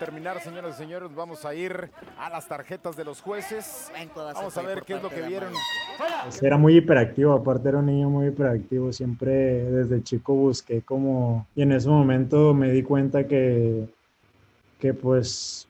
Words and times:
terminar, 0.00 0.40
señoras 0.40 0.76
y 0.76 0.78
señores. 0.78 1.14
Vamos 1.14 1.44
a 1.44 1.54
ir 1.54 1.90
a 2.18 2.30
las 2.30 2.48
tarjetas 2.48 2.96
de 2.96 3.04
los 3.04 3.20
jueces. 3.20 3.92
Vamos 4.16 4.56
a 4.56 4.62
ver 4.62 4.82
qué 4.82 4.94
es 4.94 5.02
lo 5.02 5.10
que 5.10 5.20
vieron. 5.20 5.52
Pues 6.24 6.42
era 6.42 6.56
muy 6.56 6.78
hiperactivo, 6.78 7.34
aparte 7.34 7.68
era 7.68 7.78
un 7.78 7.86
niño 7.86 8.08
muy 8.08 8.28
hiperactivo. 8.28 8.92
Siempre 8.92 9.30
desde 9.70 10.02
chico 10.02 10.34
busqué 10.34 10.80
como... 10.80 11.46
Y 11.54 11.62
en 11.62 11.72
ese 11.72 11.88
momento 11.90 12.54
me 12.54 12.72
di 12.72 12.82
cuenta 12.82 13.28
que, 13.28 13.86
que 14.78 14.94
pues 14.94 15.68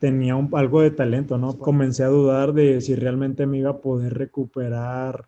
tenía 0.00 0.34
un, 0.34 0.50
algo 0.52 0.82
de 0.82 0.90
talento, 0.90 1.38
¿no? 1.38 1.56
Comencé 1.56 2.02
a 2.02 2.08
dudar 2.08 2.52
de 2.52 2.80
si 2.80 2.96
realmente 2.96 3.46
me 3.46 3.58
iba 3.58 3.70
a 3.70 3.78
poder 3.78 4.14
recuperar 4.14 5.26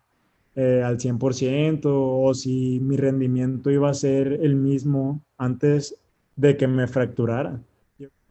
eh, 0.55 0.83
al 0.85 0.97
100% 0.97 1.81
o 1.85 2.33
si 2.33 2.81
mi 2.81 2.97
rendimiento 2.97 3.71
iba 3.71 3.89
a 3.89 3.93
ser 3.93 4.33
el 4.41 4.55
mismo 4.55 5.21
antes 5.37 5.95
de 6.35 6.57
que 6.57 6.67
me 6.67 6.87
fracturara. 6.87 7.61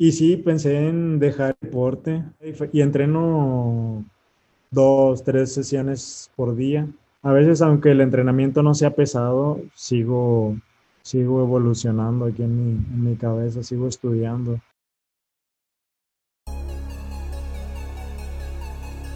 Y 0.03 0.11
sí, 0.11 0.37
pensé 0.37 0.89
en 0.89 1.21
dejar 1.21 1.57
deporte 1.61 2.25
y 2.73 2.81
entreno 2.81 4.05
dos, 4.73 5.23
tres 5.23 5.55
sesiones 5.55 6.29
por 6.35 6.57
día. 6.57 6.89
A 7.23 7.31
veces, 7.31 7.63
aunque 7.63 7.93
el 7.93 8.01
entrenamiento 8.01 8.65
no 8.65 8.75
sea 8.75 8.97
pesado, 8.97 9.61
sigo, 9.77 10.57
sigo 11.03 11.41
evolucionando 11.45 12.25
aquí 12.25 12.43
en 12.43 12.57
mi, 12.57 12.73
en 12.73 13.05
mi 13.11 13.15
cabeza, 13.15 13.63
sigo 13.63 13.87
estudiando. 13.87 14.59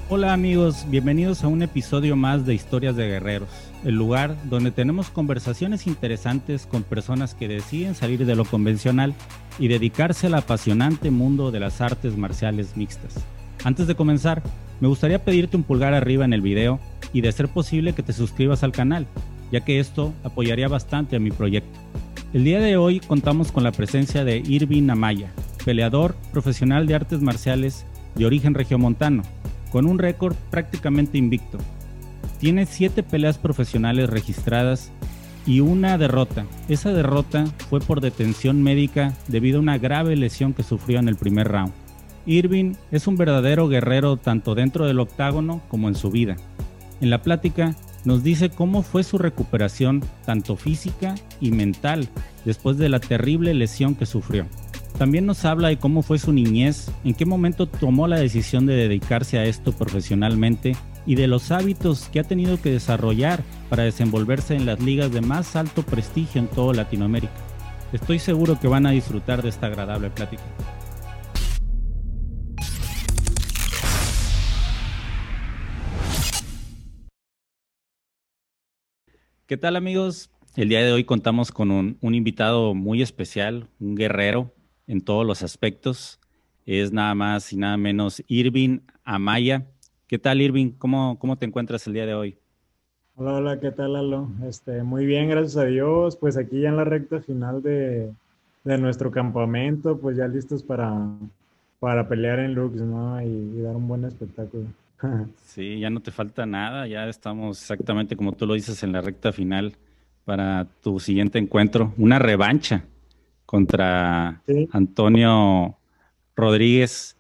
Hola 0.09 0.33
amigos, 0.33 0.87
bienvenidos 0.89 1.43
a 1.43 1.49
un 1.49 1.63
episodio 1.63 2.15
más 2.15 2.47
de 2.47 2.55
Historias 2.55 2.95
de 2.95 3.09
Guerreros, 3.09 3.73
el 3.87 3.95
lugar 3.95 4.37
donde 4.51 4.73
tenemos 4.73 5.11
conversaciones 5.11 5.87
interesantes 5.87 6.67
con 6.67 6.83
personas 6.83 7.35
que 7.35 7.47
deciden 7.47 7.95
salir 7.95 8.27
de 8.27 8.35
lo 8.35 8.45
convencional 8.45 9.15
y 9.61 9.69
dedicarse 9.69 10.27
al 10.27 10.35
apasionante 10.35 11.13
mundo 11.13 11.53
de 11.53 11.61
las 11.61 11.81
artes 11.81 12.17
marciales 12.17 12.77
mixtas. 12.77 13.15
Antes 13.63 13.87
de 13.87 13.95
comenzar, 13.95 14.43
me 14.81 14.89
gustaría 14.89 15.25
pedirte 15.25 15.57
un 15.57 15.63
pulgar 15.63 15.95
arriba 15.95 16.25
en 16.25 16.33
el 16.33 16.41
video 16.41 16.81
y 17.13 17.21
de 17.21 17.31
ser 17.31 17.47
posible 17.47 17.93
que 17.93 18.03
te 18.03 18.13
suscribas 18.13 18.65
al 18.65 18.73
canal, 18.73 19.07
ya 19.53 19.61
que 19.61 19.79
esto 19.79 20.13
apoyaría 20.25 20.67
bastante 20.67 21.15
a 21.15 21.21
mi 21.21 21.31
proyecto. 21.31 21.79
El 22.33 22.43
día 22.43 22.59
de 22.59 22.77
hoy 22.77 22.99
contamos 22.99 23.53
con 23.53 23.63
la 23.63 23.71
presencia 23.71 24.25
de 24.25 24.39
Irving 24.39 24.91
Amaya, 24.91 25.31
peleador 25.65 26.17
profesional 26.33 26.89
de 26.89 26.97
artes 26.97 27.21
marciales 27.21 27.87
de 28.17 28.27
origen 28.27 28.55
regiomontano, 28.55 29.23
con 29.71 29.87
un 29.87 30.01
récord 30.01 30.35
prácticamente 30.51 31.19
invicto. 31.19 31.59
Tiene 32.39 32.67
siete 32.67 33.03
peleas 33.03 33.39
profesionales 33.39 34.11
registradas 34.11 34.93
y 35.47 35.61
una 35.61 35.97
derrota. 35.97 36.45
Esa 36.69 36.93
derrota 36.93 37.47
fue 37.71 37.81
por 37.81 38.01
detención 38.01 38.63
médica 38.63 39.15
debido 39.29 39.59
a 39.59 39.63
una 39.63 39.79
grave 39.79 40.17
lesión 40.17 40.53
que 40.53 40.63
sufrió 40.63 40.99
en 40.99 41.09
el 41.09 41.17
primer 41.17 41.49
round. 41.49 41.73
Irving 42.27 42.75
es 42.91 43.07
un 43.07 43.17
verdadero 43.17 43.69
guerrero 43.69 44.17
tanto 44.17 44.55
dentro 44.55 44.87
del 44.87 44.99
octágono 44.99 45.63
como 45.69 45.89
en 45.89 45.95
su 45.95 46.11
vida. 46.11 46.37
En 47.01 47.11
la 47.11 47.23
plática 47.23 47.77
nos 48.05 48.23
dice 48.23 48.51
cómo 48.51 48.83
fue 48.83 49.05
su 49.05 49.19
recuperación 49.19 50.03
tanto 50.25 50.57
física 50.57 51.15
y 51.41 51.53
mental 51.53 52.09
después 52.45 52.77
de 52.79 52.89
la 52.89 53.01
terrible 53.01 53.55
lesión 53.55 53.95
que 53.95 54.07
sufrió. 54.07 54.47
También 54.99 55.27
nos 55.27 55.45
habla 55.45 55.69
de 55.69 55.77
cómo 55.77 56.03
fue 56.03 56.19
su 56.19 56.33
niñez, 56.33 56.91
en 57.05 57.15
qué 57.15 57.27
momento 57.27 57.67
tomó 57.67 58.09
la 58.09 58.19
decisión 58.19 58.65
de 58.67 58.75
dedicarse 58.75 59.39
a 59.39 59.45
esto 59.45 59.73
profesionalmente 59.73 60.75
y 61.07 61.15
de 61.15 61.29
los 61.29 61.51
hábitos 61.51 62.09
que 62.09 62.21
ha 62.21 62.25
tenido 62.25 62.61
que 62.61 62.71
desarrollar 62.71 63.43
para 63.71 63.85
desenvolverse 63.85 64.57
en 64.57 64.67
las 64.67 64.81
ligas 64.81 65.13
de 65.13 65.21
más 65.21 65.57
alto 65.57 65.83
prestigio 65.83 66.41
en 66.41 66.49
toda 66.49 66.75
Latinoamérica. 66.75 67.33
Estoy 67.93 68.19
seguro 68.19 68.59
que 68.59 68.69
van 68.69 68.85
a 68.87 68.91
disfrutar 68.91 69.43
de 69.43 69.49
esta 69.49 69.67
agradable 69.67 70.11
plática. 70.11 70.43
¿Qué 79.47 79.57
tal 79.57 79.77
amigos? 79.77 80.31
El 80.57 80.69
día 80.69 80.83
de 80.83 80.93
hoy 80.93 81.05
contamos 81.05 81.53
con 81.53 81.71
un, 81.71 81.99
un 82.01 82.15
invitado 82.17 82.75
muy 82.75 83.01
especial, 83.01 83.69
un 83.79 83.95
guerrero, 83.95 84.53
en 84.87 85.01
todos 85.03 85.27
los 85.27 85.43
aspectos. 85.43 86.21
Es 86.65 86.93
nada 86.93 87.15
más 87.15 87.53
y 87.53 87.57
nada 87.57 87.77
menos 87.77 88.23
Irving 88.27 88.81
Amaya. 89.05 89.67
¿Qué 90.07 90.19
tal, 90.19 90.41
Irving? 90.41 90.71
¿Cómo, 90.79 91.19
cómo 91.19 91.37
te 91.37 91.47
encuentras 91.47 91.85
el 91.87 91.93
día 91.95 92.07
de 92.07 92.15
hoy? 92.15 92.39
Hola, 93.17 93.35
hola, 93.35 93.61
¿qué 93.61 93.73
tal, 93.73 93.95
Lalo? 93.95 94.29
Este, 94.47 94.83
muy 94.85 95.05
bien, 95.05 95.29
gracias 95.29 95.57
a 95.57 95.65
Dios. 95.65 96.17
Pues 96.17 96.37
aquí 96.37 96.61
ya 96.61 96.69
en 96.69 96.77
la 96.77 96.85
recta 96.85 97.21
final 97.21 97.61
de, 97.61 98.13
de 98.63 98.79
nuestro 98.79 99.11
campamento, 99.11 99.99
pues 99.99 100.17
ya 100.17 100.29
listos 100.29 100.63
para, 100.63 101.09
para 101.81 102.09
pelear 102.09 102.39
en 102.39 102.55
Lux, 102.55 102.81
¿no? 102.81 103.21
Y, 103.21 103.27
y 103.27 103.61
dar 103.63 103.75
un 103.75 103.89
buen 103.89 104.05
espectáculo. 104.05 104.67
sí, 105.45 105.81
ya 105.81 105.91
no 105.91 106.01
te 106.01 106.13
falta 106.13 106.47
nada, 106.47 106.87
ya 106.87 107.09
estamos 107.09 107.61
exactamente 107.61 108.17
como 108.17 108.33
tú 108.33 108.47
lo 108.47 108.55
dices 108.55 108.83
en 108.85 108.93
la 108.93 109.01
recta 109.01 109.33
final 109.33 109.77
para 110.25 110.67
tu 110.83 111.01
siguiente 111.01 111.39
encuentro, 111.39 111.95
una 111.99 112.19
revancha 112.19 112.85
contra 113.45 114.43
Antonio 114.71 115.77
Rodríguez. 116.37 117.16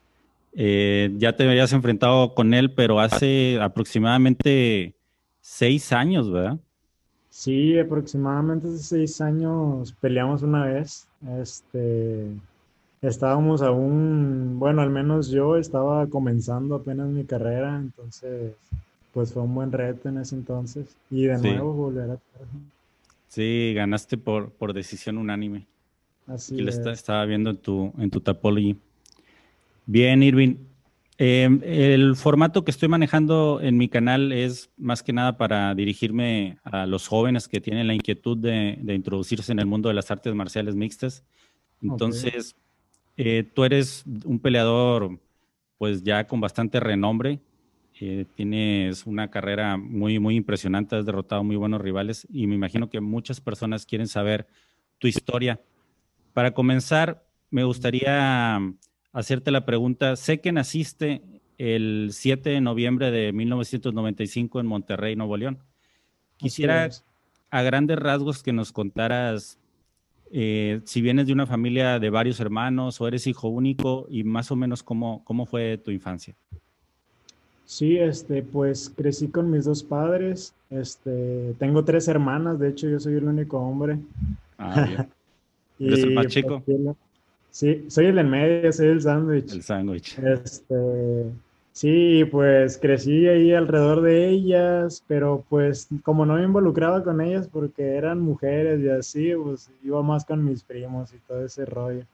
Eh, 0.58 1.12
ya 1.18 1.36
te 1.36 1.46
habías 1.46 1.74
enfrentado 1.74 2.34
con 2.34 2.54
él, 2.54 2.72
pero 2.72 2.98
hace 2.98 3.60
aproximadamente 3.60 4.96
seis 5.42 5.92
años, 5.92 6.32
¿verdad? 6.32 6.58
Sí, 7.28 7.78
aproximadamente 7.78 8.68
hace 8.68 8.78
seis 8.78 9.20
años 9.20 9.94
peleamos 10.00 10.42
una 10.42 10.64
vez. 10.64 11.06
Este, 11.42 12.28
estábamos 13.02 13.60
aún, 13.60 14.58
bueno, 14.58 14.80
al 14.80 14.88
menos 14.88 15.28
yo 15.28 15.58
estaba 15.58 16.06
comenzando 16.06 16.76
apenas 16.76 17.08
mi 17.08 17.24
carrera, 17.24 17.76
entonces, 17.76 18.54
pues 19.12 19.34
fue 19.34 19.42
un 19.42 19.54
buen 19.54 19.72
reto 19.72 20.08
en 20.08 20.16
ese 20.16 20.36
entonces. 20.36 20.96
Y 21.10 21.24
de 21.24 21.36
nuevo 21.36 21.74
volver 21.74 22.12
a. 22.12 22.18
Sí, 23.28 23.74
ganaste 23.76 24.16
por, 24.16 24.52
por 24.52 24.72
decisión 24.72 25.18
unánime. 25.18 25.66
Así 26.26 26.54
Aquí 26.54 26.88
estaba 26.90 27.26
viendo 27.26 27.50
en 27.50 27.58
tu, 27.58 27.92
en 27.98 28.08
tu 28.08 28.22
Tapology. 28.22 28.78
Bien, 29.86 30.20
Irving. 30.22 30.56
Em, 31.18 31.60
el 31.64 32.14
formato 32.16 32.64
que 32.64 32.70
estoy 32.70 32.88
manejando 32.88 33.60
en 33.62 33.78
mi 33.78 33.88
canal 33.88 34.32
es 34.32 34.70
más 34.76 35.02
que 35.02 35.14
nada 35.14 35.38
para 35.38 35.74
dirigirme 35.74 36.58
a 36.64 36.84
los 36.84 37.08
jóvenes 37.08 37.48
que 37.48 37.60
tienen 37.60 37.86
la 37.86 37.94
inquietud 37.94 38.36
de, 38.36 38.78
introducirse 38.88 39.52
en 39.52 39.60
el 39.60 39.66
mundo 39.66 39.88
de 39.88 39.94
las 39.94 40.10
artes 40.10 40.34
marciales 40.34 40.74
mixtas. 40.74 41.24
Entonces, 41.80 42.56
eh, 43.16 43.44
tú 43.54 43.64
eres 43.64 44.04
un 44.24 44.40
peleador, 44.40 45.20
pues 45.78 46.02
ya 46.02 46.26
con 46.26 46.40
bastante 46.40 46.80
renombre. 46.80 47.40
Eh, 48.00 48.26
tienes 48.34 49.06
una 49.06 49.30
carrera 49.30 49.76
muy, 49.78 50.18
muy 50.18 50.36
impresionante, 50.36 50.96
has 50.96 51.06
derrotado 51.06 51.44
muy 51.44 51.56
buenos 51.56 51.80
rivales 51.80 52.26
y 52.28 52.46
me 52.46 52.56
imagino 52.56 52.90
que 52.90 53.00
muchas 53.00 53.40
personas 53.40 53.86
quieren 53.86 54.08
saber 54.08 54.48
tu 54.98 55.06
historia. 55.06 55.60
Para 56.34 56.52
comenzar, 56.52 57.24
me 57.50 57.64
gustaría 57.64 58.60
hacerte 59.16 59.50
la 59.50 59.64
pregunta. 59.64 60.14
Sé 60.14 60.40
que 60.40 60.52
naciste 60.52 61.22
el 61.56 62.10
7 62.12 62.50
de 62.50 62.60
noviembre 62.60 63.10
de 63.10 63.32
1995 63.32 64.60
en 64.60 64.66
Monterrey, 64.66 65.16
Nuevo 65.16 65.38
León. 65.38 65.58
Quisiera 66.36 66.90
a 67.50 67.62
grandes 67.62 67.98
rasgos 67.98 68.42
que 68.42 68.52
nos 68.52 68.72
contaras 68.72 69.58
eh, 70.30 70.80
si 70.84 71.00
vienes 71.00 71.26
de 71.26 71.32
una 71.32 71.46
familia 71.46 71.98
de 71.98 72.10
varios 72.10 72.40
hermanos 72.40 73.00
o 73.00 73.08
eres 73.08 73.26
hijo 73.26 73.48
único 73.48 74.06
y 74.10 74.22
más 74.22 74.50
o 74.50 74.56
menos 74.56 74.82
cómo, 74.82 75.24
cómo 75.24 75.46
fue 75.46 75.78
tu 75.78 75.90
infancia. 75.90 76.34
Sí, 77.64 77.96
este, 77.96 78.42
pues 78.42 78.92
crecí 78.94 79.28
con 79.28 79.50
mis 79.50 79.64
dos 79.64 79.82
padres. 79.82 80.52
Este, 80.68 81.54
tengo 81.58 81.84
tres 81.86 82.06
hermanas, 82.08 82.58
de 82.58 82.68
hecho 82.68 82.86
yo 82.86 83.00
soy 83.00 83.14
el 83.14 83.24
único 83.24 83.58
hombre. 83.58 83.98
Ah, 84.58 84.84
bien. 84.86 85.08
¿Eres 85.78 86.04
el 86.04 86.12
más 86.12 86.26
chico? 86.26 86.62
Sí, 87.56 87.86
soy 87.88 88.04
el 88.04 88.18
en 88.18 88.28
medio, 88.28 88.70
soy 88.70 88.88
el 88.88 89.00
sándwich. 89.00 89.50
El 89.50 89.62
sándwich. 89.62 90.18
Este, 90.18 91.24
sí, 91.72 92.22
pues 92.30 92.76
crecí 92.76 93.26
ahí 93.28 93.54
alrededor 93.54 94.02
de 94.02 94.28
ellas, 94.28 95.02
pero 95.08 95.42
pues 95.48 95.88
como 96.02 96.26
no 96.26 96.34
me 96.34 96.42
involucraba 96.42 97.02
con 97.02 97.22
ellas 97.22 97.48
porque 97.50 97.96
eran 97.96 98.20
mujeres 98.20 98.82
y 98.82 98.90
así, 98.90 99.32
pues 99.42 99.70
iba 99.82 100.02
más 100.02 100.26
con 100.26 100.44
mis 100.44 100.62
primos 100.62 101.14
y 101.14 101.16
todo 101.26 101.46
ese 101.46 101.64
rollo. 101.64 102.04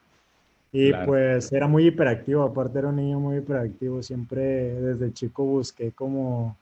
Y 0.71 0.93
pues 1.07 1.51
era 1.51 1.67
muy 1.67 1.89
hiperactivo, 1.89 2.45
aparte 2.45 2.79
era 2.79 2.91
un 2.91 2.97
niño 2.97 3.19
muy 3.19 3.39
hiperactivo, 3.39 4.01
siempre 4.01 4.43
desde 4.81 5.13
chico 5.13 5.43
busqué 5.43 5.91
como 5.91 6.57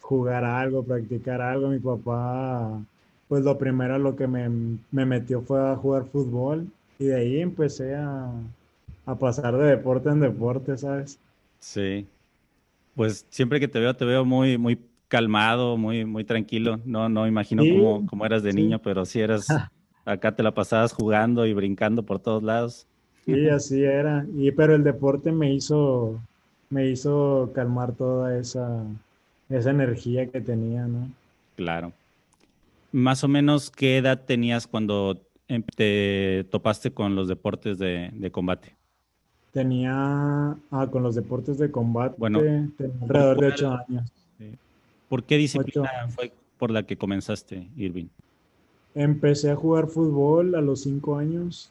jugar 0.00 0.46
algo, 0.46 0.82
practicar 0.82 1.42
algo. 1.42 1.68
Mi 1.68 1.78
papá 1.78 2.80
pues 3.28 3.44
lo 3.44 3.58
primero 3.58 3.98
lo 3.98 4.16
que 4.16 4.26
me, 4.26 4.48
metió 4.90 5.42
fue 5.42 5.60
a 5.60 5.76
jugar 5.76 6.06
fútbol 6.06 6.68
y 6.98 7.06
de 7.06 7.16
ahí 7.16 7.40
empecé 7.40 7.94
a, 7.94 8.30
pasar 9.18 9.56
de 9.56 9.64
deporte 9.64 10.08
en 10.08 10.20
deporte, 10.20 10.78
¿sabes? 10.78 11.18
Sí. 11.58 12.06
Pues 12.94 13.26
siempre 13.28 13.60
que 13.60 13.68
te 13.68 13.80
veo, 13.80 13.94
te 13.94 14.04
veo 14.04 14.24
muy, 14.24 14.56
muy 14.56 14.78
calmado, 15.08 15.76
muy, 15.76 16.04
muy 16.04 16.24
tranquilo. 16.24 16.80
No, 16.84 17.08
no 17.08 17.26
imagino 17.26 17.62
cómo, 18.06 18.24
eras 18.24 18.42
de 18.42 18.52
niño, 18.52 18.80
pero 18.80 19.04
sí 19.04 19.20
eras, 19.20 19.46
acá 20.04 20.34
te 20.34 20.42
la 20.42 20.54
pasabas 20.54 20.92
jugando 20.92 21.46
y 21.46 21.52
brincando 21.52 22.02
por 22.02 22.20
todos 22.20 22.42
lados. 22.42 22.86
Sí, 23.24 23.48
así 23.48 23.82
era. 23.82 24.26
Y, 24.36 24.50
pero 24.52 24.74
el 24.74 24.84
deporte 24.84 25.32
me 25.32 25.52
hizo, 25.52 26.20
me 26.70 26.88
hizo 26.88 27.50
calmar 27.54 27.92
toda 27.92 28.38
esa, 28.38 28.84
esa 29.48 29.70
energía 29.70 30.26
que 30.26 30.40
tenía, 30.40 30.86
¿no? 30.86 31.08
Claro. 31.56 31.92
Más 32.92 33.24
o 33.24 33.28
menos, 33.28 33.70
¿qué 33.70 33.96
edad 33.98 34.22
tenías 34.24 34.66
cuando 34.66 35.20
te 35.76 36.46
topaste 36.50 36.92
con 36.92 37.14
los 37.14 37.28
deportes 37.28 37.78
de, 37.78 38.30
combate? 38.32 38.76
Tenía, 39.52 40.56
ah, 40.70 40.88
con 40.90 41.02
los 41.02 41.14
deportes 41.14 41.58
de 41.58 41.70
combate, 41.70 42.16
bueno, 42.18 42.40
alrededor 42.40 43.40
de 43.40 43.46
ocho 43.46 43.78
años. 43.88 44.12
¿Por 45.08 45.24
qué 45.24 45.36
disciplina 45.36 46.08
fue 46.08 46.32
por 46.58 46.70
la 46.70 46.84
que 46.84 46.96
comenzaste, 46.96 47.68
Irving? 47.76 48.06
Empecé 48.94 49.50
a 49.50 49.56
jugar 49.56 49.88
fútbol 49.88 50.54
a 50.54 50.60
los 50.60 50.82
cinco 50.82 51.18
años. 51.18 51.70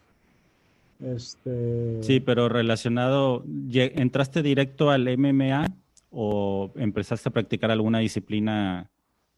Este... 1.01 2.01
Sí, 2.03 2.19
pero 2.19 2.47
relacionado, 2.47 3.43
¿entraste 3.73 4.41
directo 4.41 4.91
al 4.91 5.17
MMA 5.17 5.67
o 6.11 6.71
empezaste 6.75 7.29
a 7.29 7.31
practicar 7.31 7.71
alguna 7.71 7.99
disciplina 7.99 8.89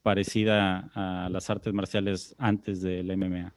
parecida 0.02 0.90
a 0.94 1.28
las 1.30 1.50
artes 1.50 1.72
marciales 1.72 2.34
antes 2.38 2.82
del 2.82 3.16
MMA? 3.16 3.52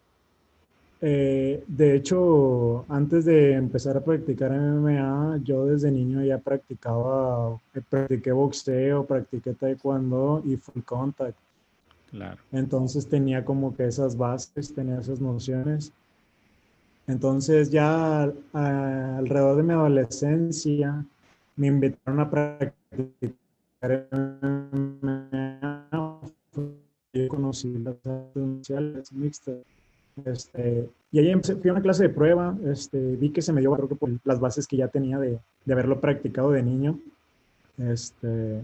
Eh, 1.01 1.63
de 1.65 1.95
hecho, 1.95 2.85
antes 2.89 3.23
de 3.23 3.53
empezar 3.53 3.95
a 3.95 4.01
practicar 4.01 4.51
MMA, 4.51 5.39
yo 5.43 5.65
desde 5.65 5.91
niño 5.91 6.21
ya 6.23 6.37
practicaba, 6.37 7.57
eh, 7.73 7.81
practiqué 7.89 8.33
boxeo, 8.33 9.05
practiqué 9.05 9.53
taekwondo 9.53 10.41
y 10.45 10.57
full 10.57 10.81
contact. 10.83 11.37
Claro. 12.11 12.37
Entonces 12.51 13.07
tenía 13.07 13.45
como 13.45 13.75
que 13.75 13.85
esas 13.85 14.17
bases, 14.17 14.73
tenía 14.73 14.99
esas 14.99 15.21
nociones. 15.21 15.93
Entonces 17.07 17.71
ya 17.71 18.31
alrededor 18.53 19.57
de 19.57 19.63
mi 19.63 19.73
adolescencia 19.73 21.05
me 21.55 21.67
invitaron 21.67 22.19
a 22.19 22.29
practicar 22.29 24.07
MMA. 24.11 25.87
Yo 27.13 27.27
conocí 27.29 27.77
las 27.79 27.95
artes 28.05 29.11
mixtas. 29.13 29.78
Este, 30.25 30.89
y 31.11 31.19
ahí 31.19 31.33
fui 31.41 31.69
a 31.69 31.73
una 31.73 31.81
clase 31.81 32.03
de 32.03 32.09
prueba, 32.09 32.57
este, 32.65 33.15
vi 33.15 33.29
que 33.29 33.41
se 33.41 33.53
me 33.53 33.61
dio 33.61 33.75
que 33.87 33.95
por 33.95 34.09
las 34.23 34.39
bases 34.39 34.67
que 34.67 34.77
ya 34.77 34.87
tenía 34.87 35.17
de, 35.17 35.39
de 35.65 35.73
haberlo 35.73 35.99
practicado 35.99 36.51
de 36.51 36.63
niño. 36.63 36.99
Este, 37.77 38.61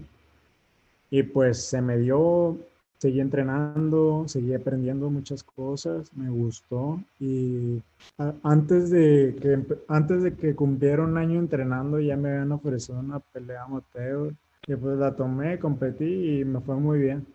y 1.10 1.22
pues 1.22 1.64
se 1.64 1.80
me 1.80 1.98
dio, 1.98 2.58
seguí 2.98 3.20
entrenando, 3.20 4.24
seguí 4.26 4.54
aprendiendo 4.54 5.10
muchas 5.10 5.42
cosas, 5.42 6.10
me 6.14 6.28
gustó 6.28 7.00
y 7.20 7.80
antes 8.42 8.90
de 8.90 9.36
que 9.40 9.78
antes 9.88 10.22
de 10.22 10.34
que 10.34 10.54
cumpliera 10.54 11.02
un 11.02 11.16
año 11.16 11.38
entrenando 11.38 12.00
ya 12.00 12.16
me 12.16 12.30
habían 12.30 12.52
ofrecido 12.52 12.98
una 12.98 13.20
pelea 13.20 13.64
amateur 13.64 14.34
y 14.66 14.74
pues 14.74 14.98
la 14.98 15.14
tomé, 15.14 15.58
competí 15.58 16.40
y 16.40 16.44
me 16.44 16.60
fue 16.60 16.76
muy 16.76 16.98
bien. 16.98 17.26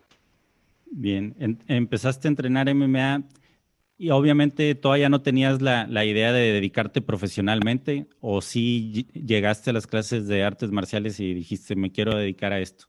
Bien, 0.94 1.33
empezaste 1.68 2.27
a 2.27 2.29
entrenar 2.29 2.73
MMA 2.73 3.23
y 4.01 4.09
obviamente 4.09 4.74
todavía 4.74 5.09
no 5.09 5.21
tenías 5.21 5.62
la, 5.62 5.86
la, 5.86 6.03
idea 6.06 6.33
de 6.33 6.51
dedicarte 6.53 7.03
profesionalmente 7.03 8.07
o 8.19 8.42
si 8.42 9.06
llegaste 9.13 9.69
a 9.69 9.74
las 9.74 9.86
clases 9.86 10.27
de 10.27 10.44
artes 10.44 10.71
marciales 10.71 11.19
y 11.19 11.36
dijiste 11.36 11.75
me 11.75 11.92
quiero 11.92 12.18
dedicar 12.18 12.51
a 12.51 12.59
esto. 12.59 12.86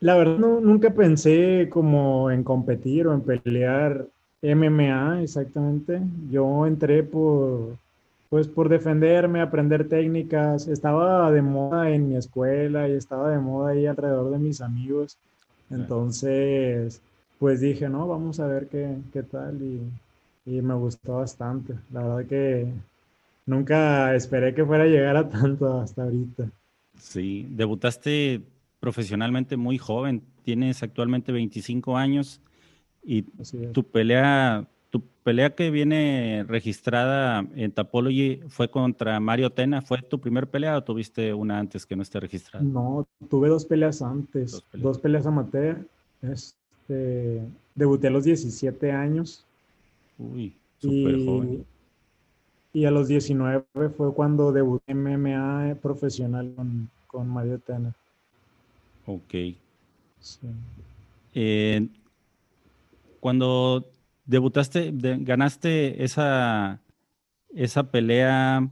La 0.00 0.14
verdad, 0.14 0.36
nunca 0.36 0.90
pensé 0.90 1.70
como 1.70 2.30
en 2.30 2.44
competir 2.44 3.06
o 3.06 3.14
en 3.14 3.22
pelear 3.22 4.06
MMA 4.42 5.22
exactamente. 5.22 6.02
Yo 6.30 6.66
entré 6.66 7.02
por, 7.02 7.78
pues 8.28 8.48
por 8.48 8.68
defenderme, 8.68 9.40
aprender 9.40 9.88
técnicas. 9.88 10.68
Estaba 10.68 11.30
de 11.30 11.40
moda 11.40 11.88
en 11.88 12.10
mi 12.10 12.16
escuela 12.16 12.90
y 12.90 12.92
estaba 12.92 13.30
de 13.30 13.38
moda 13.38 13.70
ahí 13.70 13.86
alrededor 13.86 14.32
de 14.32 14.38
mis 14.38 14.60
amigos. 14.60 15.16
Entonces, 15.70 17.00
pues 17.42 17.60
dije, 17.60 17.88
no, 17.88 18.06
vamos 18.06 18.38
a 18.38 18.46
ver 18.46 18.68
qué, 18.68 18.98
qué 19.12 19.24
tal 19.24 19.60
y, 19.60 19.80
y 20.46 20.62
me 20.62 20.74
gustó 20.74 21.16
bastante. 21.16 21.74
La 21.90 22.00
verdad 22.04 22.24
que 22.28 22.72
nunca 23.46 24.14
esperé 24.14 24.54
que 24.54 24.64
fuera 24.64 24.84
a 24.84 24.86
llegar 24.86 25.16
a 25.16 25.28
tanto 25.28 25.80
hasta 25.80 26.04
ahorita. 26.04 26.48
Sí, 26.96 27.48
debutaste 27.50 28.42
profesionalmente 28.78 29.56
muy 29.56 29.76
joven, 29.76 30.22
tienes 30.44 30.84
actualmente 30.84 31.32
25 31.32 31.96
años 31.96 32.40
y 33.02 33.22
tu 33.72 33.82
pelea, 33.82 34.68
tu 34.90 35.02
pelea 35.24 35.56
que 35.56 35.72
viene 35.72 36.44
registrada 36.46 37.44
en 37.56 37.72
Tapology 37.72 38.42
fue 38.46 38.70
contra 38.70 39.18
Mario 39.18 39.50
Tena, 39.50 39.82
¿fue 39.82 40.00
tu 40.00 40.20
primer 40.20 40.48
pelea 40.48 40.76
o 40.76 40.84
tuviste 40.84 41.34
una 41.34 41.58
antes 41.58 41.86
que 41.86 41.96
no 41.96 42.02
esté 42.02 42.20
registrada? 42.20 42.64
No, 42.64 43.04
tuve 43.28 43.48
dos 43.48 43.64
peleas 43.64 44.00
antes, 44.00 44.62
dos 44.74 45.00
peleas, 45.00 45.26
amateur. 45.26 45.84
Este, 46.82 47.42
debuté 47.74 48.08
a 48.08 48.10
los 48.10 48.24
17 48.24 48.92
años. 48.92 49.44
Uy, 50.18 50.54
súper 50.78 51.24
joven. 51.24 51.64
Y 52.72 52.86
a 52.86 52.90
los 52.90 53.08
19 53.08 53.64
fue 53.96 54.14
cuando 54.14 54.52
debuté 54.52 54.94
MMA 54.94 55.76
profesional 55.80 56.52
con, 56.56 56.90
con 57.06 57.28
Mario 57.28 57.58
Tena. 57.58 57.94
Ok. 59.06 59.34
Eh, 61.34 61.88
cuando 63.20 63.86
debutaste, 64.24 64.92
ganaste 64.92 66.02
esa, 66.02 66.80
esa 67.54 67.90
pelea 67.90 68.68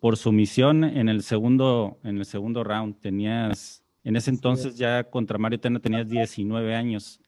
por 0.00 0.16
sumisión 0.16 0.84
en 0.84 1.08
el 1.08 1.22
segundo, 1.22 1.98
en 2.04 2.18
el 2.18 2.26
segundo 2.26 2.62
round. 2.62 3.00
Tenías, 3.00 3.82
en 4.04 4.16
ese 4.16 4.30
entonces 4.30 4.76
ya 4.76 5.04
contra 5.04 5.38
Mario 5.38 5.60
Tena 5.60 5.80
tenías 5.80 6.08
19 6.08 6.74
años. 6.74 7.20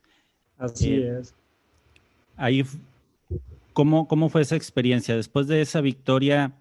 Así 0.59 0.95
eh, 0.95 1.19
es. 1.21 1.35
Ahí, 2.37 2.65
¿cómo, 3.73 4.09
¿cómo 4.09 4.29
fue 4.29 4.43
esa 4.43 4.57
experiencia? 4.57 5.17
Después 5.17 5.47
de 5.47 5.61
esa 5.61 5.81
victoria, 5.81 6.53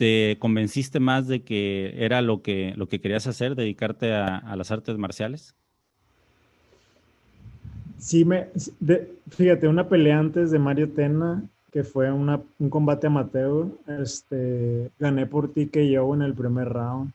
te 0.00 0.38
convenciste 0.38 0.98
más 0.98 1.28
de 1.28 1.42
que 1.42 1.92
era 2.02 2.22
lo 2.22 2.40
que, 2.40 2.72
lo 2.74 2.88
que 2.88 3.02
querías 3.02 3.26
hacer, 3.26 3.54
dedicarte 3.54 4.14
a, 4.14 4.56
las 4.56 4.70
artes 4.70 4.96
marciales? 4.96 5.54
Sí, 7.98 8.24
me, 8.24 8.46
fíjate, 9.28 9.68
una 9.68 9.90
pelea 9.90 10.18
antes 10.18 10.50
de 10.50 10.58
Mario 10.58 10.88
Tena, 10.88 11.44
que 11.70 11.84
fue 11.84 12.10
un 12.10 12.70
combate 12.70 13.08
amateur, 13.08 13.66
este, 14.00 14.90
gané 14.98 15.26
por 15.26 15.52
ti 15.52 15.66
que 15.66 15.90
yo 15.90 16.14
en 16.14 16.22
el 16.22 16.32
primer 16.32 16.70
round. 16.70 17.12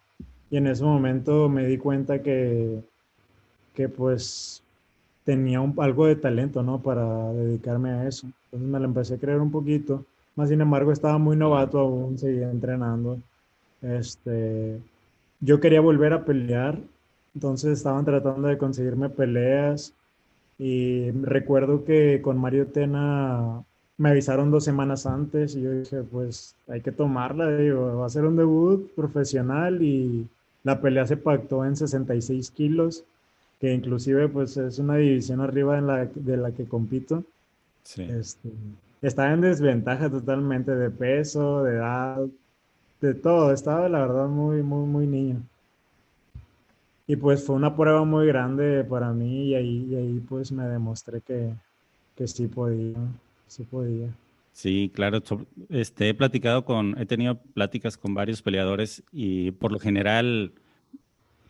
Y 0.52 0.58
en 0.58 0.68
ese 0.68 0.84
momento 0.84 1.50
me 1.50 1.66
di 1.66 1.80
cuenta 1.80 2.22
que, 2.22 2.84
que 3.74 3.90
pues 3.90 4.62
tenía 5.26 5.60
algo 5.78 6.06
de 6.06 6.16
talento, 6.16 6.64
¿no? 6.64 6.82
Para 6.82 7.34
dedicarme 7.34 7.90
a 7.92 8.08
eso. 8.08 8.28
Entonces 8.46 8.70
me 8.70 8.80
lo 8.80 8.86
empecé 8.86 9.16
a 9.16 9.18
creer 9.18 9.42
un 9.42 9.52
poquito. 9.52 10.06
Más 10.36 10.50
sin 10.50 10.62
embargo, 10.62 10.92
estaba 10.92 11.18
muy 11.18 11.36
novato 11.36 11.80
aún, 11.80 12.18
seguía 12.18 12.50
entrenando. 12.50 13.18
Este, 13.82 14.80
yo 15.42 15.60
quería 15.60 15.82
volver 15.82 16.14
a 16.14 16.26
pelear, 16.26 16.78
entonces 17.34 17.78
estaban 17.78 18.06
tratando 18.06 18.48
de 18.48 18.58
conseguirme 18.58 19.10
peleas. 19.10 19.94
Y 20.58 21.12
recuerdo 21.12 21.84
que 21.84 22.22
con 22.22 22.38
Mario 22.38 22.68
Tena 22.68 23.64
me 23.98 24.10
avisaron 24.10 24.52
dos 24.52 24.64
semanas 24.64 25.06
antes 25.06 25.56
y 25.56 25.62
yo 25.62 25.72
dije, 25.72 26.04
pues 26.04 26.56
hay 26.68 26.82
que 26.82 26.92
tomarla, 26.92 27.58
digo, 27.58 27.98
va 27.98 28.06
a 28.06 28.10
ser 28.10 28.26
un 28.26 28.36
debut 28.36 28.90
profesional 28.94 29.82
y 29.82 30.28
la 30.64 30.82
pelea 30.82 31.06
se 31.08 31.18
pactó 31.18 31.66
en 31.66 31.76
66 31.76 32.52
kilos, 32.52 33.04
que 33.60 33.74
inclusive 33.74 34.28
pues 34.30 34.58
es 34.58 34.80
una 34.80 34.98
división 34.98 35.42
arriba 35.42 35.78
en 35.78 35.88
la, 35.88 36.06
de 36.06 36.38
la 36.38 36.52
que 36.52 36.66
compito. 36.66 37.24
Sí. 37.84 38.04
Este, 38.04 38.50
estaba 39.02 39.34
en 39.34 39.42
desventaja 39.42 40.10
totalmente 40.10 40.76
de 40.76 40.90
peso, 40.90 41.64
de 41.64 41.76
edad, 41.76 42.26
de 43.02 43.14
todo. 43.14 43.52
Estaba, 43.52 43.88
la 43.90 44.00
verdad, 44.00 44.28
muy, 44.28 44.64
muy, 44.64 44.88
muy 44.88 45.08
niño. 45.08 45.42
Y 47.08 47.16
pues 47.16 47.46
fue 47.46 47.56
una 47.56 47.76
prueba 47.76 48.04
muy 48.04 48.26
grande 48.26 48.84
para 48.84 49.12
mí 49.12 49.50
y 49.50 49.56
ahí, 49.56 49.96
ahí 49.96 50.24
pues 50.28 50.52
me 50.52 50.66
demostré 50.66 51.22
que, 51.22 51.54
que 52.16 52.28
sí 52.28 52.48
podía, 52.48 52.98
sí 53.48 53.64
podía. 53.64 54.10
Sí, 54.54 54.92
claro. 54.94 55.22
Este, 55.70 56.10
he 56.10 56.14
platicado 56.14 56.66
con, 56.66 56.98
he 56.98 57.06
tenido 57.06 57.38
pláticas 57.38 57.98
con 57.98 58.14
varios 58.14 58.42
peleadores 58.42 59.04
y 59.12 59.52
por 59.52 59.72
lo 59.72 59.80
general 59.80 60.54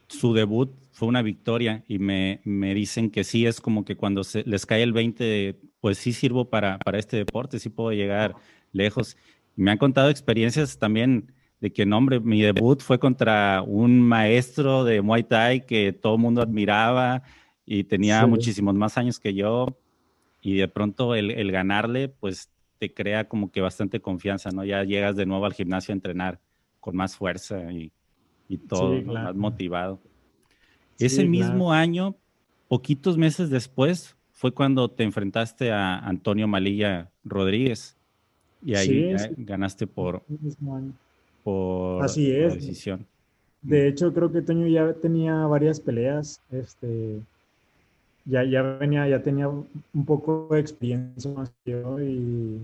su 0.08 0.34
debut 0.34 0.72
fue 0.92 1.08
una 1.08 1.22
victoria 1.22 1.84
y 1.88 2.00
me, 2.00 2.42
me, 2.44 2.74
dicen 2.74 3.10
que 3.12 3.24
sí, 3.24 3.46
es 3.46 3.60
como 3.60 3.86
que 3.86 3.96
cuando 3.96 4.24
se, 4.24 4.44
les 4.44 4.66
cae 4.66 4.84
el 4.84 4.94
20, 4.94 5.60
pues 5.82 5.98
sí 5.98 6.14
sirvo 6.14 6.50
para, 6.50 6.78
para 6.80 7.00
este 7.00 7.18
deporte, 7.18 7.60
sí 7.60 7.70
puedo 7.70 7.92
llegar 7.92 8.36
lejos. 8.72 9.18
Me 9.56 9.72
han 9.72 9.78
contado 9.78 10.10
experiencias 10.10 10.78
también 10.78 11.34
de 11.60 11.72
que, 11.74 11.86
no, 11.86 11.98
hombre, 11.98 12.20
mi 12.20 12.42
debut 12.42 12.82
fue 12.82 13.00
contra 13.00 13.62
un 13.62 14.02
maestro 14.02 14.84
de 14.84 15.02
Muay 15.02 15.24
Thai 15.24 15.66
que 15.66 15.94
todo 15.94 16.16
el 16.16 16.22
mundo 16.22 16.42
admiraba 16.42 17.24
y 17.66 17.86
tenía 17.86 18.26
muchísimos 18.28 18.76
más 18.76 18.98
años 18.98 19.20
que 19.20 19.34
yo 19.34 19.78
y 20.42 20.56
de 20.56 20.68
pronto 20.68 21.16
el, 21.16 21.32
el 21.32 21.52
ganarle, 21.52 22.10
pues 22.10 22.50
te 22.78 22.94
crea 22.94 23.28
como 23.28 23.52
que 23.52 23.62
bastante 23.62 24.02
confianza, 24.02 24.52
¿no? 24.52 24.64
Ya 24.64 24.84
llegas 24.84 25.16
de 25.16 25.26
nuevo 25.26 25.46
al 25.46 25.54
gimnasio 25.54 25.92
a 25.92 25.96
entrenar 25.96 26.40
con 26.80 26.96
más 26.96 27.16
fuerza 27.16 27.72
y, 27.72 27.92
todo, 28.68 29.02
más 29.04 29.36
motivado. 29.36 30.00
Ese 30.98 31.26
mismo 31.26 31.74
año, 31.74 32.16
poquitos 32.68 33.18
meses 33.18 33.50
después, 33.50 34.16
fue 34.32 34.52
cuando 34.52 34.90
te 34.90 35.04
enfrentaste 35.04 35.72
a 35.72 35.98
Antonio 36.00 36.48
Malilla 36.48 37.10
Rodríguez. 37.24 37.96
Y 38.64 38.76
ahí 38.76 39.16
ganaste 39.38 39.88
por, 39.88 40.24
por 41.44 42.04
Así 42.04 42.32
es. 42.32 42.56
decisión. 42.56 43.06
De 43.62 43.88
hecho, 43.88 44.14
creo 44.14 44.32
que 44.32 44.42
Toño 44.42 44.68
ya 44.68 44.94
tenía 44.94 45.48
varias 45.48 45.80
peleas, 45.80 46.40
este, 46.52 47.20
ya, 48.26 48.44
ya 48.44 48.62
venía, 48.62 49.08
ya 49.08 49.24
tenía 49.24 49.48
un 49.48 50.06
poco 50.06 50.48
de 50.52 50.60
experiencia 50.60 51.32
más 51.32 51.52
que 51.64 51.72
yo 51.72 52.00
y, 52.00 52.60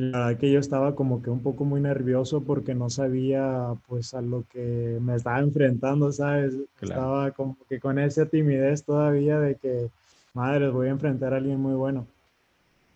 la 0.00 0.26
verdad 0.26 0.40
que 0.40 0.50
yo 0.50 0.58
estaba 0.58 0.96
como 0.96 1.22
que 1.22 1.30
un 1.30 1.40
poco 1.40 1.64
muy 1.64 1.80
nervioso 1.80 2.42
porque 2.42 2.74
no 2.74 2.90
sabía 2.90 3.74
pues 3.86 4.12
a 4.12 4.20
lo 4.20 4.44
que 4.52 4.98
me 5.00 5.14
estaba 5.14 5.38
enfrentando, 5.38 6.10
¿sabes? 6.10 6.54
Estaba 6.82 7.30
como 7.30 7.56
que 7.68 7.78
con 7.78 7.98
esa 8.00 8.26
timidez 8.26 8.84
todavía 8.84 9.38
de 9.38 9.54
que, 9.54 9.90
madre, 10.34 10.68
voy 10.68 10.88
a 10.88 10.90
enfrentar 10.90 11.32
a 11.32 11.36
alguien 11.36 11.60
muy 11.60 11.74
bueno. 11.74 12.06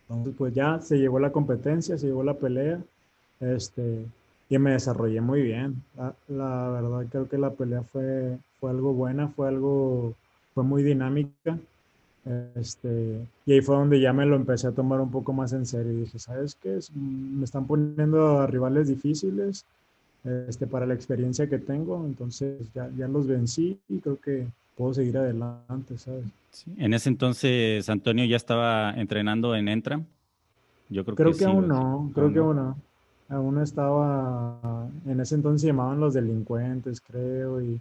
Entonces 0.08 0.34
pues 0.36 0.54
ya 0.54 0.80
se 0.80 0.98
llevó 0.98 1.20
la 1.20 1.30
competencia, 1.30 1.96
se 1.96 2.08
llevó 2.08 2.24
la 2.24 2.34
pelea, 2.34 2.80
este, 3.40 4.04
y 4.48 4.58
me 4.58 4.72
desarrollé 4.72 5.20
muy 5.20 5.42
bien. 5.42 5.82
La, 5.96 6.14
la 6.26 6.68
verdad 6.70 7.06
creo 7.10 7.28
que 7.28 7.38
la 7.38 7.50
pelea 7.50 7.82
fue, 7.82 8.38
fue 8.58 8.70
algo 8.70 8.92
buena, 8.92 9.28
fue 9.28 9.48
algo, 9.48 10.14
fue 10.52 10.64
muy 10.64 10.82
dinámica 10.82 11.58
este, 12.54 13.26
y 13.46 13.52
ahí 13.52 13.60
fue 13.60 13.76
donde 13.76 14.00
ya 14.00 14.12
me 14.12 14.26
lo 14.26 14.36
empecé 14.36 14.66
a 14.66 14.72
tomar 14.72 15.00
un 15.00 15.10
poco 15.10 15.32
más 15.32 15.52
en 15.52 15.66
serio. 15.66 15.92
Y 15.92 16.00
dije, 16.00 16.18
¿sabes 16.18 16.54
qué? 16.54 16.78
Me 16.94 17.44
están 17.44 17.66
poniendo 17.66 18.40
a 18.40 18.46
rivales 18.46 18.88
difíciles 18.88 19.64
este, 20.24 20.66
para 20.66 20.86
la 20.86 20.94
experiencia 20.94 21.48
que 21.48 21.58
tengo. 21.58 22.04
Entonces 22.04 22.60
ya, 22.74 22.90
ya 22.96 23.08
los 23.08 23.26
vencí 23.26 23.78
y 23.88 23.98
creo 23.98 24.20
que 24.20 24.46
puedo 24.76 24.94
seguir 24.94 25.18
adelante, 25.18 25.98
¿sabes? 25.98 26.24
En 26.76 26.94
ese 26.94 27.08
entonces, 27.08 27.88
Antonio 27.88 28.24
ya 28.24 28.36
estaba 28.36 28.92
entrenando 28.92 29.54
en 29.54 29.68
Entram. 29.68 30.04
Yo 30.88 31.04
creo, 31.04 31.16
creo 31.16 31.36
que, 31.36 31.44
aún 31.44 31.68
no, 31.68 32.10
creo 32.14 32.32
que 32.32 32.38
aún 32.38 32.56
no. 32.56 32.76
Aún 33.28 33.60
estaba, 33.60 34.88
en 35.06 35.20
ese 35.20 35.34
entonces 35.34 35.66
llamaban 35.66 36.00
los 36.00 36.14
delincuentes, 36.14 37.00
creo, 37.00 37.60
y 37.60 37.78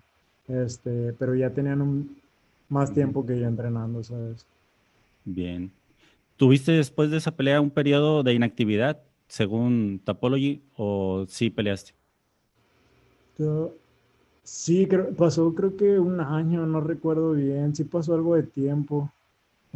este, 0.49 1.13
pero 1.17 1.33
ya 1.35 1.49
tenían 1.51 1.81
un, 1.81 2.17
más 2.69 2.93
tiempo 2.93 3.25
que 3.25 3.39
yo 3.39 3.47
entrenando, 3.47 4.03
¿sabes? 4.03 4.45
Bien. 5.25 5.71
¿Tuviste 6.37 6.71
después 6.71 7.11
de 7.11 7.17
esa 7.17 7.35
pelea 7.35 7.61
un 7.61 7.71
periodo 7.71 8.23
de 8.23 8.33
inactividad, 8.33 9.01
según 9.27 10.01
Topology, 10.03 10.61
o 10.75 11.25
sí 11.27 11.49
peleaste? 11.49 11.93
sí, 14.43 14.87
pasó 15.17 15.53
creo 15.53 15.75
que 15.75 15.99
un 15.99 16.19
año, 16.19 16.65
no 16.65 16.81
recuerdo 16.81 17.33
bien, 17.33 17.75
sí 17.75 17.83
pasó 17.83 18.13
algo 18.13 18.35
de 18.35 18.43
tiempo. 18.43 19.11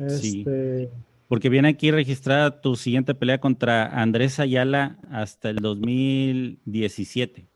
Sí. 0.07 0.43
Este, 0.43 0.89
porque 1.27 1.49
viene 1.49 1.69
aquí 1.69 1.91
registrada 1.91 2.61
tu 2.61 2.75
siguiente 2.75 3.15
pelea 3.15 3.39
contra 3.39 3.85
Andrés 4.01 4.39
Ayala 4.39 4.97
hasta 5.09 5.49
el 5.49 5.57
2017. 5.57 7.47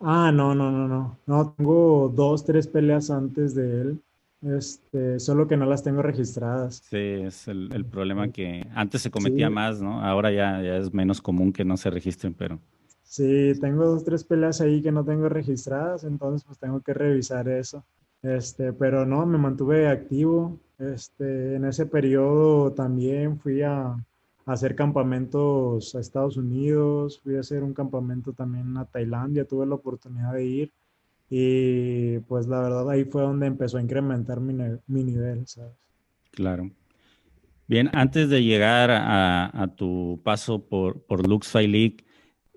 Ah, 0.00 0.30
no, 0.32 0.54
no, 0.54 0.70
no, 0.70 0.86
no. 0.88 1.18
No, 1.26 1.54
tengo 1.56 2.12
dos, 2.14 2.44
tres 2.44 2.66
peleas 2.66 3.10
antes 3.10 3.54
de 3.54 3.80
él. 3.80 4.02
Este, 4.44 5.18
solo 5.20 5.46
que 5.46 5.56
no 5.56 5.64
las 5.64 5.82
tengo 5.82 6.02
registradas. 6.02 6.82
Sí, 6.90 6.96
es 6.96 7.48
el, 7.48 7.86
problema 7.90 8.28
que 8.28 8.66
antes 8.74 9.00
se 9.00 9.10
cometía 9.10 9.48
más, 9.48 9.80
¿no? 9.80 10.02
Ahora 10.02 10.30
ya, 10.30 10.60
ya 10.60 10.76
es 10.76 10.92
menos 10.92 11.22
común 11.22 11.52
que 11.52 11.64
no 11.64 11.76
se 11.76 11.90
registren, 11.90 12.34
pero... 12.34 12.60
Sí, 13.02 13.52
tengo 13.60 13.86
dos, 13.86 14.04
tres 14.04 14.24
peleas 14.24 14.60
ahí 14.60 14.82
que 14.82 14.92
no 14.92 15.04
tengo 15.04 15.28
registradas, 15.28 16.04
entonces 16.04 16.44
pues 16.44 16.58
tengo 16.58 16.80
que 16.80 16.92
revisar 16.92 17.48
eso. 17.48 17.84
Este, 18.22 18.72
pero 18.72 19.06
no, 19.06 19.24
me 19.24 19.38
mantuve 19.38 19.88
activo. 19.88 20.58
Este, 20.78 21.54
en 21.54 21.64
ese 21.64 21.86
periodo 21.86 22.72
también 22.72 23.38
fui 23.38 23.62
a, 23.62 23.86
a, 23.86 23.98
hacer 24.46 24.74
campamentos 24.74 25.94
a 25.94 26.00
Estados 26.00 26.36
Unidos, 26.36 27.20
fui 27.22 27.36
a 27.36 27.40
hacer 27.40 27.62
un 27.62 27.72
campamento 27.72 28.32
también 28.32 28.76
a 28.76 28.84
Tailandia, 28.84 29.46
tuve 29.46 29.66
la 29.66 29.76
oportunidad 29.76 30.32
de 30.32 30.44
ir. 30.44 30.72
Y 31.36 32.20
pues 32.28 32.46
la 32.46 32.60
verdad 32.60 32.88
ahí 32.88 33.06
fue 33.06 33.22
donde 33.22 33.48
empezó 33.48 33.78
a 33.78 33.82
incrementar 33.82 34.38
mi, 34.38 34.54
nivel, 34.86 35.44
¿sabes? 35.48 35.72
Claro. 36.30 36.70
Bien, 37.66 37.90
antes 37.92 38.28
de 38.28 38.44
llegar 38.44 38.92
a, 38.92 39.74
tu 39.76 40.20
paso 40.22 40.64
por, 40.64 41.02
por 41.02 41.28
Lux 41.28 41.48
Fight 41.48 41.68
League, 41.68 41.96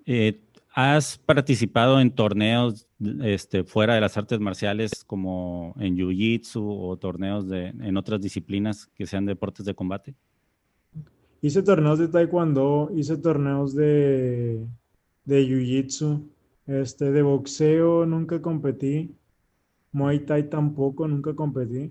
eh, 0.06 0.44
¿has 0.72 1.18
participado 1.18 2.00
en 2.00 2.12
torneos 2.12 2.86
este, 3.24 3.64
fuera 3.64 3.96
de 3.96 4.00
las 4.00 4.16
artes 4.16 4.38
marciales 4.38 5.04
como 5.04 5.74
en 5.80 5.96
Jiu-Jitsu 5.96 6.62
o 6.62 6.96
torneos 6.98 7.48
de, 7.48 7.70
en 7.80 7.96
otras 7.96 8.20
disciplinas 8.20 8.86
que 8.94 9.06
sean 9.06 9.26
deportes 9.26 9.66
de 9.66 9.74
combate? 9.74 10.14
Hice 11.42 11.64
torneos 11.64 11.98
de 11.98 12.06
Taekwondo, 12.06 12.92
hice 12.94 13.16
torneos 13.16 13.74
de, 13.74 14.64
de 15.24 15.48
Jiu-Jitsu, 15.48 16.22
este, 16.68 17.10
de 17.10 17.22
boxeo 17.22 18.06
nunca 18.06 18.40
competí. 18.40 19.16
Muay 19.90 20.20
Thai 20.20 20.50
tampoco, 20.50 21.08
nunca 21.08 21.34
competí. 21.34 21.90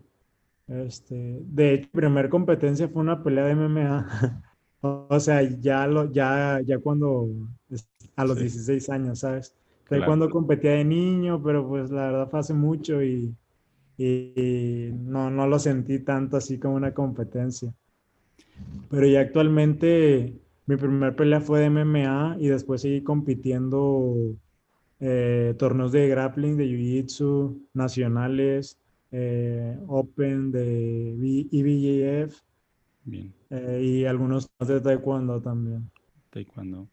Este, 0.68 1.40
de 1.42 1.74
hecho, 1.74 1.90
mi 1.94 2.02
primera 2.02 2.30
competencia 2.30 2.88
fue 2.88 3.02
una 3.02 3.24
pelea 3.24 3.46
de 3.46 3.56
MMA. 3.56 4.44
o 4.82 5.20
sea, 5.20 5.42
ya, 5.42 5.88
lo, 5.88 6.12
ya, 6.12 6.62
ya 6.64 6.78
cuando, 6.78 7.28
a 8.16 8.24
los 8.26 8.38
16 8.38 8.90
años, 8.90 9.20
¿sabes? 9.20 9.56
Fue 9.86 10.06
cuando 10.06 10.30
competía 10.30 10.72
de 10.72 10.84
niño, 10.84 11.42
pero 11.42 11.68
pues 11.68 11.90
la 11.90 12.12
verdad 12.12 12.30
fue 12.30 12.40
hace 12.42 12.54
mucho 12.54 13.02
y, 13.02 13.34
y, 13.98 14.92
no, 14.94 15.32
no 15.32 15.48
lo 15.48 15.58
sentí 15.60 16.00
tanto 16.00 16.38
así 16.38 16.60
como 16.60 16.76
una 16.76 16.94
competencia. 16.94 17.74
Pero 18.90 19.08
ya 19.08 19.22
actualmente 19.22 20.36
mi 20.66 20.76
primera 20.76 21.16
pelea 21.16 21.40
fue 21.40 21.62
de 21.62 21.70
MMA 21.70 22.36
y 22.40 22.50
después 22.50 22.82
seguí 22.82 23.02
compitiendo 23.02 24.36
eh, 25.00 25.54
torneos 25.58 25.92
de 25.92 26.08
grappling, 26.08 26.58
de 26.58 26.66
jiu-jitsu, 26.66 27.68
nacionales, 27.74 28.80
eh, 29.12 29.78
Open, 29.88 30.52
de 30.52 31.16
IBJF. 31.52 32.42
Eh, 33.50 33.82
y 33.84 34.06
algunos 34.06 34.50
de 34.60 34.82
taekwondo 34.82 35.42
también. 35.42 35.90
Taekwondo. 36.30 36.90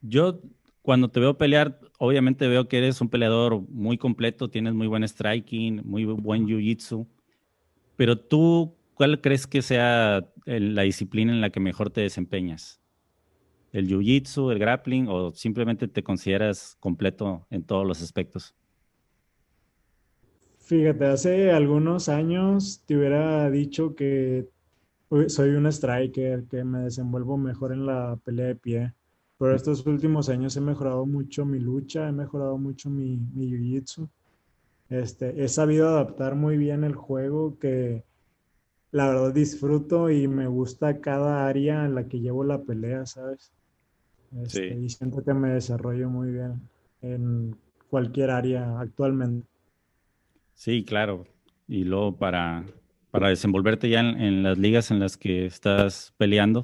Yo 0.00 0.40
cuando 0.82 1.08
te 1.08 1.18
veo 1.18 1.36
pelear, 1.36 1.80
obviamente 1.98 2.46
veo 2.46 2.68
que 2.68 2.78
eres 2.78 3.00
un 3.00 3.08
peleador 3.08 3.60
muy 3.70 3.98
completo, 3.98 4.48
tienes 4.48 4.72
muy 4.72 4.86
buen 4.86 5.02
striking, 5.02 5.82
muy 5.84 6.04
buen 6.04 6.46
jiu-jitsu, 6.46 7.08
pero 7.96 8.16
tú, 8.16 8.76
¿cuál 8.94 9.20
crees 9.20 9.48
que 9.48 9.62
sea 9.62 10.24
la 10.44 10.82
disciplina 10.82 11.32
en 11.32 11.40
la 11.40 11.50
que 11.50 11.58
mejor 11.58 11.90
te 11.90 12.02
desempeñas? 12.02 12.80
El 13.78 13.88
jiu-jitsu, 13.88 14.50
el 14.52 14.58
grappling 14.58 15.08
o 15.08 15.32
simplemente 15.32 15.88
te 15.88 16.02
consideras 16.02 16.76
completo 16.80 17.46
en 17.50 17.64
todos 17.64 17.86
los 17.86 18.02
aspectos? 18.02 18.54
Fíjate, 20.58 21.06
hace 21.06 21.50
algunos 21.52 22.08
años 22.08 22.82
te 22.86 22.96
hubiera 22.96 23.48
dicho 23.50 23.94
que 23.94 24.48
soy 25.28 25.50
un 25.50 25.66
striker, 25.66 26.44
que 26.46 26.64
me 26.64 26.80
desenvuelvo 26.80 27.36
mejor 27.38 27.72
en 27.72 27.86
la 27.86 28.18
pelea 28.24 28.46
de 28.48 28.56
pie. 28.56 28.94
Pero 29.38 29.54
estos 29.54 29.86
últimos 29.86 30.28
años 30.28 30.56
he 30.56 30.60
mejorado 30.60 31.06
mucho 31.06 31.44
mi 31.44 31.60
lucha, 31.60 32.08
he 32.08 32.12
mejorado 32.12 32.58
mucho 32.58 32.90
mi, 32.90 33.18
mi 33.34 33.50
jiu-jitsu. 33.50 34.08
Este, 34.90 35.42
he 35.44 35.48
sabido 35.48 35.88
adaptar 35.88 36.34
muy 36.36 36.56
bien 36.58 36.84
el 36.84 36.94
juego 36.96 37.58
que 37.58 38.04
la 38.92 39.08
verdad 39.08 39.34
disfruto 39.34 40.10
y 40.10 40.28
me 40.28 40.48
gusta 40.48 41.00
cada 41.00 41.48
área 41.48 41.84
en 41.86 41.94
la 41.94 42.08
que 42.08 42.20
llevo 42.20 42.44
la 42.44 42.62
pelea, 42.62 43.06
¿sabes? 43.06 43.52
Este, 44.42 44.78
y 44.78 44.88
siento 44.88 45.24
que 45.24 45.34
me 45.34 45.50
desarrollo 45.50 46.10
muy 46.10 46.30
bien 46.30 46.60
en 47.02 47.56
cualquier 47.88 48.30
área 48.30 48.80
actualmente. 48.80 49.46
Sí, 50.54 50.84
claro. 50.84 51.24
Y 51.68 51.84
luego 51.84 52.16
para, 52.16 52.64
para 53.10 53.28
desenvolverte 53.28 53.88
ya 53.88 54.00
en, 54.00 54.42
las 54.42 54.58
ligas 54.58 54.90
en 54.90 55.00
las 55.00 55.16
que 55.16 55.46
estás 55.46 56.14
peleando, 56.16 56.62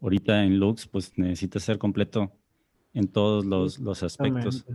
ahorita 0.00 0.44
en 0.44 0.58
Lux, 0.58 0.86
pues 0.86 1.16
necesitas 1.16 1.62
ser 1.62 1.78
completo 1.78 2.32
en 2.94 3.08
todos 3.08 3.44
los, 3.44 4.02
aspectos. 4.02 4.66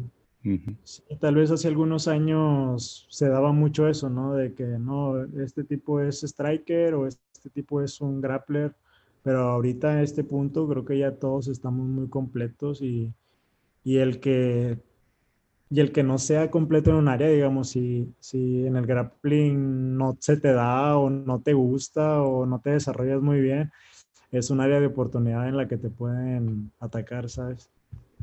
tal 1.19 1.35
vez 1.35 1.51
hace 1.51 1.67
algunos 1.67 2.07
años 2.07 3.07
se 3.09 3.27
daba 3.27 3.51
mucho 3.51 3.87
eso, 3.87 4.09
¿no? 4.09 4.33
De 4.33 4.53
que 4.53 4.63
no, 4.63 5.23
este 5.41 5.63
tipo 5.63 5.99
es 5.99 6.23
striker 6.23 6.93
o 6.93 7.07
este 7.07 7.49
tipo 7.49 7.81
es 7.81 7.99
un 8.01 8.21
grappler 8.21 8.75
pero 9.25 9.39
ahorita 9.39 9.91
en 9.93 9.99
este 10.03 10.23
punto 10.23 10.67
creo 10.67 10.85
que 10.85 10.99
ya 10.99 11.15
todos 11.15 11.47
estamos 11.47 11.87
muy 11.87 12.07
completos 12.09 12.83
y, 12.83 13.11
y 13.83 13.97
el 13.97 14.19
que 14.19 14.77
y 15.67 15.79
el 15.79 15.91
que 15.91 16.03
no 16.03 16.19
sea 16.19 16.51
completo 16.51 16.91
en 16.91 16.97
un 16.97 17.07
área, 17.07 17.27
digamos, 17.27 17.69
si, 17.69 18.13
si 18.19 18.67
en 18.67 18.75
el 18.75 18.85
grappling 18.85 19.97
no 19.97 20.15
se 20.19 20.37
te 20.37 20.53
da 20.53 20.95
o 20.99 21.09
no 21.09 21.41
te 21.41 21.53
gusta 21.53 22.21
o 22.21 22.45
no 22.45 22.59
te 22.59 22.69
desarrollas 22.69 23.19
muy 23.19 23.41
bien, 23.41 23.71
es 24.31 24.51
un 24.51 24.61
área 24.61 24.79
de 24.79 24.85
oportunidad 24.85 25.49
en 25.49 25.57
la 25.57 25.67
que 25.67 25.77
te 25.77 25.89
pueden 25.89 26.71
atacar, 26.79 27.27
¿sabes? 27.27 27.71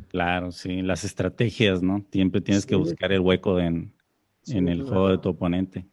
Claro, 0.07 0.53
sí, 0.53 0.83
las 0.83 1.03
estrategias, 1.03 1.83
¿no? 1.83 2.05
Siempre 2.13 2.41
tienes 2.41 2.65
que 2.65 2.77
buscar 2.77 3.11
el 3.11 3.21
hueco 3.21 3.59
en, 3.59 3.93
en 4.47 4.69
el 4.69 4.85
juego 4.85 5.09
de 5.09 5.19
tu 5.19 5.31
oponente. 5.31 5.85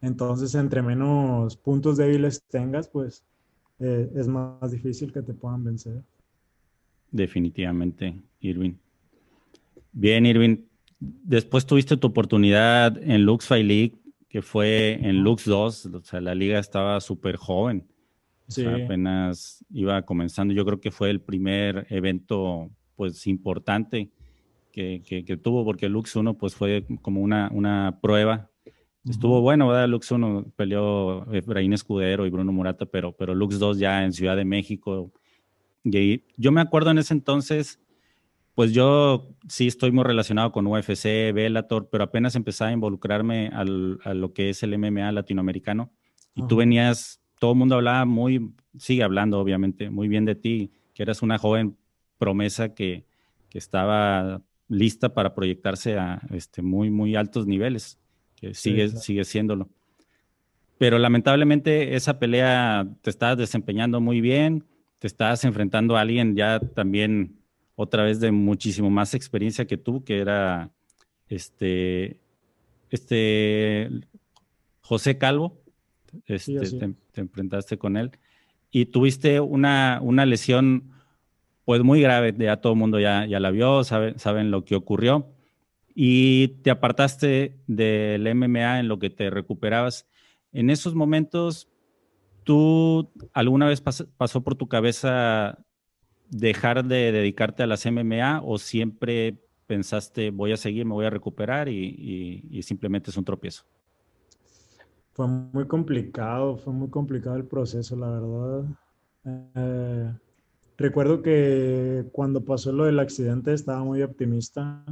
Entonces, 0.00 0.56
entre 0.56 0.82
menos 0.82 1.56
puntos 1.56 1.98
débiles 1.98 2.42
tengas, 2.50 2.88
pues 2.88 3.24
eh, 3.80 4.10
es 4.14 4.28
más 4.28 4.70
difícil 4.70 5.12
que 5.12 5.22
te 5.22 5.32
puedan 5.32 5.64
vencer. 5.64 6.02
Definitivamente, 7.10 8.14
Irwin. 8.40 8.78
Bien, 9.92 10.26
Irwin. 10.26 10.66
Después 10.98 11.64
tuviste 11.64 11.96
tu 11.96 12.08
oportunidad 12.08 12.96
en 13.02 13.24
Lux 13.24 13.46
Fight 13.46 13.66
League, 13.66 13.94
que 14.28 14.42
fue 14.42 14.98
en 15.02 15.24
Lux 15.24 15.46
2, 15.46 15.86
o 15.86 16.04
sea, 16.04 16.20
la 16.20 16.34
liga 16.34 16.58
estaba 16.58 17.00
súper 17.00 17.36
joven. 17.36 17.86
Sí. 18.46 18.66
apenas 18.66 19.64
iba 19.70 20.02
comenzando. 20.02 20.52
Yo 20.52 20.64
creo 20.64 20.80
que 20.80 20.90
fue 20.90 21.10
el 21.10 21.20
primer 21.20 21.86
evento, 21.88 22.68
pues, 22.96 23.26
importante 23.28 24.10
que, 24.72 25.02
que, 25.04 25.36
tuvo, 25.36 25.64
porque 25.64 25.88
Lux 25.88 26.16
1, 26.16 26.34
pues, 26.36 26.54
fue 26.54 26.84
como 27.00 27.20
una, 27.20 27.48
una 27.52 27.98
prueba. 28.02 28.49
Estuvo 29.08 29.40
bueno, 29.40 29.68
¿verdad? 29.68 29.88
Lux 29.88 30.10
1 30.10 30.52
peleó 30.56 31.30
Efraín 31.32 31.72
Escudero 31.72 32.26
y 32.26 32.30
Bruno 32.30 32.52
Murata, 32.52 32.84
pero, 32.86 33.12
pero 33.12 33.34
Lux 33.34 33.58
2 33.58 33.78
ya 33.78 34.04
en 34.04 34.12
Ciudad 34.12 34.36
de 34.36 34.44
México. 34.44 35.10
Y 35.84 36.24
yo 36.36 36.52
me 36.52 36.60
acuerdo 36.60 36.90
en 36.90 36.98
ese 36.98 37.14
entonces, 37.14 37.80
pues 38.54 38.72
yo 38.72 39.30
sí 39.48 39.66
estoy 39.66 39.90
muy 39.90 40.04
relacionado 40.04 40.52
con 40.52 40.66
UFC, 40.66 41.32
Bellator, 41.32 41.88
pero 41.88 42.04
apenas 42.04 42.36
empecé 42.36 42.64
a 42.64 42.72
involucrarme 42.72 43.48
al, 43.48 44.00
a 44.04 44.12
lo 44.12 44.34
que 44.34 44.50
es 44.50 44.62
el 44.62 44.78
MMA 44.78 45.12
latinoamericano. 45.12 45.90
Y 46.34 46.46
tú 46.46 46.56
venías, 46.56 47.22
todo 47.38 47.52
el 47.52 47.58
mundo 47.58 47.76
hablaba 47.76 48.04
muy, 48.04 48.52
sigue 48.76 49.02
hablando 49.02 49.40
obviamente, 49.40 49.88
muy 49.88 50.08
bien 50.08 50.26
de 50.26 50.34
ti, 50.34 50.72
que 50.92 51.02
eras 51.02 51.22
una 51.22 51.38
joven 51.38 51.78
promesa 52.18 52.74
que, 52.74 53.06
que 53.48 53.58
estaba 53.58 54.42
lista 54.68 55.14
para 55.14 55.34
proyectarse 55.34 55.98
a 55.98 56.20
este, 56.30 56.62
muy, 56.62 56.90
muy 56.90 57.16
altos 57.16 57.46
niveles, 57.46 57.98
que 58.40 58.54
sigue, 58.54 58.88
sigue 58.88 59.24
siéndolo. 59.24 59.68
Pero 60.78 60.98
lamentablemente 60.98 61.94
esa 61.94 62.18
pelea 62.18 62.88
te 63.02 63.10
estabas 63.10 63.36
desempeñando 63.36 64.00
muy 64.00 64.20
bien, 64.20 64.64
te 64.98 65.06
estabas 65.06 65.44
enfrentando 65.44 65.96
a 65.96 66.00
alguien 66.00 66.34
ya 66.34 66.58
también 66.58 67.36
otra 67.74 68.04
vez 68.04 68.20
de 68.20 68.32
muchísimo 68.32 68.88
más 68.90 69.14
experiencia 69.14 69.66
que 69.66 69.76
tú, 69.76 70.04
que 70.04 70.18
era 70.18 70.70
este, 71.28 72.18
este 72.88 73.90
José 74.80 75.18
Calvo. 75.18 75.60
Este, 76.26 76.58
te, 77.12 77.20
enfrentaste 77.20 77.78
con 77.78 77.96
él 77.96 78.10
y 78.72 78.86
tuviste 78.86 79.38
una, 79.38 80.00
una 80.02 80.26
lesión 80.26 80.90
pues 81.64 81.84
muy 81.84 82.00
grave, 82.00 82.34
ya 82.36 82.56
todo 82.56 82.72
el 82.72 82.78
mundo 82.80 82.98
ya, 82.98 83.26
ya 83.26 83.38
la 83.38 83.52
vio, 83.52 83.84
saben, 83.84 84.18
saben 84.18 84.50
lo 84.50 84.64
que 84.64 84.74
ocurrió 84.74 85.28
y 86.02 86.48
te 86.62 86.70
apartaste 86.70 87.58
del 87.66 88.34
MMA 88.34 88.80
en 88.80 88.88
lo 88.88 88.98
que 88.98 89.10
te 89.10 89.28
recuperabas. 89.28 90.08
En 90.50 90.70
esos 90.70 90.94
momentos, 90.94 91.68
¿tú 92.42 93.12
alguna 93.34 93.66
vez 93.66 93.82
pasó 93.82 94.42
por 94.42 94.54
tu 94.54 94.66
cabeza 94.66 95.58
dejar 96.30 96.86
de 96.86 97.12
dedicarte 97.12 97.64
a 97.64 97.66
las 97.66 97.84
MMA 97.84 98.40
o 98.42 98.56
siempre 98.56 99.44
pensaste 99.66 100.30
voy 100.30 100.52
a 100.52 100.56
seguir, 100.56 100.86
me 100.86 100.94
voy 100.94 101.04
a 101.04 101.10
recuperar 101.10 101.68
y, 101.68 102.62
simplemente 102.62 103.10
es 103.10 103.18
un 103.18 103.26
tropiezo? 103.26 103.64
Fue 105.12 105.28
muy 105.28 105.66
complicado, 105.66 106.56
fue 106.56 106.72
muy 106.72 106.88
complicado 106.88 107.36
el 107.36 107.44
proceso, 107.44 107.94
la 107.94 108.08
verdad. 108.08 108.64
Eh, 109.54 110.14
recuerdo 110.78 111.20
que 111.20 112.06
cuando 112.10 112.42
pasó 112.42 112.72
lo 112.72 112.86
del 112.86 113.00
accidente 113.00 113.52
estaba 113.52 113.84
muy 113.84 114.00
optimista. 114.00 114.82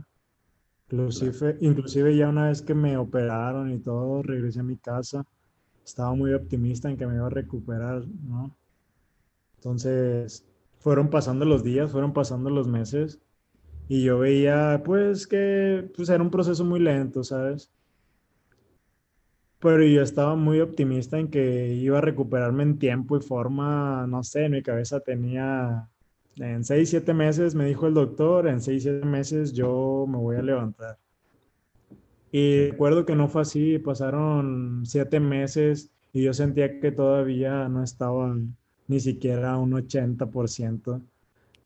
Inclusive, 0.91 2.17
ya 2.17 2.29
una 2.29 2.49
vez 2.49 2.63
que 2.63 2.75
me 2.75 2.97
operaron 2.97 3.71
y 3.71 3.79
todo, 3.79 4.23
regresé 4.23 4.61
a 4.61 4.65
mi 4.65 4.77
casa. 4.77 5.25
Estaba 5.85 6.15
muy 6.15 6.33
optimista 6.35 6.91
en 6.91 6.97
que 6.97 7.07
me 7.07 7.17
iba 7.17 7.27
a 7.27 7.31
recuperar, 7.31 8.05
¿no? 8.27 8.55
Entonces, 9.57 10.47
fueron 10.79 11.11
pasando 11.11 11.45
los 11.45 11.65
días, 11.65 11.91
fueron 11.91 12.13
pasando 12.13 12.51
los 12.51 12.69
meses 12.69 13.21
y 13.89 14.05
yo 14.05 14.19
veía 14.19 14.83
pues 14.85 15.27
que 15.27 15.91
pues, 15.97 16.09
era 16.09 16.23
un 16.23 16.31
proceso 16.31 16.65
muy 16.65 16.81
lento, 16.81 17.25
¿sabes? 17.25 17.71
Pero 19.61 19.83
yo 19.85 20.03
estaba 20.03 20.37
muy 20.37 20.61
optimista 20.61 21.19
en 21.19 21.29
que 21.29 21.75
iba 21.75 21.99
a 21.99 22.01
recuperarme 22.01 22.63
en 22.63 22.79
tiempo 22.79 23.17
y 23.17 23.21
forma, 23.21 24.07
no 24.07 24.23
sé, 24.23 24.45
en 24.45 24.53
mi 24.53 24.63
cabeza 24.63 25.01
tenía, 25.01 25.89
en 26.41 26.65
6, 26.65 26.91
7 26.91 27.15
meses, 27.15 27.55
me 27.55 27.67
dijo 27.67 27.87
el 27.87 27.95
doctor, 27.95 28.49
en 28.49 28.61
6, 28.61 28.83
7 28.83 29.07
meses 29.07 29.53
yo 29.53 30.07
me 30.09 30.19
voy 30.19 30.37
a 30.37 30.43
levantar. 30.43 30.99
Y 32.31 32.71
recuerdo 32.71 33.07
que 33.07 33.17
no 33.17 33.29
fue 33.29 33.43
así, 33.43 33.79
pasaron 33.79 34.83
7 34.85 35.21
meses 35.21 35.91
y 36.13 36.25
yo 36.25 36.33
sentía 36.33 36.81
que 36.81 36.93
todavía 36.93 37.69
no 37.69 37.83
estaba 37.83 38.37
ni 38.87 39.01
siquiera 39.01 39.57
un 39.59 39.73
80% 39.73 41.03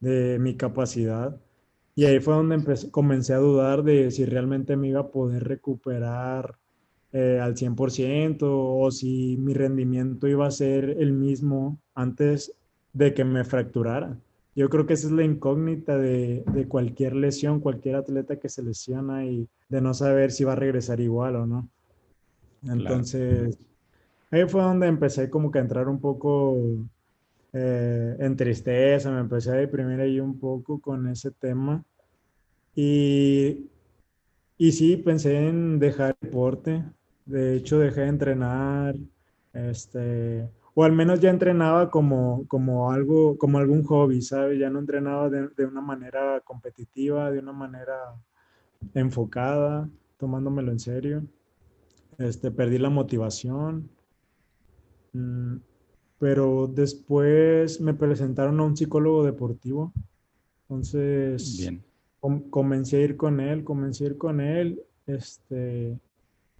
de 0.01 0.39
mi 0.39 0.57
capacidad. 0.57 1.41
Y 1.95 2.07
ahí 2.07 2.21
fue 2.21 2.35
donde 2.35 2.55
empecé, 2.55 2.91
comencé 2.91 3.35
a 3.35 3.39
dudar 3.39 3.83
de 3.83 4.11
si 4.11 4.25
realmente 4.25 4.77
me 4.77 4.89
iba 4.89 5.01
a 5.01 5.11
poder 5.11 5.45
recuperar 5.45 6.59
eh, 7.13 7.39
al 7.41 7.55
100% 7.55 8.39
o 8.43 8.91
si 8.91 9.37
mi 9.39 9.53
rendimiento 9.53 10.27
iba 10.27 10.47
a 10.47 10.51
ser 10.51 10.85
el 10.99 11.13
mismo 11.13 11.79
antes 11.95 12.55
de 12.93 13.15
que 13.15 13.25
me 13.25 13.45
fracturara. 13.45 14.17
Yo 14.55 14.69
creo 14.69 14.87
que 14.87 14.95
esa 14.95 15.07
es 15.07 15.12
la 15.12 15.25
incógnita 15.25 15.97
de, 15.97 16.45
de, 16.53 16.69
cualquier 16.69 17.15
lesión, 17.15 17.61
cualquier 17.61 17.97
atleta 17.97 18.37
que 18.37 18.51
se 18.51 18.62
lesiona 18.62 19.25
y 19.25 19.49
de 19.69 19.81
no 19.81 19.95
saber 19.95 20.31
si 20.31 20.45
va 20.45 20.53
a 20.53 20.57
regresar 20.57 21.01
igual 21.01 21.37
o 21.37 21.47
no. 21.47 21.69
Entonces, 22.62 23.59
ahí 24.31 24.47
fue 24.47 24.62
donde 24.62 24.87
empecé 24.87 25.31
como 25.31 25.51
que 25.51 25.59
a 25.59 25.62
entrar 25.62 25.88
un 25.88 26.01
poco 26.01 26.57
eh, 27.53 28.17
en 28.19 28.37
tristeza, 28.37 29.11
me 29.11 29.21
empecé 29.21 29.51
a 29.51 29.55
deprimir 29.55 30.01
ahí 30.01 30.21
un 30.21 30.38
poco 30.38 30.81
con 30.81 31.09
ese 31.09 31.31
tema. 31.31 31.83
Y, 32.75 33.71
y 34.59 34.73
sí, 34.73 34.97
pensé 34.97 35.49
en 35.49 35.79
dejar 35.79 36.17
deporte. 36.21 36.85
De 37.27 37.57
hecho, 37.57 37.79
dejé 37.79 38.03
de 38.03 38.09
entrenar, 38.09 38.97
este, 39.53 40.49
o 40.75 40.85
al 40.85 40.93
menos 40.93 41.21
ya 41.21 41.31
entrenaba 41.31 41.91
como, 41.91 42.47
como 42.49 42.91
algo, 42.91 43.37
como 43.37 43.59
algún 43.59 43.85
hobby, 43.85 44.23
¿sabes? 44.23 44.59
Ya 44.59 44.71
no 44.71 44.79
entrenaba 44.79 45.29
de, 45.29 45.49
de 45.49 45.67
una 45.67 45.81
manera 45.81 46.41
competitiva, 46.41 47.31
de 47.31 47.41
una 47.41 47.53
manera 47.53 48.15
enfocada, 48.95 49.89
tomándomelo 50.17 50.73
en 50.73 50.81
serio. 50.81 51.23
Este, 52.19 52.51
perdí 52.51 52.79
la 52.79 52.91
motivación. 52.91 53.91
Mm, 55.13 55.57
pero 56.19 56.69
después 56.69 57.81
me 57.81 57.95
presentaron 57.95 58.61
a 58.61 58.65
un 58.65 58.77
psicólogo 58.77 59.25
deportivo. 59.25 59.93
Entonces, 60.69 61.69
comencé 62.49 62.99
a 62.99 63.01
ir 63.01 63.17
con 63.17 63.41
él, 63.41 63.65
comencé 63.65 64.05
a 64.05 64.07
ir 64.07 64.19
con 64.19 64.41
él, 64.41 64.81
este, 65.07 65.99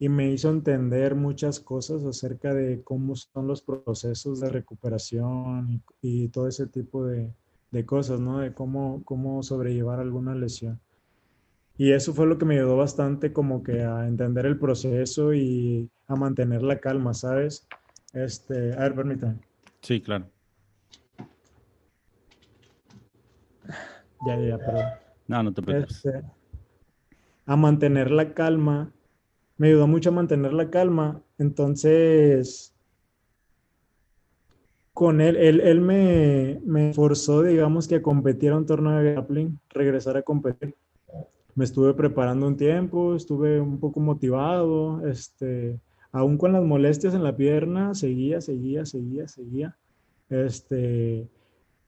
y 0.03 0.09
me 0.09 0.29
hizo 0.33 0.51
entender 0.51 1.15
muchas 1.15 1.61
cosas 1.61 2.05
acerca 2.05 2.53
de 2.53 2.83
cómo 2.83 3.15
son 3.15 3.47
los 3.47 3.63
procesos 3.63 4.41
de 4.41 4.49
recuperación 4.49 5.81
y, 6.01 6.27
todo 6.27 6.49
ese 6.49 6.67
tipo 6.67 7.07
de, 7.07 7.33
de, 7.71 7.87
cosas, 7.87 8.19
¿no? 8.19 8.41
De 8.41 8.53
cómo, 8.53 9.03
cómo 9.05 9.45
sobrellevar 9.45 10.01
alguna 10.01 10.35
lesión. 10.35 10.81
Y 11.79 11.93
eso 11.93 12.13
fue 12.15 12.27
lo 12.27 12.37
que 12.37 12.45
me 12.45 12.57
ayudó 12.57 12.77
bastante 12.77 13.33
como 13.33 13.63
que 13.63 13.85
a 13.85 14.09
entender 14.09 14.45
el 14.47 14.59
proceso 14.59 15.35
y 15.35 15.89
a 16.09 16.17
mantener 16.17 16.65
la 16.65 16.81
calma, 16.81 17.15
¿sabes? 17.15 17.69
Este, 18.13 18.73
a 18.73 18.81
ver, 18.81 18.97
permítame. 18.97 19.39
Sí, 19.83 20.01
claro. 20.01 20.27
Ya, 24.27 24.37
ya, 24.37 24.59
perdón. 24.59 24.85
No, 25.29 25.43
no 25.45 25.55
te 25.55 25.63
preocupes. 25.63 26.05
Este, 26.05 26.25
a 27.47 27.55
mantener 27.55 28.11
la 28.11 28.35
calma. 28.35 28.93
Me 29.57 29.69
ayudó 29.69 29.87
mucho 29.87 30.11
a 30.11 30.13
mantener 30.13 30.53
la 30.53 30.71
calma. 30.71 31.23
Entonces, 31.39 32.73
con 34.93 35.21
él, 35.21 35.37
él, 35.37 35.61
él 35.61 35.81
me, 35.81 36.61
me, 36.65 36.93
forzó, 36.93 37.43
digamos, 37.43 37.89
que 37.89 37.97
a 37.97 38.03
competir 38.03 38.53
a 38.53 38.57
un 38.57 38.67
torneo 38.67 38.93
de 38.93 39.13
grappling, 39.13 39.59
regresar 39.71 40.17
a 40.17 40.23
competir. 40.23 40.75
Me 41.55 41.65
estuve 41.65 41.95
preparando 41.95 42.47
un 42.47 42.57
tiempo, 42.57 43.15
estuve 43.15 43.61
un 43.61 43.79
poco 43.79 44.01
motivado, 44.01 45.07
este, 45.07 45.79
aún 46.13 46.39
con 46.39 46.53
las 46.53 46.63
molestias 46.63 47.15
en 47.15 47.25
la 47.25 47.37
pierna, 47.37 47.95
seguía, 47.95 48.41
seguía, 48.41 48.87
seguía, 48.87 49.29
seguía. 49.29 49.77
Este, 50.31 51.29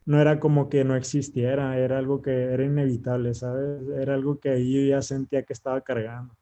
no 0.07 0.21
era 0.21 0.39
como 0.39 0.69
que 0.69 0.85
no 0.85 0.97
existiera, 0.97 1.79
era 1.79 1.99
algo 1.99 2.21
que 2.21 2.31
era 2.31 2.65
inevitable, 2.65 3.33
¿sabes? 3.35 3.83
Era 3.97 4.15
algo 4.15 4.39
que 4.39 4.71
yo 4.71 4.83
ya 4.83 5.01
sentía 5.01 5.43
que 5.43 5.53
estaba 5.53 5.81
cargando. 5.81 6.35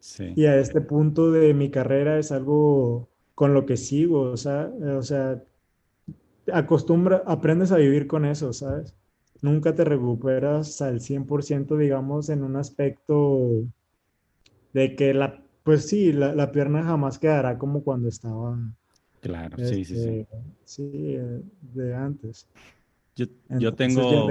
Sí. 0.00 0.32
Y 0.34 0.46
a 0.46 0.58
este 0.58 0.80
punto 0.80 1.30
de 1.30 1.54
mi 1.54 1.70
carrera 1.70 2.18
es 2.18 2.32
algo 2.32 3.08
con 3.34 3.54
lo 3.54 3.64
que 3.66 3.76
sigo, 3.76 4.22
o 4.22 4.36
sea, 4.36 4.70
o 4.96 5.02
sea 5.02 5.42
acostumbra, 6.52 7.22
aprendes 7.26 7.72
a 7.72 7.76
vivir 7.76 8.06
con 8.06 8.24
eso, 8.24 8.52
¿sabes? 8.52 8.94
Nunca 9.42 9.74
te 9.74 9.84
recuperas 9.84 10.82
al 10.82 11.00
100%, 11.00 11.76
digamos, 11.76 12.28
en 12.28 12.42
un 12.42 12.56
aspecto 12.56 13.62
de 14.72 14.94
que 14.96 15.14
la, 15.14 15.42
pues 15.62 15.88
sí, 15.88 16.12
la, 16.12 16.52
pierna 16.52 16.82
jamás 16.82 17.18
quedará 17.18 17.56
como 17.58 17.82
cuando 17.82 18.08
estaba. 18.08 18.58
Claro, 19.20 19.56
sí, 19.58 19.84
sí, 19.84 19.96
sí. 19.96 20.08
Este, 20.08 20.26
sí, 20.64 20.90
eh, 20.94 21.42
de 21.74 21.94
antes. 21.94 22.46
Yo, 23.16 23.26
yo 23.48 23.74
tengo 23.74 24.28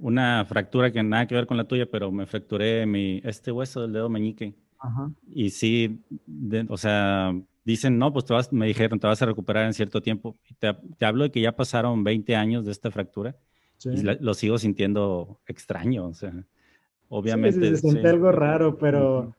una 0.00 0.44
fractura 0.44 0.92
que 0.92 1.02
nada 1.02 1.26
que 1.26 1.34
ver 1.34 1.46
con 1.46 1.56
la 1.56 1.64
tuya, 1.64 1.86
pero 1.86 2.10
me 2.10 2.26
fracturé 2.26 2.86
mi, 2.86 3.20
este 3.24 3.52
hueso 3.52 3.82
del 3.82 3.92
dedo 3.92 4.08
meñique. 4.08 4.54
Ajá. 4.84 5.10
Y 5.32 5.50
sí, 5.50 6.00
o 6.68 6.76
sea, 6.76 7.34
dicen, 7.64 7.98
no, 7.98 8.12
pues 8.12 8.24
te 8.24 8.34
vas, 8.34 8.52
me 8.52 8.66
dijeron, 8.66 9.00
te 9.00 9.06
vas 9.06 9.22
a 9.22 9.26
recuperar 9.26 9.64
en 9.66 9.74
cierto 9.74 10.02
tiempo. 10.02 10.36
Te, 10.58 10.74
te 10.98 11.06
hablo 11.06 11.24
de 11.24 11.30
que 11.30 11.40
ya 11.40 11.56
pasaron 11.56 12.04
20 12.04 12.36
años 12.36 12.66
de 12.66 12.72
esta 12.72 12.90
fractura 12.90 13.34
y 13.84 14.02
lo 14.02 14.34
sigo 14.34 14.58
sintiendo 14.58 15.40
extraño, 15.46 16.06
o 16.06 16.14
sea, 16.14 16.32
obviamente. 17.08 17.76
se 17.76 17.76
siente 17.76 18.08
algo 18.08 18.32
raro, 18.32 18.78
pero 18.78 19.34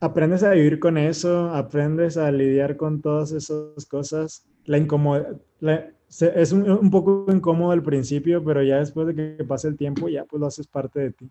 aprendes 0.00 0.42
a 0.42 0.50
vivir 0.50 0.78
con 0.78 0.98
eso, 0.98 1.50
aprendes 1.50 2.16
a 2.16 2.30
lidiar 2.30 2.76
con 2.76 3.00
todas 3.00 3.32
esas 3.32 3.86
cosas. 3.86 4.46
La 4.64 4.78
incomodidad, 4.78 5.38
es 6.20 6.52
un, 6.52 6.90
poco 6.90 7.26
incómodo 7.28 7.72
al 7.72 7.82
principio, 7.82 8.44
pero 8.44 8.62
ya 8.62 8.78
después 8.78 9.06
de 9.06 9.14
que 9.14 9.44
pase 9.44 9.68
el 9.68 9.76
tiempo, 9.76 10.08
ya 10.08 10.24
pues 10.24 10.40
lo 10.40 10.46
haces 10.46 10.66
parte 10.66 11.00
de 11.00 11.10
ti. 11.12 11.30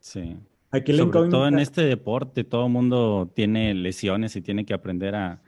Sí. 0.00 0.36
Aquí 0.70 0.96
Sobre 0.96 1.30
todo 1.30 1.46
en 1.46 1.58
este 1.58 1.82
deporte, 1.82 2.44
todo 2.44 2.66
el 2.66 2.72
mundo 2.72 3.30
tiene 3.34 3.74
lesiones 3.74 4.34
y 4.36 4.42
tiene 4.42 4.64
que 4.64 4.74
aprender 4.74 5.14
a, 5.14 5.40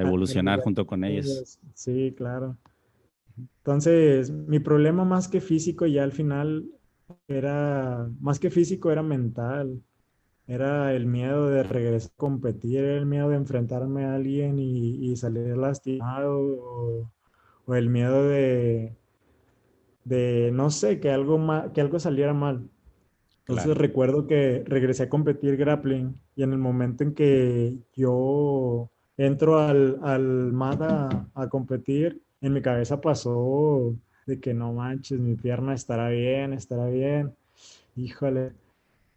evolucionar 0.00 0.60
junto 0.60 0.86
con 0.86 1.04
ellas. 1.04 1.58
Sí, 1.74 2.14
claro. 2.16 2.56
Entonces, 3.58 4.30
mi 4.30 4.58
problema 4.58 5.04
más 5.04 5.28
que 5.28 5.42
físico 5.42 5.84
ya 5.86 6.02
al 6.02 6.12
final 6.12 6.64
era, 7.28 8.08
más 8.20 8.38
que 8.38 8.50
físico 8.50 8.90
era 8.90 9.02
mental. 9.02 9.82
Era 10.46 10.94
el 10.94 11.06
miedo 11.06 11.48
de 11.48 11.62
regresar 11.64 12.12
a 12.12 12.16
competir, 12.16 12.78
era 12.78 12.96
el 12.96 13.06
miedo 13.06 13.28
de 13.28 13.36
enfrentarme 13.36 14.04
a 14.04 14.14
alguien 14.14 14.58
y, 14.58 15.14
salir 15.16 15.56
lastimado 15.56 16.38
o, 16.38 17.10
o, 17.66 17.74
el 17.74 17.90
miedo 17.90 18.22
de, 18.22 18.94
de, 20.04 20.50
no 20.52 20.70
sé, 20.70 21.00
que 21.00 21.10
algo, 21.10 21.38
que 21.74 21.80
algo 21.80 21.98
saliera 21.98 22.32
mal. 22.32 22.70
Entonces 23.48 23.76
recuerdo 23.76 24.26
que 24.26 24.64
regresé 24.66 25.04
a 25.04 25.08
competir 25.08 25.56
grappling 25.56 26.18
y 26.34 26.42
en 26.42 26.52
el 26.52 26.58
momento 26.58 27.04
en 27.04 27.14
que 27.14 27.76
yo 27.94 28.90
entro 29.16 29.60
al, 29.60 30.00
al 30.02 30.52
MAD 30.52 30.82
a, 31.32 31.48
competir, 31.48 32.20
en 32.40 32.52
mi 32.52 32.60
cabeza 32.60 33.00
pasó 33.00 33.94
de 34.26 34.40
que 34.40 34.52
no 34.52 34.72
manches, 34.72 35.20
mi 35.20 35.36
pierna 35.36 35.74
estará 35.74 36.08
bien, 36.08 36.54
estará 36.54 36.86
bien. 36.86 37.34
Híjole, 37.94 38.52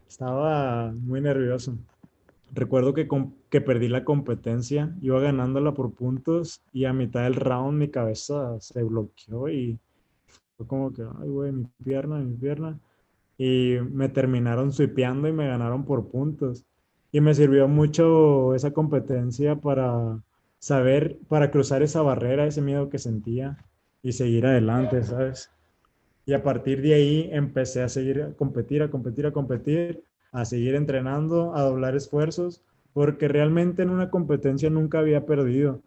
estaba 0.08 0.92
muy 0.92 1.20
nervioso. 1.20 1.76
Recuerdo 2.52 2.94
que, 2.94 3.08
que 3.48 3.60
perdí 3.60 3.88
la 3.88 4.04
competencia, 4.04 4.94
iba 5.02 5.18
ganándola 5.20 5.74
por 5.74 5.92
puntos 5.92 6.62
y 6.72 6.84
a 6.84 6.92
mitad 6.92 7.24
del 7.24 7.34
round 7.34 7.76
mi 7.78 7.88
cabeza 7.88 8.60
se 8.60 8.84
bloqueó 8.84 9.48
y 9.48 9.78
fue 10.56 10.68
como 10.68 10.92
que, 10.92 11.02
ay, 11.20 11.28
güey, 11.28 11.50
mi 11.50 11.66
pierna, 11.82 12.18
mi 12.18 12.36
pierna 12.36 12.78
y 13.42 13.78
me 13.90 14.10
terminaron 14.10 14.70
sweepeando 14.70 15.26
y 15.26 15.32
me 15.32 15.48
ganaron 15.48 15.86
por 15.86 16.10
puntos. 16.10 16.66
Y 17.10 17.22
me 17.22 17.34
sirvió 17.34 17.68
mucho 17.68 18.54
esa 18.54 18.70
competencia 18.72 19.56
para 19.56 20.22
saber, 20.58 21.16
para 21.26 21.50
cruzar 21.50 21.82
esa 21.82 22.02
barrera, 22.02 22.44
ese 22.46 22.60
miedo 22.60 22.90
que 22.90 22.98
sentía 22.98 23.56
y 24.02 24.12
seguir 24.12 24.44
adelante, 24.44 25.02
¿sabes? 25.04 25.50
Y 26.26 26.34
a 26.34 26.42
partir 26.42 26.82
de 26.82 26.92
ahí 26.92 27.30
empecé 27.32 27.80
a 27.80 27.88
seguir 27.88 28.20
a 28.20 28.34
competir, 28.34 28.82
a 28.82 28.90
competir, 28.90 29.24
a 29.24 29.32
competir, 29.32 30.04
a 30.32 30.44
seguir 30.44 30.74
entrenando, 30.74 31.56
a 31.56 31.62
doblar 31.62 31.96
esfuerzos, 31.96 32.60
porque 32.92 33.26
realmente 33.26 33.80
en 33.80 33.88
una 33.88 34.10
competencia 34.10 34.68
nunca 34.68 34.98
había 34.98 35.24
perdido. 35.24 35.80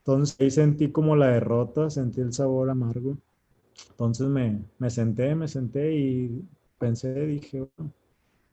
Entonces 0.00 0.38
ahí 0.38 0.50
sentí 0.50 0.90
como 0.92 1.16
la 1.16 1.28
derrota, 1.28 1.88
sentí 1.88 2.20
el 2.20 2.34
sabor 2.34 2.68
amargo. 2.68 3.16
Entonces 3.92 4.26
me, 4.26 4.62
me 4.78 4.90
senté, 4.90 5.34
me 5.34 5.48
senté 5.48 5.94
y 5.94 6.42
pensé, 6.80 7.14
dije, 7.26 7.60
bueno, 7.60 7.92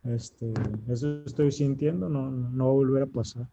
este, 0.05 0.53
eso 0.89 1.23
estoy 1.25 1.51
sintiendo, 1.51 2.09
no, 2.09 2.31
no 2.31 2.65
va 2.65 2.71
a 2.71 2.75
volver 2.75 3.03
a 3.03 3.07
pasar. 3.07 3.47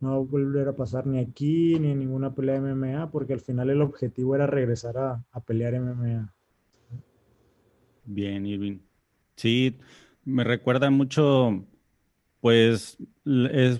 No 0.00 0.10
va 0.10 0.16
a 0.16 0.20
volver 0.20 0.68
a 0.68 0.76
pasar 0.76 1.06
ni 1.06 1.18
aquí 1.20 1.78
ni 1.80 1.92
en 1.92 2.00
ninguna 2.00 2.34
pelea 2.34 2.56
de 2.56 2.60
MMA, 2.60 3.10
porque 3.10 3.34
al 3.34 3.40
final 3.40 3.70
el 3.70 3.82
objetivo 3.82 4.36
era 4.36 4.46
regresar 4.46 4.98
a, 4.98 5.24
a 5.32 5.40
pelear 5.40 5.74
MMA. 5.74 6.34
Bien, 8.04 8.44
Irving. 8.46 8.80
Sí, 9.36 9.78
me 10.24 10.44
recuerda 10.44 10.90
mucho, 10.90 11.64
pues 12.40 12.98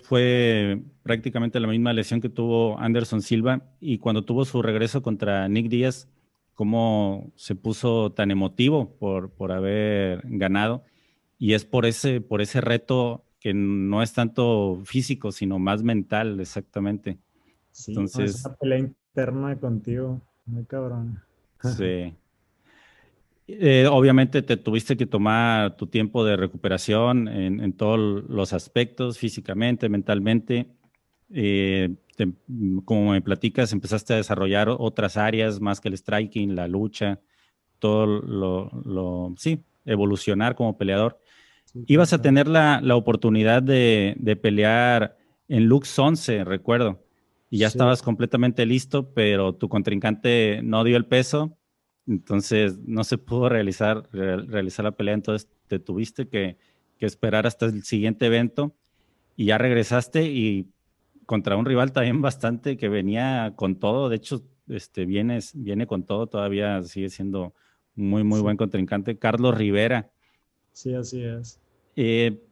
fue 0.04 0.82
prácticamente 1.02 1.60
la 1.60 1.68
misma 1.68 1.92
lesión 1.92 2.20
que 2.20 2.28
tuvo 2.30 2.78
Anderson 2.78 3.22
Silva 3.22 3.76
y 3.80 3.98
cuando 3.98 4.24
tuvo 4.24 4.44
su 4.44 4.62
regreso 4.62 5.02
contra 5.02 5.48
Nick 5.48 5.68
Díaz, 5.68 6.08
cómo 6.54 7.32
se 7.36 7.54
puso 7.54 8.12
tan 8.12 8.30
emotivo 8.30 8.96
por, 8.96 9.30
por 9.30 9.52
haber 9.52 10.22
ganado. 10.24 10.84
Y 11.38 11.54
es 11.54 11.64
por 11.64 11.84
ese, 11.84 12.20
por 12.20 12.40
ese 12.40 12.60
reto 12.60 13.24
que 13.40 13.52
no 13.52 14.02
es 14.02 14.12
tanto 14.12 14.80
físico, 14.84 15.32
sino 15.32 15.58
más 15.58 15.82
mental, 15.82 16.40
exactamente. 16.40 17.18
Sí, 17.72 17.92
Entonces, 17.92 18.36
esa 18.36 18.54
pelea 18.54 18.78
interna 18.78 19.58
contigo, 19.58 20.22
muy 20.46 20.64
cabrón. 20.64 21.20
Sí. 21.60 22.14
Eh, 23.46 23.86
obviamente 23.90 24.40
te 24.40 24.56
tuviste 24.56 24.96
que 24.96 25.04
tomar 25.04 25.76
tu 25.76 25.86
tiempo 25.86 26.24
de 26.24 26.36
recuperación 26.36 27.28
en, 27.28 27.60
en 27.60 27.72
todos 27.74 28.24
los 28.28 28.54
aspectos, 28.54 29.18
físicamente, 29.18 29.88
mentalmente. 29.88 30.68
Eh, 31.30 31.94
como 32.84 33.12
me 33.12 33.20
platicas, 33.20 33.72
empezaste 33.72 34.14
a 34.14 34.16
desarrollar 34.16 34.68
otras 34.68 35.16
áreas 35.16 35.60
más 35.60 35.80
que 35.80 35.88
el 35.88 35.96
striking, 35.96 36.54
la 36.54 36.68
lucha, 36.68 37.20
todo 37.78 38.06
lo, 38.06 39.34
sí, 39.36 39.62
evolucionar 39.84 40.54
como 40.54 40.76
peleador. 40.76 41.18
Ibas 41.86 42.12
a 42.12 42.22
tener 42.22 42.46
la, 42.46 42.80
oportunidad 42.94 43.62
de, 43.62 44.38
pelear 44.40 45.16
en 45.48 45.66
Lux 45.66 45.98
11, 45.98 46.44
recuerdo, 46.44 47.04
y 47.50 47.58
ya 47.58 47.66
estabas 47.66 48.02
completamente 48.02 48.64
listo, 48.66 49.12
pero 49.12 49.54
tu 49.54 49.68
contrincante 49.68 50.60
no 50.62 50.84
dio 50.84 50.96
el 50.96 51.06
peso, 51.06 51.56
entonces 52.06 52.78
no 52.86 53.04
se 53.04 53.18
pudo 53.18 53.48
realizar, 53.48 54.08
realizar 54.12 54.84
la 54.84 54.92
pelea, 54.92 55.14
entonces 55.14 55.48
te 55.68 55.78
tuviste 55.78 56.28
que, 56.28 56.58
que 56.98 57.06
esperar 57.06 57.46
hasta 57.46 57.66
el 57.66 57.82
siguiente 57.82 58.26
evento 58.26 58.74
y 59.36 59.46
ya 59.46 59.58
regresaste 59.58 60.24
y 60.24 60.73
contra 61.26 61.56
un 61.56 61.64
rival 61.64 61.92
también 61.92 62.20
bastante 62.22 62.76
que 62.76 62.88
venía 62.88 63.52
con 63.56 63.76
todo. 63.76 64.08
De 64.08 64.16
hecho, 64.16 64.42
este, 64.68 65.04
viene, 65.04 65.40
viene 65.54 65.86
con 65.86 66.04
todo, 66.04 66.26
todavía 66.26 66.82
sigue 66.82 67.08
siendo 67.08 67.54
muy, 67.94 68.24
muy 68.24 68.40
buen 68.40 68.56
contrincante. 68.56 69.18
Carlos 69.18 69.56
Rivera. 69.56 70.10
Sí, 70.72 70.94
así 70.94 71.22
es. 71.22 71.60
Eh, 71.96 72.42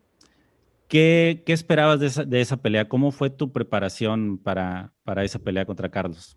¿qué, 0.88 1.42
¿qué, 1.44 1.52
esperabas 1.52 2.00
de 2.00 2.06
esa, 2.06 2.24
de 2.24 2.40
esa, 2.40 2.58
pelea? 2.58 2.88
¿Cómo 2.88 3.10
fue 3.10 3.30
tu 3.30 3.52
preparación 3.52 4.38
para, 4.38 4.92
para 5.04 5.24
esa 5.24 5.38
pelea 5.38 5.64
contra 5.64 5.90
Carlos? 5.90 6.36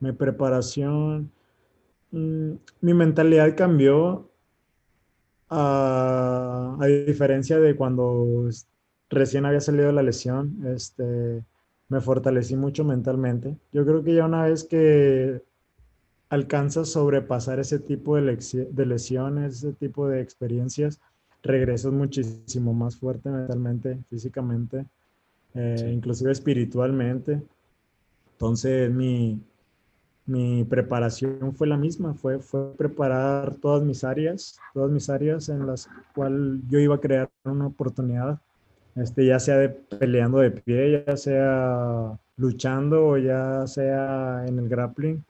Mi 0.00 0.12
preparación, 0.12 1.30
mm, 2.10 2.52
mi 2.80 2.94
mentalidad 2.94 3.54
cambió 3.56 4.30
a, 5.48 6.76
a 6.80 6.86
diferencia 6.86 7.58
de 7.58 7.76
cuando 7.76 8.48
recién 9.10 9.44
había 9.44 9.60
salido 9.60 9.92
la 9.92 10.02
lesión, 10.02 10.66
este, 10.66 11.42
me 11.88 12.00
fortalecí 12.00 12.56
mucho 12.56 12.84
mentalmente. 12.84 13.56
Yo 13.72 13.84
creo 13.84 14.02
que 14.02 14.14
ya 14.14 14.24
una 14.24 14.44
vez 14.44 14.64
que 14.64 15.42
alcanzas 16.28 16.90
sobrepasar 16.90 17.58
ese 17.58 17.80
tipo 17.80 18.16
de, 18.16 18.68
de 18.70 18.86
lesiones, 18.86 19.56
ese 19.56 19.72
tipo 19.72 20.08
de 20.08 20.20
experiencias, 20.20 21.00
regresas 21.42 21.92
muchísimo 21.92 22.72
más 22.72 22.96
fuerte 22.96 23.28
mentalmente, 23.28 23.98
físicamente, 24.08 24.86
eh, 25.54 25.90
inclusive 25.92 26.30
espiritualmente. 26.30 27.42
Entonces 28.34 28.90
mi, 28.92 29.40
mi 30.24 30.62
preparación 30.64 31.52
fue 31.56 31.66
la 31.66 31.76
misma, 31.76 32.14
fue, 32.14 32.38
fue 32.38 32.72
preparar 32.74 33.56
todas 33.56 33.82
mis 33.82 34.04
áreas, 34.04 34.60
todas 34.72 34.90
mis 34.92 35.10
áreas 35.10 35.48
en 35.48 35.66
las 35.66 35.88
cuales 36.14 36.60
yo 36.68 36.78
iba 36.78 36.94
a 36.94 37.00
crear 37.00 37.28
una 37.44 37.66
oportunidad 37.66 38.40
este, 38.96 39.26
ya 39.26 39.38
sea 39.38 39.72
peleando 39.98 40.38
de 40.38 40.50
pie, 40.50 41.04
ya 41.06 41.16
sea 41.16 42.18
luchando 42.36 43.06
o 43.06 43.18
ya 43.18 43.66
sea 43.66 44.44
en 44.46 44.58
el 44.58 44.68
grappling. 44.68 45.24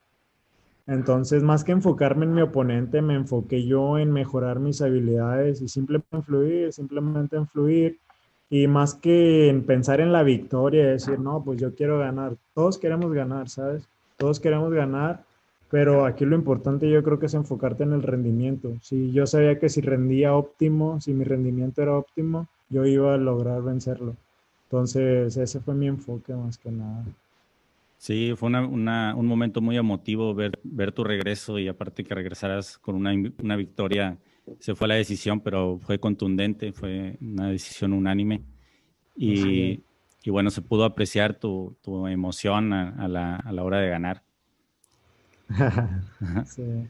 Entonces, 0.86 1.42
más 1.42 1.62
que 1.62 1.72
enfocarme 1.72 2.24
en 2.24 2.34
mi 2.34 2.42
oponente, 2.42 3.00
me 3.00 3.14
enfoqué 3.14 3.64
yo 3.64 3.98
en 3.98 4.10
mejorar 4.10 4.58
mis 4.58 4.82
habilidades 4.82 5.60
y 5.60 5.68
simplemente 5.68 6.16
en 6.16 6.22
fluir, 6.24 6.72
simplemente 6.72 7.36
en 7.36 7.46
fluir. 7.46 7.98
Y 8.48 8.66
más 8.66 8.94
que 8.94 9.48
en 9.48 9.64
pensar 9.64 10.00
en 10.00 10.12
la 10.12 10.24
victoria, 10.24 10.84
decir, 10.88 11.20
no, 11.20 11.44
pues 11.44 11.60
yo 11.60 11.74
quiero 11.76 12.00
ganar. 12.00 12.34
Todos 12.54 12.78
queremos 12.78 13.12
ganar, 13.12 13.48
¿sabes? 13.48 13.84
Todos 14.16 14.40
queremos 14.40 14.72
ganar, 14.72 15.22
pero 15.70 16.04
aquí 16.04 16.24
lo 16.24 16.36
importante 16.36 16.90
yo 16.90 17.02
creo 17.02 17.18
que 17.18 17.26
es 17.26 17.34
enfocarte 17.34 17.84
en 17.84 17.92
el 17.92 18.02
rendimiento. 18.02 18.76
Si 18.82 19.12
yo 19.12 19.26
sabía 19.26 19.58
que 19.58 19.68
si 19.68 19.80
rendía 19.80 20.34
óptimo, 20.34 21.00
si 21.00 21.12
mi 21.12 21.24
rendimiento 21.24 21.82
era 21.82 21.96
óptimo, 21.96 22.48
yo 22.68 22.84
iba 22.86 23.14
a 23.14 23.18
lograr 23.18 23.62
vencerlo. 23.62 24.16
Entonces, 24.64 25.36
ese 25.36 25.60
fue 25.60 25.74
mi 25.74 25.88
enfoque 25.88 26.34
más 26.34 26.58
que 26.58 26.70
nada. 26.70 27.04
Sí, 27.98 28.32
fue 28.34 28.48
un 28.48 29.26
momento 29.26 29.60
muy 29.60 29.76
emotivo 29.76 30.34
ver, 30.34 30.58
ver 30.62 30.90
tu 30.90 31.04
regreso 31.04 31.58
y 31.58 31.68
aparte 31.68 32.02
que 32.02 32.14
regresaras 32.14 32.78
con 32.78 32.94
una, 32.94 33.12
una 33.42 33.56
victoria. 33.56 34.16
Se 34.58 34.74
fue 34.74 34.88
la 34.88 34.94
decisión, 34.94 35.40
pero 35.40 35.78
fue 35.82 35.98
contundente, 35.98 36.72
fue 36.72 37.18
una 37.20 37.50
decisión 37.50 37.92
unánime. 37.92 38.42
Y, 39.16 39.82
y 40.22 40.30
bueno, 40.30 40.50
se 40.50 40.62
pudo 40.62 40.84
apreciar 40.84 41.34
tu, 41.34 41.76
tu 41.82 42.06
emoción 42.06 42.72
a, 42.72 43.06
la, 43.06 43.36
a, 43.36 43.52
la, 43.52 43.64
hora 43.64 43.80
de 43.80 43.90
ganar. 43.90 44.22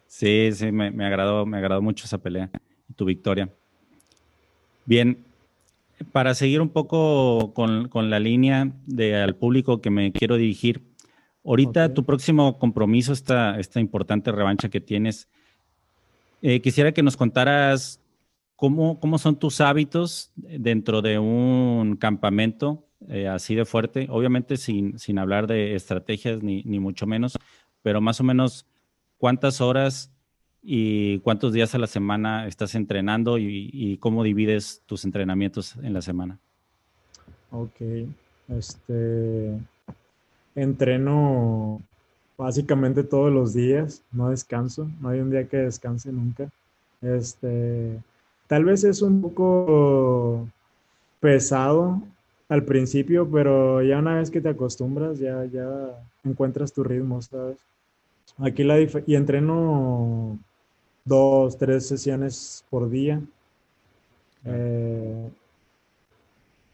Sí, 0.07 0.53
sí, 0.53 0.73
me, 0.73 0.91
me, 0.91 1.07
agradó, 1.07 1.47
me 1.47 1.59
agradó 1.59 1.83
mucho 1.83 2.05
esa 2.05 2.19
pelea 2.19 2.51
y 2.89 2.95
tu 2.95 3.05
victoria. 3.05 3.49
Bien, 4.85 5.25
para 6.13 6.35
seguir 6.35 6.61
un 6.61 6.71
poco 6.71 7.53
con, 7.55 7.89
con, 7.89 8.11
la 8.11 8.19
línea 8.19 8.73
de 8.87 9.17
al 9.17 9.37
público 9.37 9.81
que 9.81 9.91
me 9.91 10.13
quiero 10.13 10.37
dirigir, 10.37 10.83
ahorita 11.45 11.95
tu 11.95 12.05
próximo 12.05 12.59
compromiso, 12.59 13.13
esta, 13.13 13.59
esta 13.59 13.81
importante 13.81 14.33
revancha 14.33 14.69
que 14.69 14.81
tienes, 14.81 15.29
eh, 16.43 16.61
quisiera 16.61 16.93
que 16.93 17.03
nos 17.03 17.17
contaras 17.17 18.01
cómo, 18.57 18.99
cómo 18.99 19.19
son 19.19 19.39
tus 19.39 19.61
hábitos 19.61 20.33
dentro 20.35 21.03
de 21.03 21.19
un 21.19 21.97
campamento 21.97 22.87
eh, 23.09 23.29
así 23.29 23.55
de 23.55 23.65
fuerte, 23.65 24.07
obviamente 24.11 24.57
sin, 24.57 24.99
sin 24.99 25.19
hablar 25.19 25.47
de 25.47 25.75
estrategias 25.75 26.43
ni, 26.43 26.63
ni 26.65 26.81
mucho 26.81 27.07
menos, 27.07 27.39
pero 27.83 28.01
más 28.01 28.21
o 28.21 28.25
menos 28.25 28.67
cuántas 29.19 29.61
horas 29.61 30.11
y 30.63 31.19
cuántos 31.21 31.53
días 31.53 31.75
a 31.75 31.79
la 31.79 31.87
semana 31.87 32.47
estás 32.47 32.75
entrenando 32.75 33.39
y, 33.39 33.97
cómo 34.01 34.23
divides 34.23 34.83
tus 34.87 35.05
entrenamientos 35.05 35.77
en 35.77 35.93
la 35.95 36.03
semana. 36.03 36.39
Ok, 37.51 37.81
este, 38.49 39.59
entreno 40.55 41.81
básicamente 42.37 43.03
todos 43.03 43.33
los 43.33 43.55
días, 43.55 44.03
no 44.13 44.31
descanso, 44.31 44.91
no 45.01 45.11
hay 45.11 45.21
un 45.21 45.31
día 45.31 45.49
que 45.49 45.59
descanse 45.59 46.13
nunca. 46.13 46.49
Este, 47.03 47.99
tal 48.47 48.65
vez 48.65 48.85
es 48.85 49.03
un 49.03 49.21
poco 49.21 50.49
pesado 51.21 52.03
al 52.51 52.65
principio, 52.65 53.31
pero 53.31 53.81
ya 53.81 53.99
una 54.01 54.17
vez 54.17 54.31
que 54.31 54.41
te 54.41 54.49
acostumbras, 54.49 55.21
ya, 55.21 55.45
ya 55.45 55.69
encuentras 56.25 56.73
tu 56.73 56.83
ritmo, 56.83 57.23
¿sabes? 57.23 57.59
Aquí 58.39 58.65
la 58.65 58.81
y 58.81 59.15
entreno 59.15 60.37
dos, 61.05 61.57
tres 61.57 61.87
sesiones 61.87 62.65
por 62.69 62.91
día. 62.91 63.21
Eh, 64.45 65.31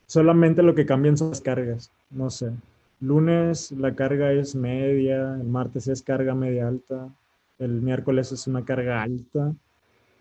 solamente 0.07 0.63
lo 0.63 0.75
que 0.75 0.87
cambian 0.87 1.19
son 1.19 1.29
las 1.29 1.43
cargas, 1.43 1.91
no 2.11 2.31
sé. 2.31 2.53
Lunes 3.01 3.71
la 3.73 3.95
carga 3.95 4.33
es 4.33 4.55
media, 4.55 5.35
el 5.35 5.47
martes 5.47 5.89
es 5.89 6.01
carga 6.01 6.35
media 6.35 6.69
alta, 6.69 7.11
el 7.59 7.83
miércoles 7.83 8.33
es 8.33 8.47
una 8.47 8.65
carga 8.65 9.03
alta, 9.03 9.53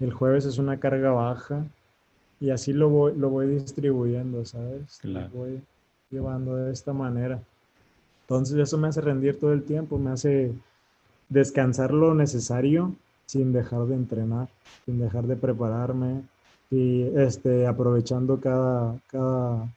el 0.02 0.12
jueves 0.12 0.44
es 0.44 0.58
una 0.58 0.82
carga 0.82 1.12
baja 1.12 1.65
y 2.45 2.51
así 2.51 2.73
lo 2.73 2.89
voy, 2.89 3.13
lo 3.17 3.31
voy 3.31 3.47
distribuyendo, 3.47 4.45
¿sabes? 4.45 4.99
Lo 5.03 5.27
voy 5.29 5.60
llevando 6.12 6.55
de 6.55 6.71
esta 6.71 6.93
manera. 6.93 7.41
Entonces 8.21 8.60
eso 8.60 8.77
me 8.77 8.88
hace 8.88 9.01
rendir 9.01 9.39
todo 9.39 9.51
el 9.51 9.63
tiempo, 9.63 9.97
me 9.97 10.12
hace 10.12 10.53
descansar 11.27 11.91
lo 11.91 12.13
necesario 12.13 12.93
sin 13.25 13.51
dejar 13.51 13.88
de 13.88 13.95
entrenar, 13.95 14.47
sin 14.86 14.99
dejar 14.99 15.25
de 15.25 15.36
prepararme 15.36 16.21
y 16.69 17.01
este, 17.15 17.65
aprovechando 17.65 18.39
cada, 18.39 18.95
cada, 19.08 19.67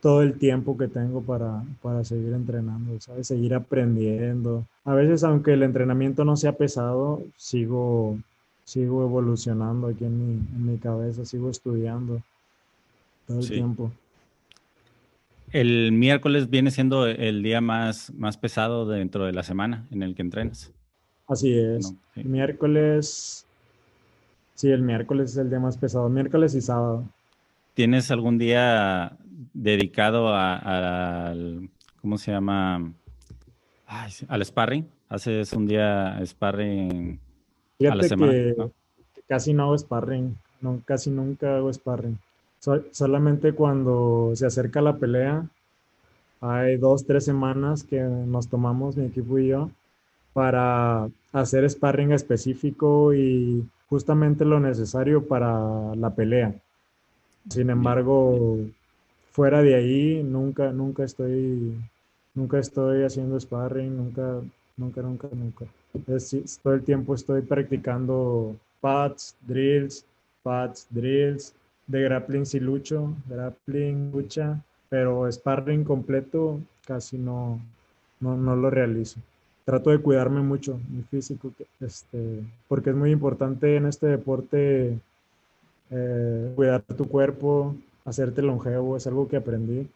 todo 0.00 0.22
el 0.22 0.38
tiempo 0.38 0.78
que 0.78 0.88
tengo 0.88 1.20
para, 1.20 1.64
para 1.82 2.02
seguir 2.02 2.32
entrenando, 2.32 2.98
¿sabes? 2.98 3.26
Seguir 3.26 3.54
aprendiendo. 3.54 4.64
A 4.84 4.94
veces, 4.94 5.22
aunque 5.22 5.52
el 5.52 5.62
entrenamiento 5.62 6.24
no 6.24 6.34
sea 6.34 6.52
pesado, 6.52 7.20
sigo, 7.36 8.16
sigo 8.68 9.02
evolucionando 9.02 9.86
aquí 9.86 10.04
en 10.04 10.18
mi, 10.18 10.32
en 10.34 10.66
mi 10.66 10.76
cabeza, 10.76 11.24
sigo 11.24 11.48
estudiando 11.48 12.20
todo 13.26 13.40
el 13.40 13.48
tiempo. 13.48 13.90
El 15.52 15.92
miércoles 15.92 16.50
viene 16.50 16.70
siendo 16.70 17.06
el 17.06 17.42
día 17.42 17.62
más, 17.62 18.12
más 18.12 18.36
pesado 18.36 18.86
dentro 18.86 19.24
de 19.24 19.32
la 19.32 19.42
semana 19.42 19.86
en 19.90 20.02
el 20.02 20.14
que 20.14 20.20
entrenas. 20.20 20.70
Así 21.26 21.58
es. 21.58 21.94
Miércoles. 22.14 23.46
Sí, 24.54 24.70
el 24.70 24.82
miércoles 24.82 25.30
es 25.30 25.38
el 25.38 25.48
día 25.48 25.60
más 25.60 25.78
pesado. 25.78 26.10
Miércoles 26.10 26.54
y 26.54 26.60
sábado. 26.60 27.04
¿Tienes 27.72 28.10
algún 28.10 28.36
día 28.36 29.16
dedicado 29.54 30.34
al. 30.34 31.70
¿Cómo 32.02 32.18
se 32.18 32.32
llama? 32.32 32.92
al 33.86 34.44
sparring. 34.44 34.86
¿Haces 35.08 35.54
un 35.54 35.66
día 35.66 36.20
sparring 36.26 37.18
a 37.86 37.94
la 37.94 38.02
semana? 38.02 38.32
Que, 38.32 38.54
casi 39.28 39.52
no 39.52 39.64
hago 39.64 39.78
sparring. 39.78 40.36
No, 40.60 40.80
casi 40.84 41.10
nunca 41.10 41.56
hago 41.56 41.72
sparring. 41.72 42.18
solamente 42.90 43.52
cuando 43.52 44.32
se 44.34 44.46
acerca 44.46 44.80
la 44.80 44.96
pelea, 44.96 45.46
hay 46.40 46.76
dos, 46.76 47.04
tres 47.04 47.24
semanas 47.24 47.82
que 47.84 48.00
nos 48.00 48.48
tomamos 48.48 48.96
mi 48.96 49.06
equipo 49.06 49.38
y 49.38 49.48
yo 49.48 49.70
para 50.32 51.08
hacer 51.32 51.68
sparring 51.68 52.12
específico 52.12 53.12
y 53.12 53.68
justamente 53.88 54.44
lo 54.44 54.60
necesario 54.60 55.26
para 55.26 55.94
la 55.96 56.14
pelea. 56.14 56.54
Sin 57.48 57.70
embargo, 57.70 58.58
fuera 59.32 59.62
de 59.62 59.74
ahí, 59.74 60.22
nunca, 60.22 60.70
nunca 60.70 61.04
estoy, 61.04 61.74
nunca 62.34 62.58
estoy 62.58 63.04
haciendo 63.04 63.40
sparring, 63.40 63.96
nunca, 63.96 64.40
nunca, 64.76 65.02
nunca, 65.02 65.28
nunca. 65.32 65.64
Todo 66.62 66.74
el 66.74 66.82
tiempo 66.82 67.14
estoy 67.14 67.42
practicando 67.42 68.56
pads, 68.80 69.36
drills, 69.46 70.04
pads, 70.42 70.86
drills, 70.90 71.54
de 71.86 72.02
grappling 72.02 72.46
si 72.46 72.60
lucho, 72.60 73.14
grappling, 73.26 74.12
lucha, 74.12 74.62
pero 74.88 75.30
sparring 75.30 75.84
completo 75.84 76.60
casi 76.86 77.18
no, 77.18 77.60
no, 78.20 78.36
no 78.36 78.56
lo 78.56 78.70
realizo. 78.70 79.20
Trato 79.64 79.90
de 79.90 79.98
cuidarme 79.98 80.40
mucho, 80.40 80.80
mi 80.88 81.02
físico, 81.02 81.52
este, 81.80 82.42
porque 82.68 82.90
es 82.90 82.96
muy 82.96 83.10
importante 83.10 83.76
en 83.76 83.86
este 83.86 84.06
deporte 84.06 84.98
eh, 85.90 86.52
cuidar 86.56 86.82
tu 86.82 87.06
cuerpo, 87.06 87.74
hacerte 88.04 88.42
longevo, 88.42 88.96
es 88.96 89.06
algo 89.06 89.28
que 89.28 89.36
aprendí, 89.36 89.86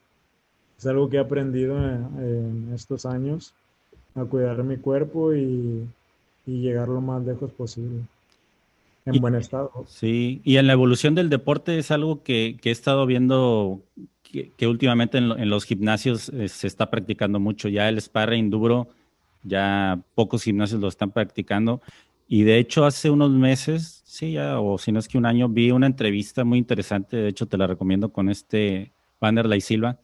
es 0.79 0.87
algo 0.87 1.09
que 1.09 1.17
he 1.17 1.21
aprendido 1.21 1.79
en, 1.79 2.71
estos 2.75 3.07
años, 3.07 3.55
a 4.15 4.25
cuidar 4.25 4.63
mi 4.65 4.77
cuerpo 4.77 5.35
y, 5.35 5.87
llegar 6.47 6.89
lo 6.89 7.01
más 7.01 7.25
lejos 7.25 7.51
posible. 7.53 8.01
En 9.05 9.21
buen 9.21 9.35
estado. 9.35 9.71
Sí, 9.87 10.41
y 10.45 10.57
en 10.57 10.67
la 10.67 10.75
evolución 10.75 11.15
del 11.15 11.29
deporte 11.29 11.79
es 11.79 11.91
algo 11.91 12.23
que, 12.23 12.59
he 12.63 12.71
estado 12.71 13.07
viendo 13.07 13.81
que, 14.23 14.67
últimamente 14.67 15.19
en, 15.19 15.33
en, 15.33 15.51
los 15.51 15.65
gimnasios 15.65 16.29
eh, 16.31 16.49
se 16.49 16.67
está 16.67 16.91
practicando 16.91 17.41
mucho. 17.41 17.69
Ya 17.69 17.89
el 17.89 18.01
sparring 18.01 18.51
duro 18.51 18.89
ya 19.43 20.01
pocos 20.15 20.43
gimnasios 20.45 20.81
lo 20.81 20.89
están 20.89 21.11
practicando. 21.11 21.81
Y 22.29 22.45
de 22.45 22.59
hecho, 22.59 22.85
hace 22.85 23.11
unos 23.11 23.31
meses, 23.31 24.03
sí, 24.07 24.33
ya, 24.33 24.59
o 24.61 24.79
si 24.79 24.93
no 24.93 24.99
es 24.99 25.09
que 25.09 25.19
un 25.19 25.27
año, 25.27 25.49
vi 25.49 25.71
una 25.71 25.87
entrevista 25.87 26.45
muy 26.45 26.59
interesante, 26.59 27.17
de 27.17 27.29
hecho 27.29 27.47
te 27.47 27.59
la 27.59 27.67
recomiendo 27.67 28.11
con 28.11 28.31
este 28.31 28.93
Vanderlei 29.21 29.61
Silva, 29.61 29.99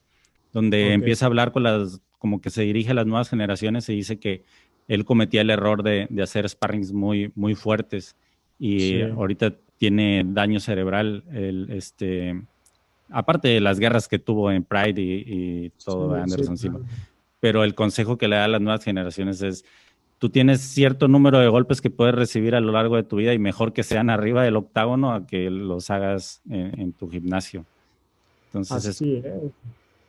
donde 0.53 0.93
empieza 0.93 1.25
a 1.25 1.29
hablar 1.29 1.53
con 1.53 1.63
las, 1.63 2.01
como 2.19 2.41
que 2.41 2.51
se 2.51 2.63
dirige 2.63 2.91
a 2.91 2.95
las 2.95 3.07
nuevas 3.07 3.29
generaciones 3.29 3.89
y 3.89 3.95
dice 3.95 4.19
que 4.19 4.43
él 4.89 5.05
cometía 5.05 5.43
el 5.43 5.51
error 5.51 5.83
de, 5.83 6.07
de 6.11 6.23
hacer 6.23 6.49
sparrings 6.49 6.93
muy, 6.93 7.31
muy 7.35 7.55
fuertes 7.55 8.17
y 8.59 9.03
ahorita 9.03 9.55
tiene 9.77 10.25
daño 10.27 10.59
cerebral, 10.59 11.23
el, 11.33 11.69
este, 11.71 12.43
aparte 13.11 13.49
de 13.49 13.61
las 13.61 13.79
guerras 13.79 14.09
que 14.09 14.19
tuvo 14.19 14.51
en 14.51 14.65
Pride 14.65 15.01
y, 15.01 15.71
todo 15.85 16.15
Anderson 16.15 16.59
Silva 16.59 16.81
pero 17.41 17.65
el 17.65 17.75
consejo 17.75 18.19
que 18.19 18.29
le 18.29 18.37
da 18.37 18.45
a 18.45 18.49
las 18.49 18.61
nuevas 18.61 18.85
generaciones 18.85 19.43
es, 19.43 19.65
tú 20.19 20.29
tienes 20.31 20.61
cierto 20.61 21.09
número 21.09 21.39
de 21.39 21.49
golpes 21.49 21.81
que 21.81 21.91
puedes 21.91 22.15
recibir 22.15 22.55
a 22.55 22.61
lo 22.61 22.73
largo 22.73 22.97
de 22.97 23.05
tu 23.05 23.17
vida 23.17 23.33
y 23.33 23.39
mejor 23.39 23.73
que 23.73 23.83
sean 23.83 24.11
arriba 24.11 24.43
del 24.43 24.57
octágono 24.57 25.13
a 25.13 25.27
que 25.27 25.51
los 25.51 25.91
hagas 25.91 26.43
en, 26.51 26.93
tu 26.93 27.09
gimnasio. 27.09 27.65
Entonces, 28.47 28.87
Así 28.89 29.17
es. 29.17 29.25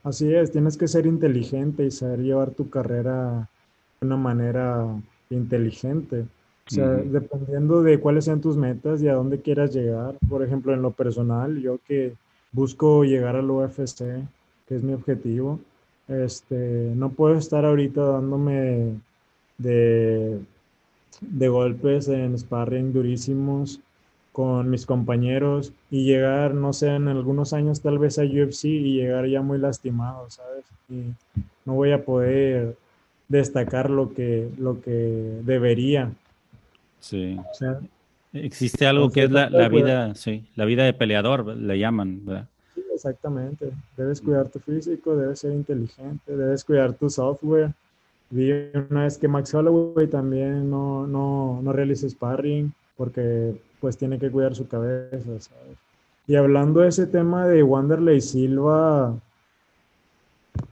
Así 0.04 0.34
es, 0.34 0.52
tienes 0.52 0.78
que 0.78 0.88
ser 0.88 1.06
inteligente 1.06 1.86
y 1.86 1.92
saber 1.92 2.20
llevar 2.20 2.52
tu 2.52 2.70
carrera 2.70 3.50
de 4.00 4.08
una 4.08 4.18
manera 4.18 4.86
inteligente. 5.30 6.26
O 6.68 6.72
sea, 6.72 6.88
dependiendo 6.88 7.82
de 7.82 8.00
cuáles 8.00 8.26
sean 8.26 8.42
tus 8.42 8.56
metas 8.56 9.02
y 9.02 9.08
a 9.08 9.16
dónde 9.16 9.42
quieras 9.42 9.74
llegar. 9.74 10.16
Por 10.30 10.44
ejemplo, 10.44 10.74
en 10.74 10.82
lo 10.82 10.92
personal, 10.92 11.60
yo 11.60 11.80
que 11.86 12.14
busco 12.52 13.04
llegar 13.04 13.36
al 13.36 13.50
UFC, 13.50 14.04
que 14.68 14.76
es 14.76 14.84
mi 14.84 14.94
objetivo, 14.94 15.60
este, 16.08 16.94
no 16.96 17.10
puedo 17.10 17.36
estar 17.36 17.66
ahorita 17.66 18.02
dándome 18.02 19.00
de 19.58 20.40
de 21.22 21.50
golpes 21.50 22.08
en 22.08 22.38
sparring 22.38 22.94
durísimos 22.94 23.80
con 24.40 24.70
mis 24.70 24.86
compañeros 24.86 25.74
y 25.92 26.06
llegar, 26.06 26.54
no 26.54 26.72
sé, 26.72 26.96
en 26.96 27.10
algunos 27.10 27.52
años 27.52 27.82
tal 27.82 28.00
vez 28.00 28.18
a 28.20 28.24
UFC 28.24 28.64
y 28.68 28.94
llegar 28.94 29.28
ya 29.28 29.42
muy 29.42 29.58
lastimado, 29.58 30.30
¿sabes? 30.30 30.64
Y 30.88 31.14
no 31.66 31.74
voy 31.74 31.92
a 31.92 32.06
poder 32.06 32.78
destacar 33.28 33.90
lo 33.90 34.14
que, 34.14 34.48
lo 34.58 34.80
que 34.80 35.42
debería. 35.44 36.14
Sí. 37.02 37.38
Existe 38.32 38.88
algo 38.88 39.10
que 39.10 39.24
es 39.24 39.30
la, 39.30 39.50
la, 39.50 39.68
vida, 39.68 40.16
sí, 40.16 40.46
la 40.56 40.64
vida 40.64 40.86
de 40.86 40.94
peleador, 40.94 41.46
le 41.46 41.78
llaman, 41.78 42.26
¿verdad? 42.26 42.48
Sí, 42.76 42.82
exactamente. 42.96 43.74
Debes 43.98 44.22
cuidar 44.22 44.48
tu 44.48 44.60
físico, 44.60 45.18
debes 45.18 45.40
ser 45.40 45.52
inteligente, 45.52 46.34
debes 46.34 46.64
cuidar 46.64 46.94
tu 46.94 47.10
software. 47.10 47.74
Vi 48.30 48.54
una 48.90 49.04
vez 49.04 49.18
que 49.18 49.28
Max 49.28 49.54
Holloway 49.54 50.08
también 50.08 50.70
no, 50.70 51.06
no, 51.06 51.60
no 51.62 51.74
realiza 51.74 52.08
sparring 52.08 52.72
porque 52.96 53.54
pues 53.80 53.98
tiene 53.98 54.20
que 54.20 54.30
cuidar 54.32 54.56
su 54.56 54.68
cabeza, 54.68 55.26
¿sabes? 55.40 55.78
Y 56.28 56.36
hablando 56.36 56.82
de 56.82 56.90
ese 56.90 57.08
tema 57.08 57.48
de 57.48 57.64
Wanderley 57.64 58.22
Silva, 58.22 59.16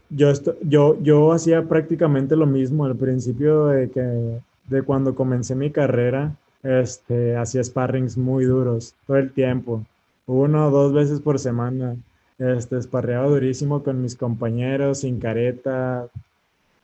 yo, 0.10 0.32
yo, 0.62 1.02
yo 1.02 1.32
hacía 1.32 1.63
prácticamente 1.63 2.36
lo 2.36 2.46
mismo 2.46 2.86
al 2.86 2.96
principio 2.96 3.67
de, 3.67 3.89
que, 3.89 4.39
de 4.67 4.82
cuando 4.84 5.15
comencé 5.15 5.56
mi 5.56 5.72
carrera, 5.72 6.36
este, 6.63 7.36
hacía 7.36 7.63
sparrings 7.63 8.17
muy 8.17 8.46
duros 8.46 8.93
todo 9.06 9.17
el 9.17 9.32
tiempo, 9.32 9.84
uno 10.28 10.67
o 10.67 10.72
dos 10.72 10.93
veces 10.93 11.22
por 11.22 11.39
semana, 11.39 11.96
este, 12.38 12.82
sparreaba 12.82 13.28
durísimo 13.28 13.84
con 13.84 14.02
mis 14.02 14.15
compañeros, 14.15 15.00
sin 15.00 15.20
careta, 15.20 16.08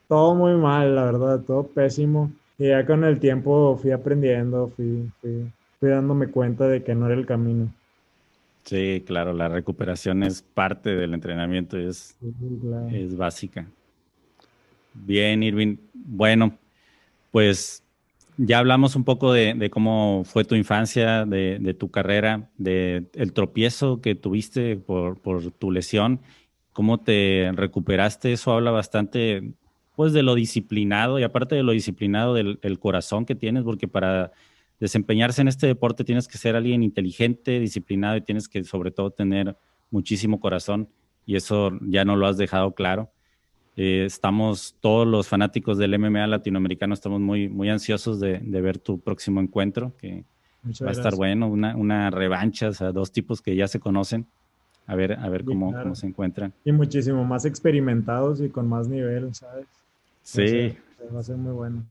todo 0.07 0.35
muy 0.35 0.55
mal, 0.55 0.95
la 0.95 1.05
verdad, 1.05 1.39
todo 1.41 1.67
pésimo. 1.67 2.31
Y 2.57 2.67
ya 2.69 2.85
con 2.85 3.03
el 3.03 3.19
tiempo 3.19 3.77
fui 3.81 3.91
aprendiendo, 3.91 4.71
fui, 4.75 5.11
fui 5.83 5.89
dándome 5.89 6.27
cuenta 6.27 6.65
de 6.69 6.81
que 6.81 6.95
no 6.95 7.07
era 7.07 7.15
el 7.15 7.25
camino. 7.25 7.69
Sí, 8.63 9.03
claro, 9.05 9.33
la 9.33 9.49
recuperación 9.49 10.23
es 10.23 10.41
parte 10.41 10.95
del 10.95 11.13
entrenamiento, 11.13 11.77
es, 11.77 12.17
es 12.89 13.17
básica. 13.17 13.67
Bien, 14.93 15.43
Irving. 15.43 15.75
Bueno, 15.93 16.57
pues 17.31 17.83
ya 18.37 18.59
hablamos 18.59 18.95
un 18.95 19.03
poco 19.03 19.33
de, 19.33 19.69
cómo 19.69 20.23
fue 20.23 20.45
tu 20.45 20.55
infancia, 20.55 21.25
de, 21.25 21.75
tu 21.77 21.91
carrera, 21.91 22.49
de 22.57 23.03
el 23.13 23.33
tropiezo 23.33 23.99
que 23.99 24.15
tuviste 24.15 24.77
por, 24.77 25.19
por, 25.19 25.51
tu 25.51 25.69
lesión, 25.69 26.21
cómo 26.71 27.01
te 27.01 27.51
recuperaste. 27.53 28.31
Eso 28.31 28.53
habla 28.53 28.71
bastante, 28.71 29.51
pues, 29.97 30.13
de 30.13 30.23
lo 30.23 30.33
disciplinado 30.33 31.19
y 31.19 31.23
aparte 31.23 31.55
de 31.55 31.63
lo 31.63 31.73
disciplinado 31.73 32.35
del 32.35 32.79
corazón 32.79 33.25
que 33.25 33.35
tienes, 33.35 33.63
porque 33.63 33.89
para 33.89 34.31
desempeñarse 34.83 35.41
en 35.41 35.47
este 35.47 35.65
deporte 35.65 36.03
tienes 36.03 36.27
que 36.27 36.37
ser 36.37 36.57
alguien 36.57 36.83
inteligente, 36.83 37.57
disciplinado 37.57 38.17
y 38.17 38.21
tienes 38.21 38.49
que 38.49 38.65
sobre 38.65 38.91
todo 38.91 39.11
tener 39.11 39.55
muchísimo 39.91 40.41
corazón 40.41 40.89
y 41.25 41.37
eso 41.37 41.71
ya 41.87 42.03
no 42.03 42.17
lo 42.17 42.27
has 42.27 42.35
dejado 42.35 42.73
claro. 42.73 43.09
Eh, 43.77 44.03
estamos 44.05 44.75
todos 44.81 45.07
los 45.07 45.29
fanáticos 45.29 45.77
del 45.77 45.97
MMA 45.97 46.27
latinoamericano, 46.27 46.93
estamos 46.93 47.21
muy, 47.21 47.47
muy 47.47 47.69
ansiosos 47.69 48.19
de, 48.19 48.39
ver 48.39 48.77
tu 48.77 48.99
próximo 48.99 49.39
encuentro, 49.39 49.93
que 49.97 50.25
va 50.85 50.89
a 50.89 50.91
estar 50.91 51.15
bueno, 51.15 51.47
una, 51.47 51.77
una 51.77 52.09
revancha, 52.09 52.67
o 52.67 52.73
sea, 52.73 52.91
dos 52.91 53.13
tipos 53.13 53.41
que 53.41 53.55
ya 53.55 53.69
se 53.69 53.79
conocen, 53.79 54.27
a 54.85 54.95
ver, 54.95 55.13
a 55.13 55.29
ver 55.29 55.45
cómo, 55.45 55.71
cómo 55.71 55.95
se 55.95 56.07
encuentran. 56.07 56.51
Y 56.65 56.73
muchísimo 56.73 57.23
más 57.23 57.45
experimentados 57.45 58.41
y 58.41 58.49
con 58.49 58.67
más 58.67 58.89
nivel, 58.89 59.33
¿sabes? 59.33 59.65
Sí. 60.23 60.75
va 61.15 61.21
a 61.21 61.23
ser 61.23 61.37
muy 61.37 61.53
bueno 61.53 61.85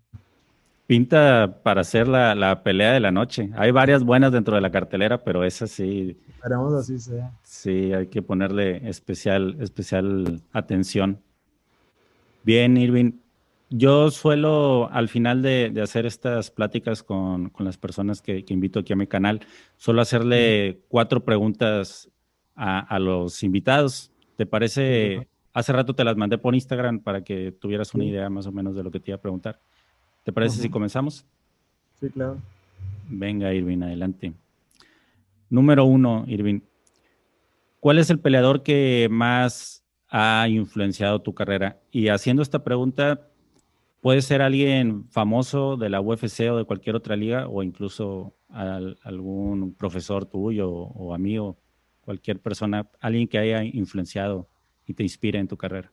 pinta 0.92 1.60
para 1.62 1.80
hacer 1.80 2.06
la, 2.06 2.62
pelea 2.62 2.92
de 2.92 3.00
la 3.00 3.10
noche. 3.10 3.48
Hay 3.56 3.70
varias 3.70 4.04
buenas 4.04 4.30
dentro 4.30 4.56
de 4.56 4.60
la 4.60 4.70
cartelera, 4.70 5.24
pero 5.24 5.42
esa 5.42 5.66
sí. 5.66 6.18
Esperamos 6.28 6.74
así 6.74 6.98
sea. 6.98 7.32
Sí, 7.42 7.94
hay 7.94 8.08
que 8.08 8.20
ponerle 8.20 8.86
especial, 8.86 9.56
especial 9.60 10.42
atención. 10.52 11.18
Bien, 12.42 12.76
Irving. 12.76 13.12
Yo 13.70 14.10
suelo, 14.10 14.90
al 14.92 15.08
final 15.08 15.40
de, 15.40 15.72
hacer 15.82 16.04
estas 16.04 16.50
pláticas 16.50 17.02
con, 17.02 17.50
las 17.58 17.78
personas 17.78 18.20
que, 18.20 18.44
invito 18.48 18.80
aquí 18.80 18.92
a 18.92 18.96
mi 18.96 19.06
canal, 19.06 19.40
suelo 19.78 20.02
hacerle 20.02 20.82
cuatro 20.88 21.24
preguntas 21.24 22.10
a, 22.54 22.98
los 22.98 23.42
invitados. 23.42 24.12
¿Te 24.36 24.44
parece? 24.44 25.26
Hace 25.54 25.72
rato 25.72 25.94
te 25.94 26.04
las 26.04 26.18
mandé 26.18 26.36
por 26.36 26.54
Instagram 26.54 26.98
para 27.00 27.24
que 27.24 27.50
tuvieras 27.50 27.94
una 27.94 28.04
idea 28.04 28.28
más 28.28 28.46
o 28.46 28.52
menos 28.52 28.76
de 28.76 28.82
lo 28.82 28.90
que 28.90 29.00
te 29.00 29.10
iba 29.10 29.16
a 29.16 29.22
preguntar. 29.22 29.58
¿Te 30.22 30.32
parece 30.32 30.60
si 30.60 30.68
comenzamos? 30.68 31.24
Sí, 32.00 32.08
claro. 32.10 32.38
Venga, 33.08 33.52
Irving, 33.52 33.82
adelante. 33.82 34.32
Número 35.50 35.84
uno, 35.84 36.24
Irving. 36.28 36.60
¿Cuál 37.80 37.98
es 37.98 38.10
el 38.10 38.20
peleador 38.20 38.62
que 38.62 39.08
más 39.10 39.84
ha 40.08 40.46
influenciado 40.48 41.20
tu 41.20 41.34
carrera? 41.34 41.80
Y 41.90 42.08
haciendo 42.08 42.42
esta 42.42 42.62
pregunta, 42.62 43.28
puede 44.00 44.22
ser 44.22 44.42
alguien 44.42 45.08
famoso 45.10 45.76
de 45.76 45.88
la 45.90 46.00
UFC 46.00 46.50
o 46.50 46.56
de 46.56 46.64
cualquier 46.64 46.94
otra 46.94 47.16
liga, 47.16 47.48
o 47.48 47.62
incluso 47.62 48.34
algún 48.48 49.74
profesor 49.74 50.26
tuyo 50.26 50.70
o 50.70 51.14
amigo, 51.14 51.56
cualquier 52.02 52.38
persona, 52.38 52.86
alguien 53.00 53.26
que 53.26 53.38
haya 53.38 53.64
influenciado 53.64 54.46
y 54.86 54.94
te 54.94 55.02
inspire 55.02 55.38
en 55.38 55.48
tu 55.48 55.56
carrera 55.56 55.90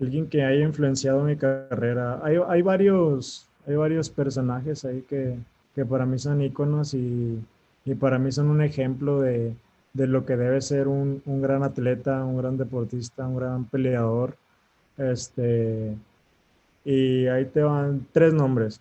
alguien 0.00 0.28
que 0.28 0.44
haya 0.44 0.64
influenciado 0.64 1.24
mi 1.24 1.36
carrera. 1.36 2.20
Hay, 2.22 2.36
hay, 2.48 2.62
varios, 2.62 3.46
hay 3.66 3.76
varios 3.76 4.10
personajes 4.10 4.84
ahí 4.84 5.02
que, 5.08 5.36
que 5.74 5.84
para 5.84 6.06
mí 6.06 6.18
son 6.18 6.42
íconos 6.42 6.94
y, 6.94 7.38
y, 7.84 7.94
para 7.94 8.18
mí 8.18 8.32
son 8.32 8.50
un 8.50 8.62
ejemplo 8.62 9.20
de, 9.20 9.54
de 9.94 10.06
lo 10.06 10.26
que 10.26 10.36
debe 10.36 10.60
ser 10.60 10.88
un, 10.88 11.22
un, 11.24 11.42
gran 11.42 11.62
atleta, 11.62 12.24
un 12.24 12.36
gran 12.36 12.56
deportista, 12.56 13.26
un 13.26 13.36
gran 13.36 13.64
peleador. 13.64 14.36
Este, 14.98 15.94
y 16.84 17.26
ahí 17.26 17.46
te 17.46 17.62
van 17.62 18.06
tres 18.12 18.32
nombres. 18.32 18.80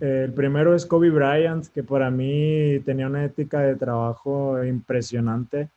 El 0.00 0.32
primero 0.32 0.74
es 0.74 0.84
Kobe 0.84 1.10
Bryant, 1.10 1.66
que 1.68 1.84
para 1.84 2.10
mí 2.10 2.80
tenía 2.84 3.06
una 3.06 3.24
ética 3.24 3.60
de 3.60 3.76
trabajo 3.76 4.62
impresionante 4.64 5.68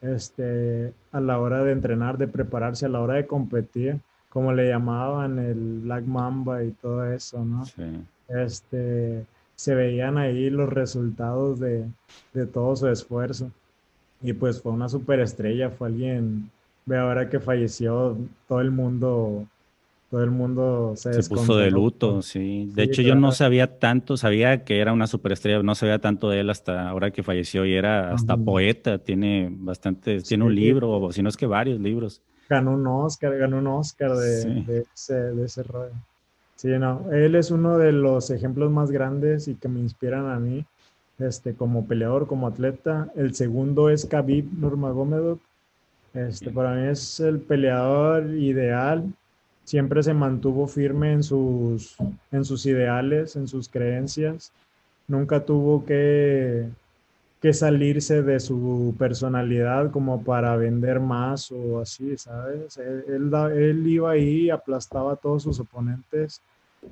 este, 0.00 0.94
a 1.12 1.20
la 1.20 1.38
hora 1.38 1.62
de 1.62 1.72
entrenar, 1.72 2.16
de 2.16 2.28
prepararse, 2.28 2.86
a 2.86 2.88
la 2.88 3.00
hora 3.00 3.14
de 3.14 3.26
competir 3.26 4.00
como 4.28 4.52
le 4.52 4.68
llamaban, 4.68 5.38
el 5.38 5.80
Black 5.80 6.04
Mamba 6.04 6.64
y 6.64 6.70
todo 6.72 7.10
eso, 7.10 7.44
¿no? 7.44 7.64
Sí. 7.64 7.82
Este, 8.28 9.24
se 9.54 9.74
veían 9.74 10.18
ahí 10.18 10.50
los 10.50 10.68
resultados 10.68 11.58
de, 11.58 11.84
de 12.34 12.46
todo 12.46 12.76
su 12.76 12.88
esfuerzo. 12.88 13.50
Y 14.22 14.32
pues 14.32 14.60
fue 14.60 14.72
una 14.72 14.88
superestrella, 14.88 15.70
fue 15.70 15.88
alguien, 15.88 16.50
ve 16.86 16.98
ahora 16.98 17.28
que 17.28 17.40
falleció, 17.40 18.16
todo 18.46 18.60
el 18.60 18.70
mundo 18.70 19.46
todo 20.10 20.24
el 20.24 20.30
mundo 20.30 20.94
se, 20.96 21.22
se 21.22 21.28
puso 21.28 21.56
de 21.58 21.70
luto, 21.70 22.22
sí. 22.22 22.70
De 22.72 22.84
hecho, 22.84 23.02
yo 23.02 23.14
no 23.14 23.30
sabía 23.30 23.78
tanto, 23.78 24.16
sabía 24.16 24.64
que 24.64 24.78
era 24.78 24.94
una 24.94 25.06
superestrella, 25.06 25.62
no 25.62 25.74
sabía 25.74 25.98
tanto 25.98 26.30
de 26.30 26.40
él 26.40 26.48
hasta 26.48 26.88
ahora 26.88 27.10
que 27.10 27.22
falleció 27.22 27.66
y 27.66 27.74
era 27.74 28.12
hasta 28.14 28.36
poeta, 28.38 28.96
tiene 28.98 29.48
bastante, 29.50 30.22
tiene 30.22 30.44
un 30.44 30.54
libro, 30.54 30.92
o 30.92 31.12
si 31.12 31.22
no 31.22 31.28
es 31.28 31.36
que 31.36 31.46
varios 31.46 31.78
libros 31.78 32.22
ganó 32.48 32.72
un 32.72 32.86
Oscar, 32.86 33.36
ganó 33.36 33.58
un 33.58 33.66
Oscar 33.66 34.12
de, 34.16 34.84
ese, 34.94 35.14
de 35.14 35.44
ese 35.44 35.62
rollo. 35.62 35.92
Sí, 36.56 36.68
no, 36.70 37.12
él 37.12 37.36
es 37.36 37.50
uno 37.50 37.78
de 37.78 37.92
los 37.92 38.30
ejemplos 38.30 38.70
más 38.70 38.90
grandes 38.90 39.46
y 39.46 39.54
que 39.54 39.68
me 39.68 39.78
inspiran 39.78 40.28
a 40.28 40.40
mí, 40.40 40.64
este, 41.18 41.54
como 41.54 41.86
peleador, 41.86 42.26
como 42.26 42.48
atleta. 42.48 43.08
El 43.14 43.34
segundo 43.34 43.90
es 43.90 44.06
Khabib 44.06 44.52
Nurmagomedov. 44.58 45.38
Este, 46.14 46.50
para 46.50 46.74
mí 46.74 46.88
es 46.88 47.20
el 47.20 47.38
peleador 47.38 48.30
ideal. 48.30 49.12
Siempre 49.62 50.02
se 50.02 50.14
mantuvo 50.14 50.66
firme 50.66 51.12
en 51.12 51.22
sus, 51.22 51.96
en 52.32 52.44
sus 52.44 52.66
ideales, 52.66 53.36
en 53.36 53.46
sus 53.46 53.68
creencias. 53.68 54.50
Nunca 55.06 55.44
tuvo 55.44 55.84
que 55.84 56.68
que 57.40 57.52
salirse 57.52 58.22
de 58.22 58.40
su 58.40 58.94
personalidad 58.98 59.90
como 59.90 60.22
para 60.24 60.56
vender 60.56 60.98
más 60.98 61.52
o 61.52 61.80
así, 61.80 62.16
¿sabes? 62.16 62.76
Él, 62.78 63.32
él, 63.54 63.86
iba 63.86 64.10
ahí, 64.10 64.50
aplastaba 64.50 65.12
a 65.12 65.16
todos 65.16 65.44
sus 65.44 65.60
oponentes 65.60 66.42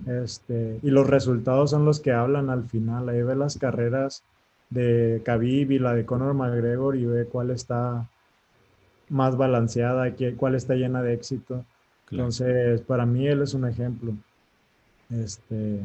este, 0.06 0.78
y 0.82 0.90
los 0.90 1.06
resultados 1.06 1.70
son 1.70 1.84
los 1.84 2.00
que 2.00 2.12
hablan 2.12 2.50
al 2.50 2.64
final. 2.64 3.08
Ahí 3.08 3.22
ve 3.22 3.34
las 3.34 3.58
carreras 3.58 4.22
de 4.70 5.22
Khabib 5.24 5.70
y 5.70 5.78
la 5.78 5.94
de 5.94 6.04
Conor 6.04 6.34
McGregor 6.34 6.96
y 6.96 7.06
ve 7.06 7.26
cuál 7.26 7.50
está 7.50 8.08
más 9.08 9.36
balanceada, 9.36 10.12
cuál 10.36 10.54
está 10.54 10.74
llena 10.74 11.02
de 11.02 11.14
éxito. 11.14 11.64
Entonces, 12.10 12.80
para 12.82 13.06
mí 13.06 13.26
él 13.26 13.42
es 13.42 13.54
un 13.54 13.66
ejemplo. 13.66 14.12
Este, 15.10 15.80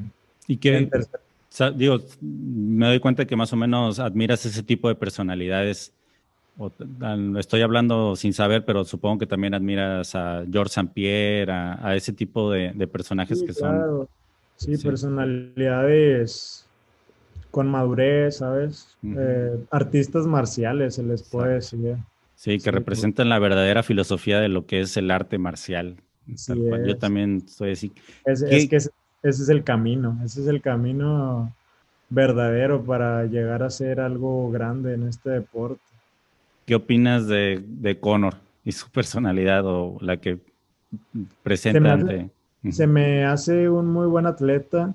¿Y 0.47 0.57
digo, 1.76 1.99
me 2.22 2.88
doy 2.88 2.99
cuenta 2.99 3.26
que 3.26 3.36
más 3.36 3.52
o 3.54 3.56
menos 3.56 3.99
admiras 3.99 4.45
ese 4.45 4.64
tipo 4.64 4.88
de 4.88 4.95
personalidades. 4.95 5.93
estoy 7.38 7.62
hablando 7.62 8.16
sin 8.16 8.34
saber, 8.34 8.64
pero 8.66 8.86
supongo 8.86 9.20
que 9.20 9.28
también 9.28 9.54
admiras 9.54 10.16
a 10.16 10.43
George 10.49 10.70
St. 10.70 10.91
Pierre, 10.93 11.52
a, 11.52 11.95
ese 11.95 12.14
tipo 12.14 12.52
de, 12.52 12.88
personajes 12.88 13.43
que 13.43 13.54
son. 13.54 14.08
Sí, 14.56 14.78
personalidades 14.78 16.68
con 17.49 17.70
madurez, 17.70 18.38
¿sabes? 18.38 18.97
Eh, 19.04 19.66
artistas 19.72 20.26
marciales, 20.26 20.95
se 20.95 21.04
les 21.04 21.24
puede 21.24 21.56
decir. 21.56 21.97
Sí, 22.36 22.60
que 22.60 22.72
representan 22.72 23.28
la 23.30 23.39
verdadera 23.39 23.84
filosofía 23.84 24.39
de 24.39 24.47
lo 24.47 24.66
que 24.66 24.82
es 24.82 24.95
el 24.97 25.12
arte 25.12 25.38
marcial. 25.38 25.97
Yo 26.28 26.97
también 26.97 27.47
soy 27.47 27.72
así. 27.72 27.91
Es, 28.26 28.41
es 28.41 28.70
que 28.70 28.80
ese 29.24 29.43
es 29.43 29.49
el 29.49 29.63
camino, 29.63 30.19
ese 30.24 30.41
es 30.41 30.47
el 30.47 30.61
camino 30.61 31.53
verdadero 32.09 32.84
para 32.84 33.26
llegar 33.26 33.63
a 33.63 33.69
ser 33.69 33.99
algo 33.99 34.51
grande 34.51 34.93
en 34.93 35.07
este 35.07 35.30
deporte. 35.30 35.82
¿Qué 36.65 36.76
opinas 36.76 37.28
de, 37.28 37.63
de 37.65 37.99
Conor 37.99 38.36
y 38.63 38.72
su 38.72 38.89
personalidad 38.89 39.65
o 39.65 39.97
la 40.01 40.17
que 40.17 40.39
presenta 41.43 41.93
ante... 41.93 42.30
Se 42.69 42.86
me 42.86 43.26
hace 43.26 43.69
un 43.69 43.88
muy 43.88 44.05
buen 44.05 44.28
atleta. 44.28 44.93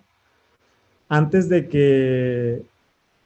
Antes 1.09 1.49
de 1.49 1.69
que 1.69 2.63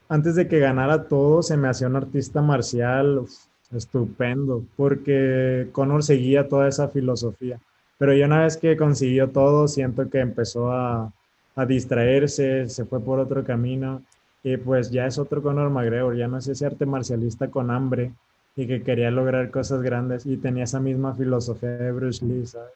antes 0.08 0.34
de 0.34 0.48
que 0.48 0.58
ganara 0.58 1.04
todo, 1.04 1.40
se 1.42 1.56
me 1.56 1.68
hacía 1.68 1.86
un 1.86 1.94
artista 1.94 2.42
marcial 2.42 3.26
estupendo, 3.72 4.64
porque 4.76 5.68
Conor 5.70 6.02
seguía 6.02 6.48
toda 6.48 6.66
esa 6.66 6.88
filosofía. 6.88 7.60
Pero 8.00 8.14
ya 8.14 8.24
una 8.24 8.44
vez 8.44 8.56
que 8.56 8.78
consiguió 8.78 9.28
todo, 9.28 9.68
siento 9.68 10.08
que 10.08 10.20
empezó 10.20 10.72
a, 10.72 11.12
a 11.54 11.66
distraerse, 11.66 12.66
se 12.66 12.86
fue 12.86 12.98
por 12.98 13.18
otro 13.18 13.44
camino 13.44 14.00
y 14.42 14.56
pues 14.56 14.90
ya 14.90 15.04
es 15.04 15.18
otro 15.18 15.42
Conor 15.42 15.68
McGregor, 15.68 16.16
ya 16.16 16.26
no 16.26 16.38
es 16.38 16.48
ese 16.48 16.64
arte 16.64 16.86
marcialista 16.86 17.48
con 17.48 17.70
hambre 17.70 18.14
y 18.56 18.66
que 18.66 18.82
quería 18.82 19.10
lograr 19.10 19.50
cosas 19.50 19.82
grandes 19.82 20.24
y 20.24 20.38
tenía 20.38 20.64
esa 20.64 20.80
misma 20.80 21.14
filosofía 21.14 21.72
de 21.72 21.92
Bruce 21.92 22.24
Lee, 22.24 22.46
¿sabes? 22.46 22.72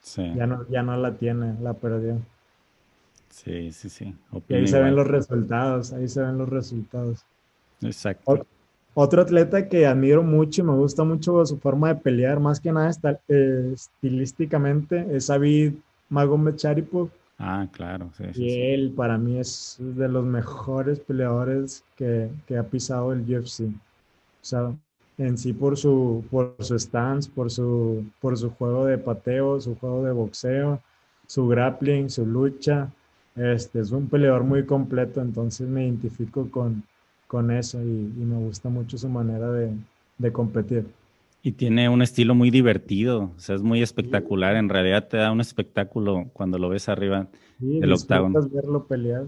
Sí. 0.00 0.32
Ya 0.36 0.46
no, 0.46 0.64
ya 0.68 0.84
no 0.84 0.96
la 0.96 1.12
tiene, 1.12 1.54
la 1.60 1.74
perdió. 1.74 2.16
Sí, 3.30 3.72
sí, 3.72 3.88
sí. 3.88 4.14
y 4.48 4.54
ahí 4.54 4.68
se 4.68 4.80
ven 4.80 4.94
los 4.94 5.08
resultados, 5.08 5.92
ahí 5.92 6.06
se 6.06 6.22
ven 6.22 6.38
los 6.38 6.48
resultados. 6.48 7.24
Exacto. 7.82 8.46
Otro 8.94 9.22
atleta 9.22 9.68
que 9.68 9.86
admiro 9.86 10.22
mucho 10.22 10.62
y 10.62 10.64
me 10.64 10.74
gusta 10.74 11.04
mucho 11.04 11.44
su 11.46 11.58
forma 11.58 11.88
de 11.88 12.00
pelear, 12.00 12.40
más 12.40 12.60
que 12.60 12.72
nada 12.72 12.90
está, 12.90 13.20
eh, 13.28 13.70
estilísticamente, 13.72 15.06
es 15.10 15.28
David 15.28 15.74
Magomedcharipov. 16.08 17.10
Ah, 17.38 17.68
claro. 17.70 18.10
Sí, 18.16 18.24
y 18.34 18.72
él 18.72 18.92
para 18.96 19.16
mí 19.16 19.38
es 19.38 19.76
de 19.78 20.08
los 20.08 20.24
mejores 20.24 20.98
peleadores 20.98 21.84
que, 21.94 22.28
que, 22.46 22.56
ha 22.56 22.64
pisado 22.64 23.12
el 23.12 23.20
UFC. 23.20 23.62
O 23.62 24.44
sea, 24.44 24.72
en 25.18 25.36
sí 25.36 25.52
por 25.52 25.76
su, 25.76 26.24
por 26.30 26.56
su 26.58 26.78
stance, 26.78 27.30
por 27.30 27.50
su, 27.50 28.04
por 28.20 28.36
su 28.36 28.50
juego 28.50 28.86
de 28.86 28.98
pateo, 28.98 29.60
su 29.60 29.76
juego 29.76 30.04
de 30.04 30.12
boxeo, 30.12 30.80
su 31.26 31.46
grappling, 31.46 32.08
su 32.08 32.24
lucha. 32.26 32.90
Este, 33.36 33.80
es 33.80 33.92
un 33.92 34.08
peleador 34.08 34.42
muy 34.42 34.64
completo, 34.64 35.20
entonces 35.20 35.68
me 35.68 35.84
identifico 35.84 36.50
con, 36.50 36.82
con 37.28 37.52
eso 37.52 37.80
y, 37.80 37.86
y 37.86 38.24
me 38.24 38.36
gusta 38.38 38.68
mucho 38.68 38.98
su 38.98 39.08
manera 39.08 39.52
de, 39.52 39.70
de 40.18 40.32
competir. 40.32 40.86
Y 41.42 41.52
tiene 41.52 41.88
un 41.88 42.02
estilo 42.02 42.34
muy 42.34 42.50
divertido, 42.50 43.30
o 43.36 43.40
sea, 43.40 43.54
es 43.54 43.62
muy 43.62 43.80
espectacular. 43.80 44.56
En 44.56 44.68
realidad 44.68 45.06
te 45.06 45.18
da 45.18 45.30
un 45.30 45.40
espectáculo 45.40 46.26
cuando 46.32 46.58
lo 46.58 46.68
ves 46.68 46.88
arriba 46.88 47.28
del 47.60 47.92
octágono. 47.92 48.40
verlo 48.50 48.84
pelear. 48.84 49.24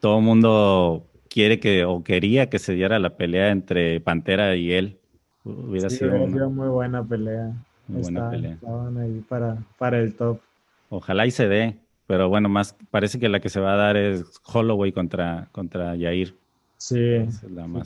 Todo 0.00 0.18
el 0.18 0.24
mundo 0.24 1.04
quiere 1.28 1.60
que 1.60 1.84
o 1.84 2.02
quería 2.02 2.48
que 2.48 2.58
se 2.58 2.72
diera 2.72 2.98
la 2.98 3.10
pelea 3.10 3.50
entre 3.50 4.00
Pantera 4.00 4.56
y 4.56 4.72
él. 4.72 4.96
Hubiera 5.44 5.90
sido, 5.90 6.16
muy 6.16 6.68
buena 6.68 7.04
pelea. 7.04 7.52
Muy 7.86 8.02
buena 8.02 8.30
pelea. 8.30 8.52
Estaban 8.54 8.96
ahí 8.96 9.22
para, 9.28 9.58
para 9.78 10.00
el 10.00 10.14
top. 10.14 10.40
Ojalá 10.88 11.26
y 11.26 11.30
se 11.30 11.48
dé, 11.48 11.76
pero 12.06 12.28
bueno, 12.28 12.48
más 12.48 12.74
parece 12.90 13.20
que 13.20 13.28
la 13.28 13.40
que 13.40 13.50
se 13.50 13.60
va 13.60 13.74
a 13.74 13.76
dar 13.76 13.96
es 13.96 14.24
Holloway 14.44 14.90
contra, 14.92 15.48
contra 15.52 15.94
Yair. 15.96 16.34
Sí, 16.78 17.26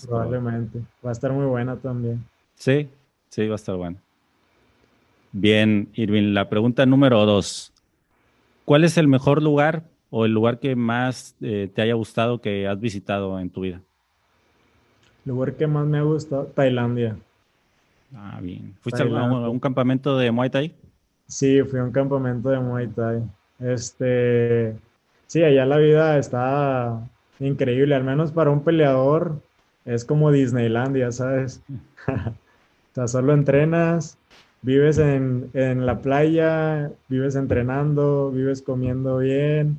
probablemente. 0.06 0.80
Va 1.04 1.10
a 1.10 1.12
estar 1.12 1.32
muy 1.32 1.46
buena 1.46 1.76
también. 1.76 2.24
Sí, 2.54 2.88
Sí, 3.30 3.46
va 3.46 3.54
a 3.54 3.56
estar 3.56 3.76
bueno. 3.76 3.96
Bien, 5.32 5.88
Irving, 5.94 6.34
la 6.34 6.48
pregunta 6.48 6.84
número 6.84 7.24
dos. 7.24 7.72
¿Cuál 8.64 8.82
es 8.82 8.98
el 8.98 9.06
mejor 9.06 9.40
lugar 9.40 9.84
o 10.10 10.24
el 10.24 10.32
lugar 10.32 10.58
que 10.58 10.74
más 10.74 11.36
eh, 11.40 11.70
te 11.72 11.82
haya 11.82 11.94
gustado 11.94 12.40
que 12.40 12.66
has 12.66 12.78
visitado 12.80 13.38
en 13.38 13.48
tu 13.48 13.60
vida? 13.60 13.80
El 15.24 15.32
lugar 15.32 15.54
que 15.54 15.68
más 15.68 15.86
me 15.86 15.98
ha 15.98 16.02
gustado, 16.02 16.46
Tailandia. 16.46 17.16
Ah, 18.16 18.40
bien. 18.42 18.74
¿Fuiste 18.80 19.04
a 19.04 19.06
un, 19.06 19.60
campamento 19.60 20.18
de 20.18 20.32
Muay 20.32 20.50
Thai? 20.50 20.74
Sí, 21.28 21.62
fui 21.62 21.78
a 21.78 21.84
un 21.84 21.92
campamento 21.92 22.48
de 22.48 22.58
Muay 22.58 22.88
Thai. 22.88 23.22
Este, 23.60 24.76
sí, 25.28 25.44
allá 25.44 25.64
la 25.66 25.76
vida 25.76 26.18
está 26.18 27.00
increíble, 27.40 27.94
al 27.94 28.04
menos 28.04 28.32
para 28.32 28.50
un 28.50 28.62
peleador 28.62 29.40
es 29.84 30.04
como 30.04 30.30
Disneylandia, 30.30 31.12
¿sabes? 31.12 31.62
O 32.90 32.92
sea, 32.92 33.06
solo 33.06 33.32
entrenas, 33.34 34.18
vives 34.62 34.98
en, 34.98 35.86
la 35.86 36.00
playa, 36.00 36.90
vives 37.08 37.36
entrenando, 37.36 38.32
vives 38.32 38.62
comiendo 38.62 39.18
bien, 39.18 39.78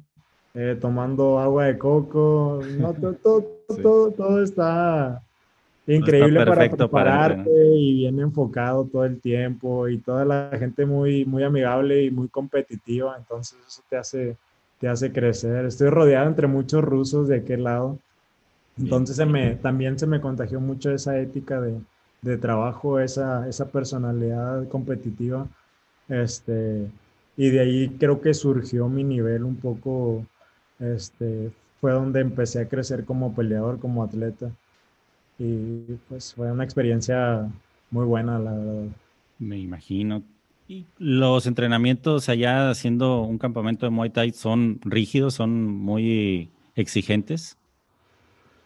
eh, 0.54 0.78
tomando 0.80 1.40
agua 1.40 1.66
de 1.66 1.78
coco, 1.78 2.62
todo, 3.22 3.44
todo, 3.68 4.12
todo, 4.12 4.42
está 4.42 5.22
increíble 5.88 6.46
para 6.46 6.70
prepararte 6.70 7.52
y 7.76 7.96
bien 7.96 8.20
enfocado 8.20 8.86
todo 8.86 9.04
el 9.06 9.20
tiempo 9.20 9.88
y 9.88 9.98
toda 9.98 10.24
la 10.26 10.50
gente 10.58 10.86
muy, 10.86 11.26
muy 11.26 11.44
amigable 11.44 12.04
y 12.04 12.12
muy 12.12 12.28
competitiva, 12.28 13.16
entonces 13.18 13.60
eso 13.68 13.82
te 13.90 13.98
hace, 13.98 14.38
te 14.82 14.90
hace 14.90 15.14
crecer. 15.14 15.66
Estoy 15.66 15.90
rodeado 15.90 16.28
entre 16.28 16.48
muchos 16.48 16.84
rusos 16.84 17.30
de 17.30 17.38
aquel 17.38 17.64
lado, 17.66 18.00
entonces 18.78 19.16
se 19.18 19.26
me, 19.26 19.56
también 19.56 20.00
se 20.00 20.08
me 20.08 20.22
contagió 20.22 20.60
mucho 20.60 20.92
esa 20.92 21.20
ética 21.20 21.62
de, 21.62 21.80
de 22.22 22.38
trabajo, 22.38 23.00
esa, 23.00 23.48
esa 23.48 23.70
personalidad 23.72 24.68
competitiva. 24.70 25.48
Este, 26.10 26.88
y 27.38 27.50
de 27.50 27.60
ahí 27.60 27.98
creo 28.00 28.22
que 28.22 28.34
surgió 28.34 28.88
mi 28.90 29.04
nivel 29.04 29.44
un 29.44 29.58
poco, 29.58 30.26
este, 30.80 31.52
fue 31.80 31.92
donde 31.94 32.22
empecé 32.22 32.62
a 32.62 32.70
crecer 32.70 33.06
como 33.06 33.36
peleador, 33.36 33.80
como 33.80 34.04
atleta. 34.04 34.52
Y 35.40 35.98
pues 36.10 36.34
fue 36.34 36.52
una 36.52 36.64
experiencia 36.64 37.50
muy 37.92 38.06
buena, 38.06 38.40
la 38.40 38.54
verdad. 38.54 38.88
Me 39.40 39.58
imagino. 39.60 40.24
¿Y 40.72 40.88
los 41.00 41.48
entrenamientos 41.48 42.30
allá 42.30 42.70
haciendo 42.70 43.24
un 43.24 43.38
campamento 43.38 43.86
de 43.86 43.90
Muay 43.90 44.10
Thai 44.10 44.32
son 44.32 44.80
rígidos, 44.86 45.34
son 45.34 45.66
muy 45.68 46.50
exigentes? 46.78 47.58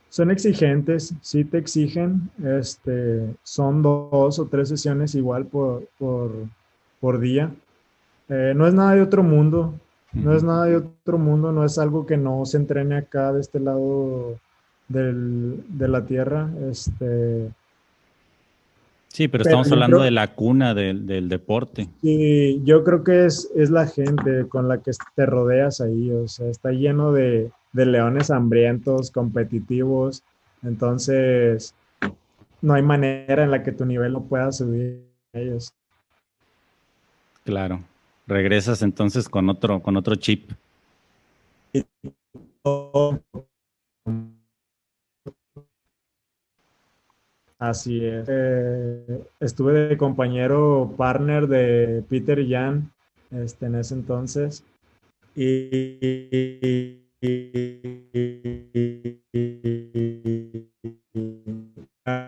Son 0.10 0.30
exigentes, 0.30 1.16
sí 1.22 1.44
te 1.46 1.58
exigen, 1.58 2.30
este, 2.44 3.36
son 3.42 3.82
dos 3.82 4.38
o 4.38 4.46
tres 4.46 4.70
sesiones 4.70 5.16
igual 5.16 5.48
por, 5.48 5.90
por, 5.98 7.20
día. 7.20 7.52
Eh, 8.30 8.54
no 8.56 8.68
es 8.68 8.76
nada 8.76 8.94
de 8.94 9.02
otro 9.02 9.24
mundo, 9.24 9.74
no 10.14 10.36
es 10.36 10.44
nada 10.44 10.66
de 10.66 10.76
otro 10.76 11.18
mundo, 11.18 11.52
no 11.52 11.66
es 11.66 11.80
algo 11.80 12.06
que 12.06 12.18
no 12.18 12.46
se 12.46 12.58
entrene 12.58 12.98
acá 12.98 13.34
de 13.34 13.42
este 13.42 13.60
lado 13.60 14.40
del, 14.90 15.64
de 15.70 15.88
la 15.88 16.06
tierra. 16.06 16.52
Este, 16.70 17.50
sí, 19.16 19.28
pero, 19.28 19.44
estamos 19.44 19.72
hablando 19.72 20.02
de 20.02 20.12
la 20.12 20.36
cuna 20.36 20.74
del, 20.74 21.06
del, 21.06 21.30
deporte. 21.30 21.88
Sí, 22.02 22.62
yo 22.64 22.84
creo 22.84 23.04
que 23.04 23.26
es, 23.26 23.50
es 23.56 23.70
la 23.70 23.88
gente 23.88 24.48
con 24.50 24.68
la 24.68 24.80
que 24.80 24.92
te 25.16 25.26
rodeas 25.26 25.82
ahí, 25.82 26.12
o 26.12 26.28
sea, 26.28 26.48
está 26.48 26.72
lleno 26.72 27.14
de, 27.14 27.52
de 27.74 27.86
leones 27.86 28.32
hambrientos, 28.32 29.12
competitivos. 29.12 30.24
Entonces, 30.64 31.76
no 32.62 32.74
hay 32.74 32.82
manera 32.82 33.44
en 33.44 33.52
la 33.52 33.64
que 33.64 33.72
tu 33.72 33.86
nivel 33.86 34.14
no 34.14 34.24
pueda 34.24 34.52
subir 34.52 35.06
a 35.34 35.40
ellos. 35.40 35.74
Claro. 37.44 37.82
Regresas 38.28 38.82
entonces 38.82 39.30
con 39.30 39.50
otro, 39.50 39.82
con 39.82 39.98
otro 39.98 40.16
chip. 40.16 40.52
Así 47.70 48.06
es. 48.06 48.28
Eh, 48.28 49.24
estuve 49.40 49.74
de 49.88 49.98
compañero 49.98 50.94
partner 50.96 51.48
de 51.48 52.04
Peter 52.08 52.48
Jan 52.48 52.92
este, 53.32 53.66
en 53.66 53.76
ese 53.76 53.96
entonces. 53.96 54.64
Y, 55.36 55.98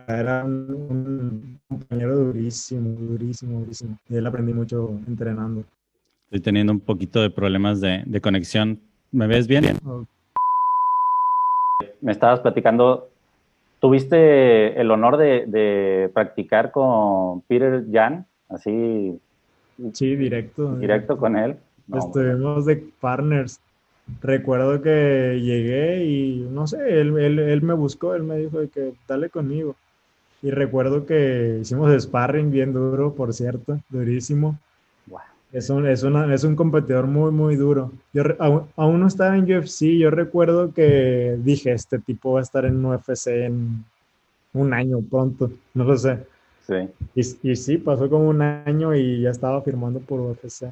era 0.08 0.44
un 0.44 1.60
compañero 1.70 2.16
durísimo, 2.16 2.90
durísimo, 3.00 3.60
durísimo. 3.60 4.00
Y 4.10 4.16
él 4.16 4.26
aprendí 4.26 4.54
mucho 4.54 4.90
entrenando. 5.08 5.64
Estoy 6.26 6.40
teniendo 6.40 6.74
un 6.74 6.80
poquito 6.80 7.22
de 7.22 7.30
problemas 7.30 7.80
de, 7.80 8.20
conexión. 8.24 8.80
¿Me 9.12 9.28
ves 9.28 9.48
bien? 9.48 9.66
Me 12.02 12.12
estabas 12.12 12.40
platicando, 12.40 13.12
¿tuviste 13.80 14.80
el 14.80 14.92
honor 14.92 15.18
de, 15.18 16.10
practicar 16.14 16.72
con 16.72 17.42
Peter 17.42 17.86
Jan? 17.92 18.26
Así. 18.50 19.20
Sí, 19.94 20.16
directo. 20.16 20.76
Directo 20.76 21.18
con 21.18 21.38
él. 21.38 21.58
Estuvimos 21.94 22.66
de 22.66 22.84
partners 23.00 23.60
recuerdo 24.22 24.82
que 24.82 25.40
llegué 25.42 26.06
y 26.06 26.48
no 26.50 26.68
sé, 26.68 27.00
él, 27.00 27.18
él, 27.18 27.62
me 27.62 27.74
buscó, 27.74 28.16
él 28.16 28.24
me 28.24 28.38
dijo 28.38 28.60
de 28.60 28.70
que 28.70 28.94
dale 29.08 29.30
conmigo. 29.30 29.76
Y 30.42 30.52
recuerdo 30.52 31.06
que 31.06 31.60
hicimos 31.62 31.92
sparring 32.02 32.52
bien 32.52 32.74
duro, 32.74 33.16
por 33.16 33.34
cierto, 33.34 33.80
durísimo. 33.90 34.60
Es, 35.54 35.70
un, 35.70 35.88
es, 35.88 36.04
una, 36.04 36.34
es 36.34 36.44
un 36.44 36.56
competidor 36.56 37.08
muy, 37.08 37.32
muy 37.32 37.56
duro. 37.56 37.92
Yo 38.14 38.24
aún, 38.40 39.00
no 39.00 39.08
estaba 39.08 39.38
en 39.38 39.44
UFC, 39.44 39.98
yo 39.98 40.12
recuerdo 40.12 40.74
que 40.74 41.38
dije, 41.40 41.72
este 41.72 42.00
tipo 42.00 42.34
va 42.34 42.40
a 42.40 42.44
estar 42.44 42.66
en 42.66 42.84
UFC 42.84 43.28
en 43.28 43.86
un 44.54 44.74
año 44.74 45.00
pronto, 45.10 45.50
no 45.74 45.84
lo 45.86 45.98
sé. 45.98 46.20
Sí. 46.68 46.90
Y, 47.16 47.52
y 47.52 47.56
sí, 47.56 47.78
pasó 47.78 48.10
como 48.10 48.28
un 48.28 48.42
año 48.42 48.94
y 48.94 49.22
ya 49.22 49.30
estaba 49.30 49.62
firmando 49.62 50.00
por 50.00 50.20
UFC. 50.20 50.66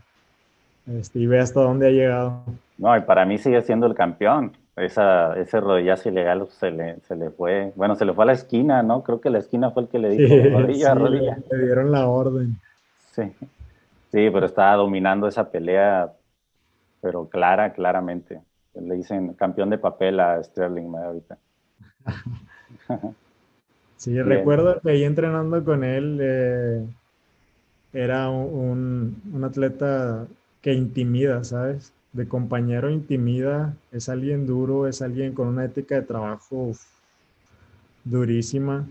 Este, 0.87 1.19
y 1.19 1.25
ve 1.25 1.39
hasta 1.39 1.61
dónde 1.61 1.87
ha 1.87 1.91
llegado. 1.91 2.43
No, 2.77 2.95
y 2.95 3.01
para 3.01 3.25
mí 3.25 3.37
sigue 3.37 3.61
siendo 3.61 3.87
el 3.87 3.95
campeón. 3.95 4.51
Esa, 4.75 5.39
ese 5.39 5.61
rodillazo 5.61 6.09
ilegal 6.09 6.45
se 6.59 6.69
le, 6.69 6.99
se 7.07 7.15
le 7.15 7.29
fue, 7.29 7.71
bueno, 7.77 7.95
se 7.95 8.03
le 8.03 8.13
fue 8.13 8.25
a 8.25 8.27
la 8.27 8.33
esquina, 8.33 8.83
¿no? 8.83 9.03
Creo 9.03 9.21
que 9.21 9.29
la 9.29 9.39
esquina 9.39 9.71
fue 9.71 9.83
el 9.83 9.89
que 9.89 9.99
le 9.99 10.09
dijo 10.09 10.35
rodilla, 10.59 10.93
rodilla. 10.93 11.37
Le, 11.49 11.65
dieron 11.65 11.91
la 11.93 12.07
orden. 12.07 12.59
Sí, 13.13 13.23
sí, 14.15 14.29
pero 14.31 14.45
estaba 14.45 14.77
dominando 14.77 15.27
esa 15.27 15.51
pelea, 15.51 16.13
pero 17.01 17.27
clara, 17.27 17.73
claramente. 17.73 18.41
Le 18.73 18.95
dicen 18.95 19.33
campeón 19.33 19.69
de 19.69 19.77
papel 19.77 20.21
a 20.21 20.41
Sterling 20.41 20.95
ahorita. 20.95 21.37
sí, 23.97 24.21
recuerdo 24.21 24.79
que 24.79 24.91
ahí 24.91 25.03
entrenando 25.03 25.63
con 25.65 25.83
él 25.83 26.19
eh, 26.21 26.85
era 27.91 28.29
un, 28.29 29.21
un 29.33 29.43
atleta 29.43 30.27
que 30.61 30.73
intimida, 30.73 31.43
¿sabes? 31.43 31.91
De 32.13 32.25
compañero 32.25 32.89
intimida, 32.89 33.75
es 33.91 34.07
alguien 34.07 34.47
duro, 34.47 34.87
es 34.87 35.01
alguien 35.01 35.33
con 35.33 35.47
una 35.47 35.65
ética 35.65 35.95
de 35.95 36.03
trabajo 36.03 36.71
durísima. 38.05 38.87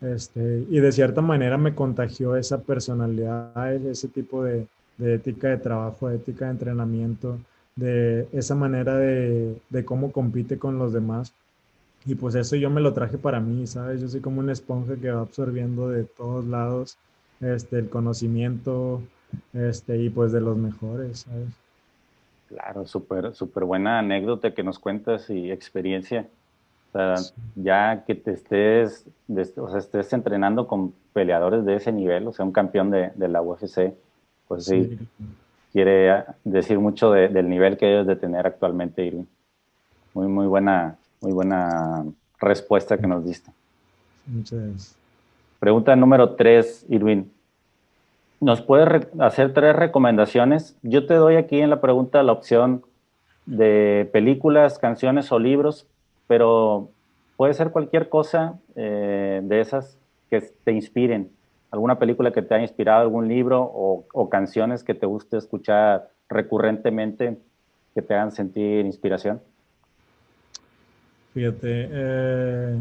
Este, 0.00 0.64
y 0.68 0.78
de 0.80 0.92
cierta 0.92 1.22
manera 1.22 1.56
me 1.56 1.74
contagió 1.74 2.36
esa 2.36 2.60
personalidad, 2.60 3.72
ese 3.74 4.08
tipo 4.08 4.44
de, 4.44 4.66
ética 5.00 5.48
de 5.48 5.56
trabajo, 5.56 6.10
ética 6.10 6.46
de 6.46 6.50
entrenamiento, 6.52 7.38
de 7.76 8.28
esa 8.32 8.54
manera 8.54 8.96
de, 8.96 9.56
de, 9.70 9.84
cómo 9.84 10.12
compite 10.12 10.58
con 10.58 10.78
los 10.78 10.92
demás. 10.92 11.32
Y 12.04 12.14
pues 12.14 12.34
eso 12.34 12.56
yo 12.56 12.70
me 12.70 12.80
lo 12.80 12.92
traje 12.92 13.18
para 13.18 13.40
mí, 13.40 13.66
¿sabes? 13.66 14.00
Yo 14.00 14.08
soy 14.08 14.20
como 14.20 14.40
una 14.40 14.52
esponja 14.52 14.96
que 14.96 15.10
va 15.10 15.22
absorbiendo 15.22 15.88
de 15.88 16.04
todos 16.04 16.44
lados 16.44 16.96
este, 17.40 17.78
el 17.78 17.88
conocimiento, 17.88 19.02
este, 19.52 19.98
y 19.98 20.10
pues 20.10 20.32
de 20.32 20.40
los 20.40 20.56
mejores, 20.56 21.20
¿sabes? 21.20 21.48
Claro, 22.48 22.86
súper 22.86 23.34
super 23.34 23.64
buena 23.64 23.98
anécdota 23.98 24.54
que 24.54 24.62
nos 24.62 24.78
cuentas 24.78 25.28
y 25.30 25.50
experiencia. 25.50 26.28
O 26.96 27.16
sea, 27.16 27.32
ya 27.54 28.04
que 28.06 28.14
te 28.14 28.32
estés, 28.32 29.04
o 29.56 29.68
sea, 29.68 29.78
estés 29.78 30.12
entrenando 30.12 30.66
con 30.66 30.94
peleadores 31.12 31.64
de 31.64 31.76
ese 31.76 31.92
nivel, 31.92 32.26
o 32.26 32.32
sea, 32.32 32.44
un 32.44 32.52
campeón 32.52 32.90
de, 32.90 33.10
de 33.14 33.28
la 33.28 33.42
UFC, 33.42 33.92
pues 34.48 34.64
sí, 34.64 34.98
quiere 35.72 36.24
decir 36.44 36.78
mucho 36.78 37.10
del 37.12 37.48
nivel 37.48 37.76
que 37.76 37.86
debes 37.86 38.06
de 38.06 38.16
tener 38.16 38.46
actualmente, 38.46 39.04
Irwin. 39.04 39.28
Muy, 40.14 40.28
muy 40.28 40.46
buena, 40.46 40.96
muy 41.20 41.32
buena 41.32 42.04
respuesta 42.38 42.96
que 42.96 43.06
nos 43.06 43.24
diste. 43.24 43.50
Muchas 44.26 44.58
gracias. 44.58 44.96
Pregunta 45.58 45.94
número 45.96 46.34
tres, 46.34 46.86
Irwin 46.88 47.30
nos 48.40 48.60
puedes 48.60 49.06
hacer 49.18 49.54
tres 49.54 49.74
recomendaciones. 49.74 50.76
Yo 50.82 51.06
te 51.06 51.14
doy 51.14 51.36
aquí 51.36 51.60
en 51.60 51.70
la 51.70 51.80
pregunta 51.80 52.22
la 52.22 52.32
opción 52.32 52.84
de 53.46 54.08
películas, 54.12 54.78
canciones 54.78 55.32
o 55.32 55.38
libros, 55.38 55.86
pero 56.26 56.90
puede 57.36 57.54
ser 57.54 57.70
cualquier 57.70 58.08
cosa 58.08 58.58
eh, 58.74 59.40
de 59.42 59.60
esas 59.60 59.96
que 60.30 60.40
te 60.64 60.72
inspiren. 60.72 61.30
Alguna 61.70 61.98
película 61.98 62.32
que 62.32 62.42
te 62.42 62.54
haya 62.54 62.62
inspirado, 62.62 63.02
algún 63.02 63.28
libro 63.28 63.62
o, 63.62 64.28
canciones 64.30 64.82
que 64.82 64.94
te 64.94 65.06
guste 65.06 65.36
escuchar 65.36 66.08
recurrentemente 66.28 67.36
que 67.94 68.02
te 68.02 68.14
hagan 68.14 68.32
sentir 68.32 68.84
inspiración. 68.84 69.40
Fíjate, 71.34 71.88
eh, 71.90 72.78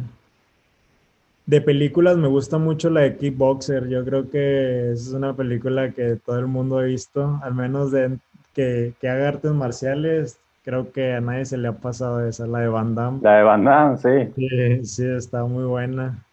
de 1.45 1.61
películas 1.61 2.17
me 2.17 2.27
gusta 2.27 2.57
mucho 2.57 2.89
la 2.89 3.01
de 3.01 3.17
Kickboxer. 3.17 3.87
Yo 3.87 4.03
creo 4.05 4.29
que 4.29 4.91
es 4.91 5.09
una 5.09 5.35
película 5.35 5.91
que 5.91 6.15
todo 6.15 6.39
el 6.39 6.47
mundo 6.47 6.79
ha 6.79 6.83
visto, 6.83 7.39
al 7.43 7.53
menos 7.53 7.91
de 7.91 8.17
que, 8.53 8.93
que 8.99 9.09
haga 9.09 9.27
artes 9.27 9.51
marciales. 9.51 10.39
Creo 10.65 10.91
que 10.91 11.13
a 11.13 11.21
nadie 11.21 11.45
se 11.45 11.59
le 11.59 11.67
ha 11.67 11.73
pasado 11.73 12.27
esa, 12.27 12.47
la 12.47 12.59
de 12.59 12.67
Van 12.67 12.95
Damme. 12.95 13.19
La 13.21 13.37
de 13.37 13.43
Van 13.43 13.63
Damme, 13.63 13.97
sí. 13.97 14.83
Sí, 14.83 15.05
está 15.05 15.45
muy 15.45 15.63
buena. 15.63 16.25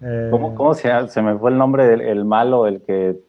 Eh, 0.00 0.28
¿Cómo, 0.30 0.54
¿Cómo, 0.54 0.72
se 0.72 0.90
Se 1.08 1.20
me 1.20 1.36
fue 1.36 1.50
el 1.50 1.58
nombre 1.58 1.86
del 1.86 2.24
malo, 2.24 2.66
el 2.66 2.80
que... 2.80 3.20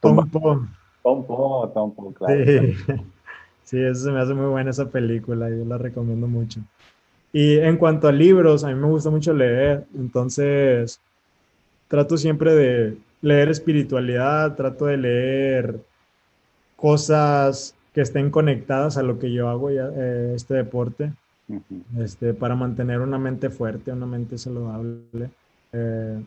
Tom 0.00 0.28
Po. 0.28 0.66
Tom 1.02 1.24
Po, 1.24 1.70
Tom 1.72 1.94
Po, 1.94 2.12
claro. 2.12 2.44
Sí. 2.44 2.76
sí, 3.64 3.82
eso 3.82 4.04
se 4.04 4.10
me 4.10 4.20
hace 4.20 4.34
muy 4.34 4.50
buena 4.50 4.68
esa 4.68 4.90
película, 4.90 5.48
yo 5.48 5.64
la 5.64 5.78
recomiendo 5.78 6.26
mucho. 6.26 6.60
Y 7.32 7.56
en 7.58 7.78
cuanto 7.78 8.06
a 8.06 8.12
libros, 8.12 8.64
a 8.64 8.68
mí 8.68 8.74
me 8.74 8.86
gusta 8.86 9.08
mucho 9.08 9.32
leer, 9.32 9.86
entonces 9.96 11.00
trato 11.88 12.18
siempre 12.18 12.54
de 12.54 12.98
leer 13.22 13.48
espiritualidad, 13.48 14.54
trato 14.56 14.84
de 14.84 14.98
leer 14.98 15.80
cosas 16.76 17.74
que 17.92 18.00
estén 18.00 18.30
conectadas 18.30 18.96
a 18.96 19.02
lo 19.02 19.18
que 19.18 19.32
yo 19.32 19.48
hago, 19.48 19.70
ya, 19.70 19.90
eh, 19.94 20.32
este 20.34 20.54
deporte, 20.54 21.12
este, 21.98 22.34
para 22.34 22.54
mantener 22.54 23.00
una 23.00 23.18
mente 23.18 23.50
fuerte, 23.50 23.92
una 23.92 24.06
mente 24.06 24.38
saludable. 24.38 25.30
Eh, 25.72 26.22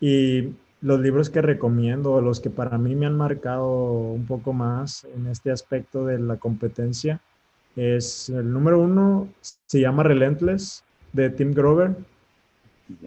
y 0.00 0.52
los 0.80 1.00
libros 1.00 1.30
que 1.30 1.42
recomiendo, 1.42 2.20
los 2.20 2.40
que 2.40 2.50
para 2.50 2.78
mí 2.78 2.94
me 2.94 3.06
han 3.06 3.16
marcado 3.16 3.68
un 3.68 4.26
poco 4.26 4.52
más 4.52 5.06
en 5.16 5.26
este 5.26 5.50
aspecto 5.50 6.06
de 6.06 6.18
la 6.18 6.36
competencia, 6.36 7.20
es 7.76 8.28
el 8.28 8.52
número 8.52 8.80
uno, 8.80 9.28
se 9.40 9.80
llama 9.80 10.02
Relentless, 10.02 10.84
de 11.12 11.30
Tim 11.30 11.52
Grover. 11.52 11.94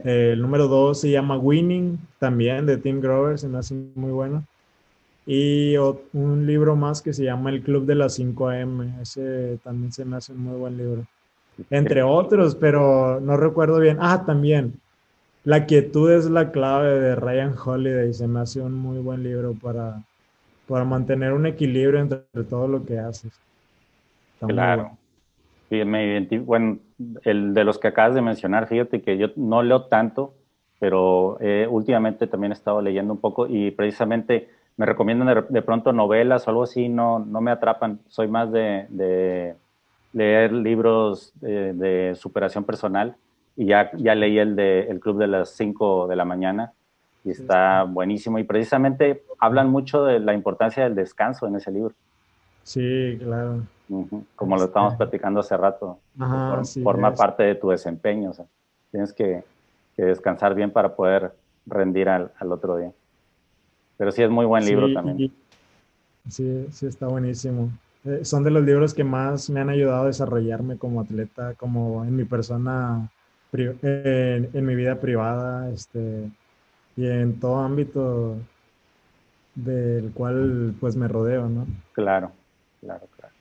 El 0.04 0.42
número 0.42 0.68
dos 0.68 1.02
se 1.02 1.12
llama 1.12 1.38
Winning, 1.38 2.00
también 2.18 2.66
de 2.66 2.78
Tim 2.78 3.02
Grover, 3.02 3.38
se 3.38 3.48
me 3.48 3.60
hace 3.60 3.76
muy 3.96 4.12
bueno. 4.12 4.44
Y 5.26 5.76
un 5.78 6.46
libro 6.46 6.76
más 6.76 7.02
que 7.02 7.14
se 7.14 7.24
llama 7.24 7.50
El 7.50 7.62
Club 7.64 7.86
de 7.86 7.96
las 7.96 8.14
5 8.14 8.50
AM, 8.50 9.02
ese 9.02 9.58
también 9.64 9.92
se 9.92 10.06
me 10.06 10.18
hace 10.18 10.34
un 10.34 10.44
muy 10.44 10.58
buen 10.58 10.78
libro. 10.78 11.06
Entre 11.70 12.04
otros, 12.04 12.56
pero 12.56 13.20
no 13.20 13.38
recuerdo 13.38 13.80
bien. 13.80 13.98
Ah, 14.00 14.24
también. 14.26 14.80
La 15.44 15.66
quietud 15.66 16.12
es 16.12 16.30
la 16.30 16.52
clave 16.52 17.00
de 17.00 17.16
Ryan 17.16 17.56
Holiday, 17.58 18.14
se 18.14 18.28
me 18.28 18.40
hace 18.40 18.62
un 18.62 18.74
muy 18.74 19.00
buen 19.00 19.24
libro 19.24 19.54
para, 19.54 20.04
para 20.68 20.86
mantener 20.86 21.34
un 21.34 21.46
equilibrio 21.46 22.00
entre 22.02 22.44
todo 22.48 22.68
lo 22.68 22.86
que 22.86 23.00
haces 23.00 23.32
claro. 24.48 24.98
me 25.70 26.28
bueno, 26.40 26.80
el 27.24 27.54
de 27.54 27.64
los 27.64 27.80
que 27.80 27.88
acabas 27.88 28.16
de 28.16 28.22
mencionar, 28.22 28.68
fíjate 28.68 29.02
que 29.02 29.18
yo 29.18 29.28
no 29.36 29.64
leo 29.64 29.84
tanto, 29.84 30.34
pero 30.80 31.38
eh, 31.42 31.68
últimamente 31.70 32.28
también 32.28 32.52
he 32.52 32.56
estado 32.56 32.82
leyendo 32.82 33.14
un 33.14 33.20
poco 33.20 33.48
y 33.48 33.72
precisamente 33.72 34.50
me 34.78 34.86
recomiendan 34.86 35.46
de, 35.50 35.62
pronto 35.62 35.94
novelas 35.94 36.48
o 36.48 36.50
algo 36.50 36.64
así, 36.64 36.90
no, 36.90 37.20
no 37.20 37.42
me 37.42 37.52
atrapan. 37.52 38.00
Soy 38.08 38.28
más 38.28 38.52
de, 38.52 39.56
leer 40.14 40.52
libros 40.52 41.34
de, 41.42 42.14
superación 42.16 42.64
personal 42.64 43.16
y 43.56 43.68
ya, 43.68 43.92
ya 43.96 44.16
leí 44.16 44.38
el 44.38 44.56
de 44.56 44.82
El 44.90 45.00
Club 45.00 45.18
de 45.18 45.28
las 45.28 45.50
5 45.52 46.08
de 46.08 46.16
la 46.16 46.26
mañana 46.26 46.74
y 47.24 47.32
está 47.32 47.84
buenísimo 47.84 48.38
y 48.38 48.44
precisamente 48.44 49.24
hablan 49.40 49.70
mucho 49.70 50.06
de 50.06 50.20
la 50.20 50.34
importancia 50.34 50.84
del 50.84 50.96
descanso 50.96 51.48
en 51.48 51.56
ese 51.56 51.72
libro. 51.72 51.94
Sí, 52.64 53.18
claro. 53.20 53.64
Como 54.36 54.58
lo 54.58 54.66
estábamos 54.66 54.96
platicando 54.96 55.40
hace 55.40 55.56
rato. 55.56 56.00
forma 56.84 57.14
parte 57.14 57.44
de 57.44 57.56
tu 57.56 57.70
desempeño. 57.70 58.32
O 58.32 58.34
sea, 58.34 58.46
tienes 58.92 59.14
que, 59.14 59.44
descansar 59.98 60.56
bien 60.56 60.72
para 60.72 60.96
poder 60.96 61.32
rendir 61.66 62.10
al, 62.10 62.32
otro 62.52 62.78
día. 62.78 62.92
Pero 63.98 64.12
sí 64.12 64.24
es 64.24 64.30
muy 64.30 64.46
buen 64.46 64.66
libro 64.66 64.92
también. 64.94 65.32
Sí, 66.30 66.68
sí, 66.72 66.88
está 66.88 67.08
buenísimo. 67.08 67.70
Eh, 68.04 68.24
son 68.24 68.44
de 68.44 68.52
los 68.52 68.64
libros 68.64 68.94
que 68.94 69.04
más 69.04 69.50
me 69.50 69.60
han 69.60 69.70
ayudado 69.70 70.04
a 70.04 70.08
desarrollarme 70.08 70.78
como 70.78 71.02
atleta, 71.02 71.54
como 71.56 72.04
en 72.04 72.16
mi 72.16 72.24
persona, 72.24 73.10
en, 73.54 74.50
en, 74.54 74.66
mi 74.66 74.76
vida 74.76 75.00
privada, 75.00 75.70
este, 75.72 76.30
y 76.98 77.08
en 77.08 77.40
todo 77.40 77.60
ámbito 77.60 78.38
del 79.56 80.12
cual 80.12 80.76
pues 80.80 80.96
me 80.96 81.08
rodeo, 81.08 81.48
¿no? 81.48 81.66
Claro, 81.94 82.32
claro, 82.82 83.08
claro. 83.18 83.34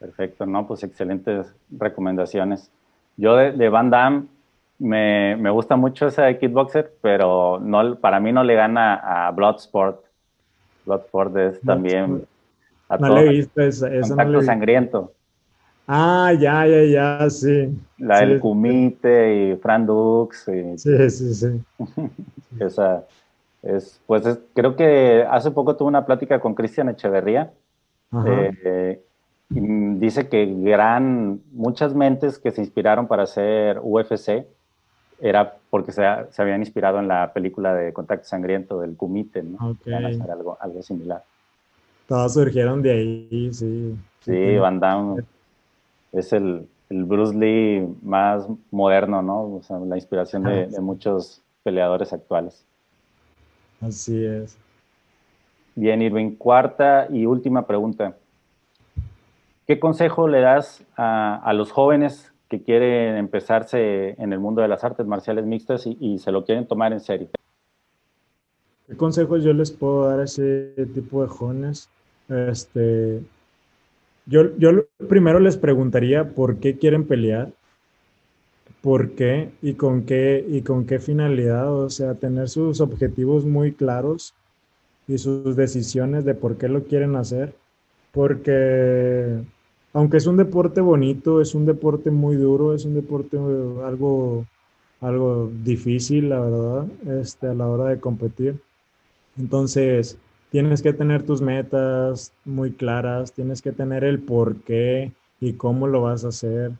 Perfecto, 0.00 0.46
no, 0.46 0.66
pues 0.66 0.82
excelentes 0.82 1.54
recomendaciones. 1.70 2.70
Yo 3.16 3.36
de, 3.36 3.68
Van 3.68 3.90
Damme 3.90 4.26
me, 4.78 5.36
me, 5.36 5.50
gusta 5.50 5.76
mucho 5.76 6.06
esa 6.06 6.24
de 6.24 6.38
Kickboxer, 6.38 6.92
pero 7.00 7.58
no, 7.60 7.96
para 7.96 8.20
mí 8.20 8.32
no 8.32 8.44
le 8.44 8.54
gana 8.54 8.94
a 8.94 9.30
Bloodsport. 9.30 10.04
Bloodsport 10.84 11.36
es 11.36 11.60
también... 11.62 12.26
no 12.98 13.14
le 13.14 13.20
he 13.20 13.28
visto 13.30 13.60
esa, 13.62 13.88
no 13.88 14.42
sangriento. 14.42 15.12
Ah, 15.88 16.32
ya, 16.38 16.66
ya, 16.66 16.84
ya, 16.84 17.30
sí. 17.30 17.78
La 17.98 18.20
del 18.20 18.40
Kumite 18.40 19.52
y 19.52 19.56
Fran 19.56 19.86
Dux. 19.86 20.44
Sí, 20.44 21.10
sí, 21.10 21.34
sí. 21.34 21.62
Esa 22.60 23.04
es, 23.62 24.00
pues 24.06 24.38
creo 24.54 24.74
que 24.74 25.24
hace 25.30 25.50
poco 25.50 25.76
tuve 25.76 25.88
una 25.88 26.04
plática 26.04 26.40
con 26.40 26.54
Cristian 26.54 26.88
Echeverría. 26.88 27.52
Eh, 28.26 29.00
y 29.50 29.60
dice 29.98 30.28
que 30.28 30.46
gran, 30.46 31.40
muchas 31.52 31.94
mentes 31.94 32.38
que 32.38 32.50
se 32.50 32.62
inspiraron 32.62 33.06
para 33.06 33.24
hacer 33.24 33.78
UFC 33.82 34.46
era 35.20 35.56
porque 35.70 35.92
se, 35.92 36.02
se 36.30 36.42
habían 36.42 36.60
inspirado 36.60 36.98
en 36.98 37.08
la 37.08 37.32
película 37.32 37.74
de 37.74 37.92
Contacto 37.92 38.26
Sangriento 38.28 38.80
del 38.80 38.96
Kumite, 38.96 39.42
¿no? 39.42 39.70
Okay. 39.70 39.94
hacer 39.94 40.30
algo, 40.30 40.56
algo 40.60 40.82
similar. 40.82 41.22
Todos 42.06 42.34
surgieron 42.34 42.82
de 42.82 42.92
ahí, 42.92 43.50
sí. 43.52 43.96
Sí, 44.20 44.56
Van 44.56 44.80
Damme 44.80 45.22
es 46.12 46.32
el, 46.32 46.66
el, 46.90 47.04
Bruce 47.04 47.36
Lee 47.36 47.86
más 48.02 48.46
moderno, 48.70 49.22
¿no? 49.22 49.56
O 49.56 49.62
sea, 49.62 49.78
la 49.78 49.96
inspiración 49.96 50.44
de, 50.44 50.66
de 50.66 50.80
muchos 50.80 51.42
peleadores 51.62 52.12
actuales. 52.12 52.64
Así 53.80 54.24
es. 54.24 54.56
Bien, 55.74 56.00
Irving. 56.00 56.36
Cuarta 56.36 57.06
y 57.10 57.26
última 57.26 57.66
pregunta. 57.66 58.16
¿Qué 59.66 59.78
consejo 59.80 60.28
le 60.28 60.40
das 60.40 60.82
a, 60.96 61.36
a, 61.36 61.52
los 61.52 61.72
jóvenes 61.72 62.32
que 62.48 62.62
quieren 62.62 63.16
empezarse 63.16 64.10
en 64.22 64.32
el 64.32 64.38
mundo 64.38 64.62
de 64.62 64.68
las 64.68 64.84
artes 64.84 65.06
marciales 65.06 65.44
mixtas 65.44 65.86
y, 65.86 65.96
y, 66.00 66.18
se 66.18 66.32
lo 66.32 66.44
quieren 66.44 66.66
tomar 66.66 66.92
en 66.92 67.00
serio? 67.00 67.28
¿Qué 68.86 68.96
consejos 68.96 69.42
yo 69.42 69.52
les 69.52 69.72
puedo 69.72 70.08
dar 70.08 70.20
a 70.20 70.24
ese 70.24 70.72
tipo 70.94 71.22
de 71.22 71.28
jóvenes? 71.28 71.88
Este, 72.28 73.20
yo, 74.26 74.56
yo 74.58 74.86
primero 75.08 75.40
les 75.40 75.56
preguntaría 75.56 76.34
por 76.34 76.58
qué 76.58 76.76
quieren 76.76 77.06
pelear, 77.06 77.50
por 78.80 79.10
qué 79.12 79.50
y 79.62 79.74
con 79.74 80.04
qué 80.04 80.44
y 80.48 80.62
con 80.62 80.86
qué 80.86 80.98
finalidad, 80.98 81.72
o 81.72 81.90
sea, 81.90 82.14
tener 82.14 82.48
sus 82.48 82.80
objetivos 82.80 83.44
muy 83.44 83.72
claros 83.72 84.34
y 85.08 85.18
sus 85.18 85.56
decisiones 85.56 86.24
de 86.24 86.34
por 86.34 86.56
qué 86.56 86.68
lo 86.68 86.84
quieren 86.84 87.16
hacer, 87.16 87.54
porque 88.12 89.42
aunque 89.96 90.18
es 90.18 90.26
un 90.26 90.36
deporte 90.36 90.82
bonito, 90.82 91.40
es 91.40 91.54
un 91.54 91.64
deporte 91.64 92.10
muy 92.10 92.36
duro, 92.36 92.74
es 92.74 92.84
un 92.84 92.94
deporte 92.94 93.38
algo 93.38 94.44
algo 95.00 95.50
difícil, 95.64 96.28
la 96.28 96.40
verdad, 96.40 96.86
este, 97.20 97.48
a 97.48 97.54
la 97.54 97.66
hora 97.66 97.86
de 97.86 98.00
competir. 98.00 98.60
Entonces, 99.38 100.18
tienes 100.50 100.82
que 100.82 100.92
tener 100.92 101.22
tus 101.24 101.40
metas 101.40 102.32
muy 102.44 102.72
claras, 102.72 103.32
tienes 103.32 103.62
que 103.62 103.72
tener 103.72 104.04
el 104.04 104.18
por 104.20 104.56
qué 104.56 105.12
y 105.40 105.54
cómo 105.54 105.86
lo 105.86 106.02
vas 106.02 106.26
a 106.26 106.28
hacer. 106.28 106.72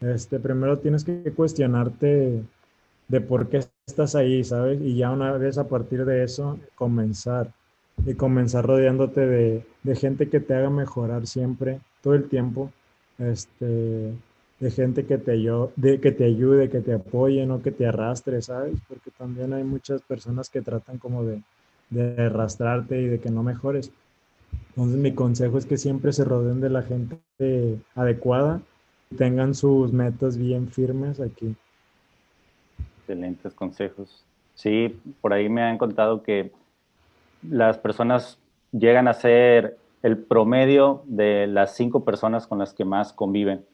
Este, 0.00 0.40
primero 0.40 0.78
tienes 0.78 1.04
que 1.04 1.32
cuestionarte 1.32 2.42
de 3.08 3.20
por 3.20 3.48
qué 3.48 3.60
estás 3.86 4.16
ahí, 4.16 4.42
¿sabes? 4.42 4.80
Y 4.82 4.96
ya 4.96 5.12
una 5.12 5.32
vez 5.32 5.58
a 5.58 5.68
partir 5.68 6.04
de 6.04 6.24
eso, 6.24 6.58
comenzar. 6.74 7.52
Y 8.04 8.14
comenzar 8.14 8.66
rodeándote 8.66 9.20
de, 9.26 9.64
de 9.84 9.94
gente 9.94 10.28
que 10.28 10.40
te 10.40 10.54
haga 10.54 10.70
mejorar 10.70 11.26
siempre, 11.26 11.78
todo 12.02 12.14
el 12.14 12.28
tiempo. 12.28 12.72
Este, 13.18 14.12
de 14.60 14.70
gente 14.70 15.04
que 15.04 15.18
te, 15.18 15.32
de, 15.76 16.00
que 16.00 16.12
te 16.12 16.24
ayude, 16.24 16.70
que 16.70 16.80
te 16.80 16.94
apoye, 16.94 17.44
no 17.46 17.62
que 17.62 17.70
te 17.70 17.86
arrastre, 17.86 18.40
¿sabes? 18.40 18.78
Porque 18.88 19.10
también 19.10 19.52
hay 19.52 19.62
muchas 19.62 20.02
personas 20.02 20.48
que 20.48 20.62
tratan 20.62 20.98
como 20.98 21.22
de, 21.24 21.42
de 21.90 22.22
arrastrarte 22.22 23.00
y 23.00 23.06
de 23.06 23.20
que 23.20 23.30
no 23.30 23.42
mejores. 23.42 23.92
Entonces 24.70 24.98
mi 24.98 25.12
consejo 25.12 25.58
es 25.58 25.66
que 25.66 25.76
siempre 25.76 26.12
se 26.12 26.24
rodeen 26.24 26.60
de 26.60 26.70
la 26.70 26.82
gente 26.82 27.18
adecuada 27.94 28.60
y 29.10 29.16
tengan 29.16 29.54
sus 29.54 29.92
metas 29.92 30.38
bien 30.38 30.68
firmes 30.68 31.20
aquí. 31.20 31.54
Excelentes 33.00 33.52
consejos. 33.54 34.24
Sí, 34.54 34.98
por 35.20 35.32
ahí 35.32 35.48
me 35.48 35.62
han 35.62 35.78
contado 35.78 36.22
que 36.22 36.52
las 37.42 37.76
personas 37.76 38.38
llegan 38.76 39.08
a 39.08 39.14
ser 39.14 39.76
el 40.02 40.18
promedio 40.18 41.02
de 41.06 41.46
las 41.46 41.74
cinco 41.74 42.04
personas 42.04 42.46
con 42.46 42.58
las 42.58 42.74
que 42.74 42.84
más 42.84 43.12
conviven. 43.12 43.64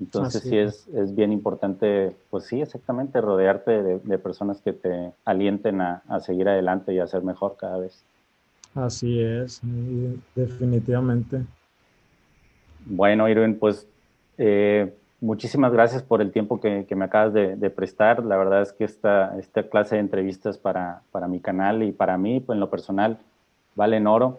Entonces 0.00 0.42
sí 0.42 0.56
es, 0.56 0.86
es, 0.88 1.14
bien 1.14 1.32
importante, 1.32 2.14
pues 2.30 2.44
sí, 2.44 2.60
exactamente, 2.60 3.20
rodearte 3.20 3.82
de, 3.82 4.18
personas 4.18 4.60
que 4.60 4.72
te 4.72 5.12
alienten 5.24 5.80
a, 5.80 6.02
a, 6.06 6.20
seguir 6.20 6.48
adelante 6.48 6.94
y 6.94 7.00
a 7.00 7.06
ser 7.08 7.22
mejor 7.22 7.56
cada 7.58 7.78
vez. 7.78 8.04
Así 8.76 9.20
es, 9.20 9.60
definitivamente. 10.36 11.42
Bueno, 12.84 13.28
Irwin, 13.28 13.58
pues 13.58 13.88
eh, 14.36 14.94
muchísimas 15.20 15.72
gracias 15.72 16.04
por 16.04 16.22
el 16.22 16.30
tiempo 16.30 16.60
que, 16.60 16.86
que 16.86 16.94
me 16.94 17.06
acabas 17.06 17.32
de, 17.32 17.56
de, 17.56 17.70
prestar. 17.70 18.24
La 18.24 18.36
verdad 18.36 18.62
es 18.62 18.72
que 18.72 18.84
esta, 18.84 19.36
esta 19.36 19.64
clase 19.64 19.96
de 19.96 20.02
entrevistas 20.02 20.58
para, 20.58 21.02
para 21.10 21.26
mi 21.26 21.40
canal 21.40 21.82
y 21.82 21.90
para 21.90 22.16
mí, 22.18 22.38
pues 22.38 22.54
en 22.54 22.60
lo 22.60 22.70
personal, 22.70 23.18
valen 23.74 24.06
oro. 24.06 24.38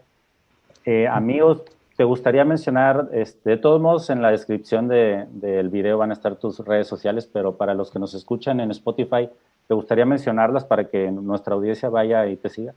Eh, 0.86 1.08
amigos, 1.08 1.64
¿Te 2.00 2.06
gustaría 2.06 2.46
mencionar, 2.46 3.10
este, 3.12 3.50
de 3.50 3.58
todos 3.58 3.82
modos, 3.82 4.10
en 4.10 4.22
la 4.22 4.32
descripción 4.32 4.88
del 4.88 5.28
de, 5.34 5.64
video 5.64 5.98
van 5.98 6.12
a 6.12 6.14
estar 6.14 6.38
tus 6.38 6.60
redes 6.60 6.88
sociales, 6.88 7.30
pero 7.30 7.58
para 7.58 7.74
los 7.74 7.92
que 7.92 8.00
nos 8.00 8.14
escuchan 8.14 8.62
en 8.62 8.72
Spotify, 8.72 9.28
¿te 9.68 9.74
gustaría 9.74 10.06
mencionarlas 10.06 10.64
para 10.64 10.86
que 10.86 11.12
nuestra 11.12 11.56
audiencia 11.56 11.90
vaya 11.90 12.26
y 12.28 12.38
te 12.38 12.48
siga? 12.48 12.74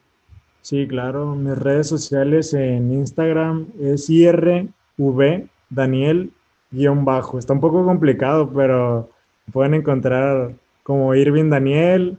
Sí, 0.60 0.88
claro. 0.88 1.36
Mis 1.36 1.56
redes 1.56 1.86
sociales 1.86 2.52
en 2.52 2.92
Instagram 2.92 3.68
es 3.80 4.10
IRV 4.10 4.66
Daniel-bajo. 5.70 7.38
Está 7.38 7.52
un 7.52 7.60
poco 7.60 7.84
complicado, 7.84 8.50
pero 8.52 9.08
pueden 9.52 9.74
encontrar 9.74 10.50
como 10.82 11.14
Irving 11.14 11.48
Daniel 11.48 12.18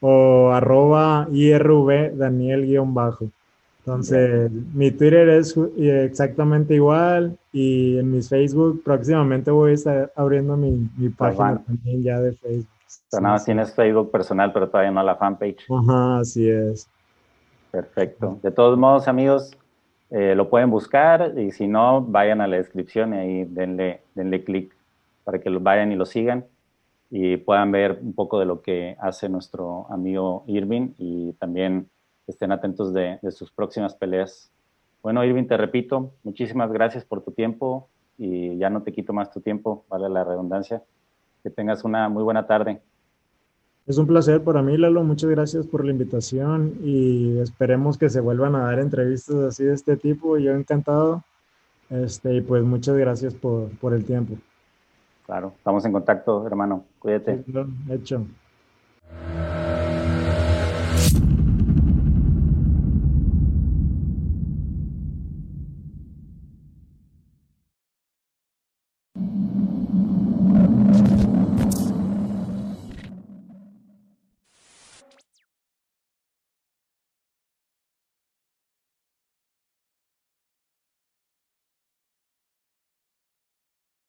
o 0.00 0.50
arroba 0.50 1.28
IRV 1.30 2.16
Daniel-bajo. 2.16 3.28
Entonces, 3.90 4.52
mi 4.72 4.92
Twitter 4.92 5.28
es 5.30 5.56
exactamente 5.76 6.74
igual 6.74 7.36
y 7.52 7.98
en 7.98 8.12
mis 8.12 8.28
Facebook 8.28 8.82
próximamente 8.84 9.50
voy 9.50 9.72
a 9.72 9.74
estar 9.74 10.12
abriendo 10.14 10.56
mi, 10.56 10.88
mi 10.96 11.08
página 11.08 11.60
también 11.66 12.02
ya 12.04 12.20
de 12.20 12.32
Facebook. 12.32 12.68
nada 13.14 13.34
más 13.34 13.44
tienes 13.44 13.74
Facebook 13.74 14.12
personal, 14.12 14.52
pero 14.52 14.68
todavía 14.68 14.92
no 14.92 15.02
la 15.02 15.16
fanpage. 15.16 15.66
Ajá, 15.68 16.20
así 16.20 16.48
es. 16.48 16.88
Perfecto. 17.72 18.38
De 18.44 18.52
todos 18.52 18.78
modos, 18.78 19.08
amigos, 19.08 19.50
eh, 20.10 20.36
lo 20.36 20.48
pueden 20.48 20.70
buscar 20.70 21.36
y 21.36 21.50
si 21.50 21.66
no, 21.66 22.00
vayan 22.00 22.40
a 22.40 22.46
la 22.46 22.58
descripción 22.58 23.12
y 23.14 23.16
ahí 23.16 23.44
denle, 23.44 24.02
denle 24.14 24.44
clic 24.44 24.72
para 25.24 25.40
que 25.40 25.50
lo 25.50 25.58
vayan 25.58 25.90
y 25.90 25.96
lo 25.96 26.06
sigan 26.06 26.44
y 27.10 27.38
puedan 27.38 27.72
ver 27.72 27.98
un 28.00 28.12
poco 28.12 28.38
de 28.38 28.46
lo 28.46 28.62
que 28.62 28.96
hace 29.00 29.28
nuestro 29.28 29.88
amigo 29.90 30.44
Irving 30.46 30.90
y 30.96 31.32
también 31.32 31.90
estén 32.30 32.52
atentos 32.52 32.92
de, 32.92 33.18
sus 33.30 33.50
próximas 33.50 33.94
peleas. 33.94 34.50
Bueno, 35.02 35.24
Irving, 35.24 35.46
te 35.46 35.56
repito, 35.56 36.12
muchísimas 36.22 36.72
gracias 36.72 37.04
por 37.04 37.22
tu 37.22 37.32
tiempo 37.32 37.88
y 38.18 38.56
ya 38.58 38.70
no 38.70 38.82
te 38.82 38.92
quito 38.92 39.12
más 39.12 39.30
tu 39.30 39.40
tiempo, 39.40 39.84
vale 39.88 40.08
la 40.08 40.24
redundancia. 40.24 40.82
Que 41.42 41.50
tengas 41.50 41.84
una 41.84 42.08
muy 42.08 42.22
buena 42.22 42.46
tarde. 42.46 42.82
Es 43.86 43.96
un 43.96 44.06
placer 44.06 44.44
para 44.44 44.62
mí, 44.62 44.76
Lalo. 44.76 45.02
Muchas 45.02 45.30
gracias 45.30 45.66
por 45.66 45.84
la 45.84 45.90
invitación 45.90 46.74
y 46.82 47.38
esperemos 47.38 47.96
que 47.96 48.10
se 48.10 48.20
vuelvan 48.20 48.54
a 48.54 48.64
dar 48.64 48.78
entrevistas 48.78 49.36
así 49.36 49.64
de 49.64 49.74
este 49.74 49.96
tipo. 49.96 50.36
Yo 50.36 50.52
encantado. 50.52 51.24
Este, 51.88 52.34
y 52.36 52.40
pues 52.40 52.62
muchas 52.62 52.96
gracias 52.96 53.34
por, 53.34 53.70
por 53.78 53.94
el 53.94 54.04
tiempo. 54.04 54.36
Claro, 55.26 55.54
estamos 55.56 55.84
en 55.84 55.92
contacto, 55.92 56.46
hermano. 56.46 56.84
Cuídate. 56.98 57.44
hecho. 57.88 58.26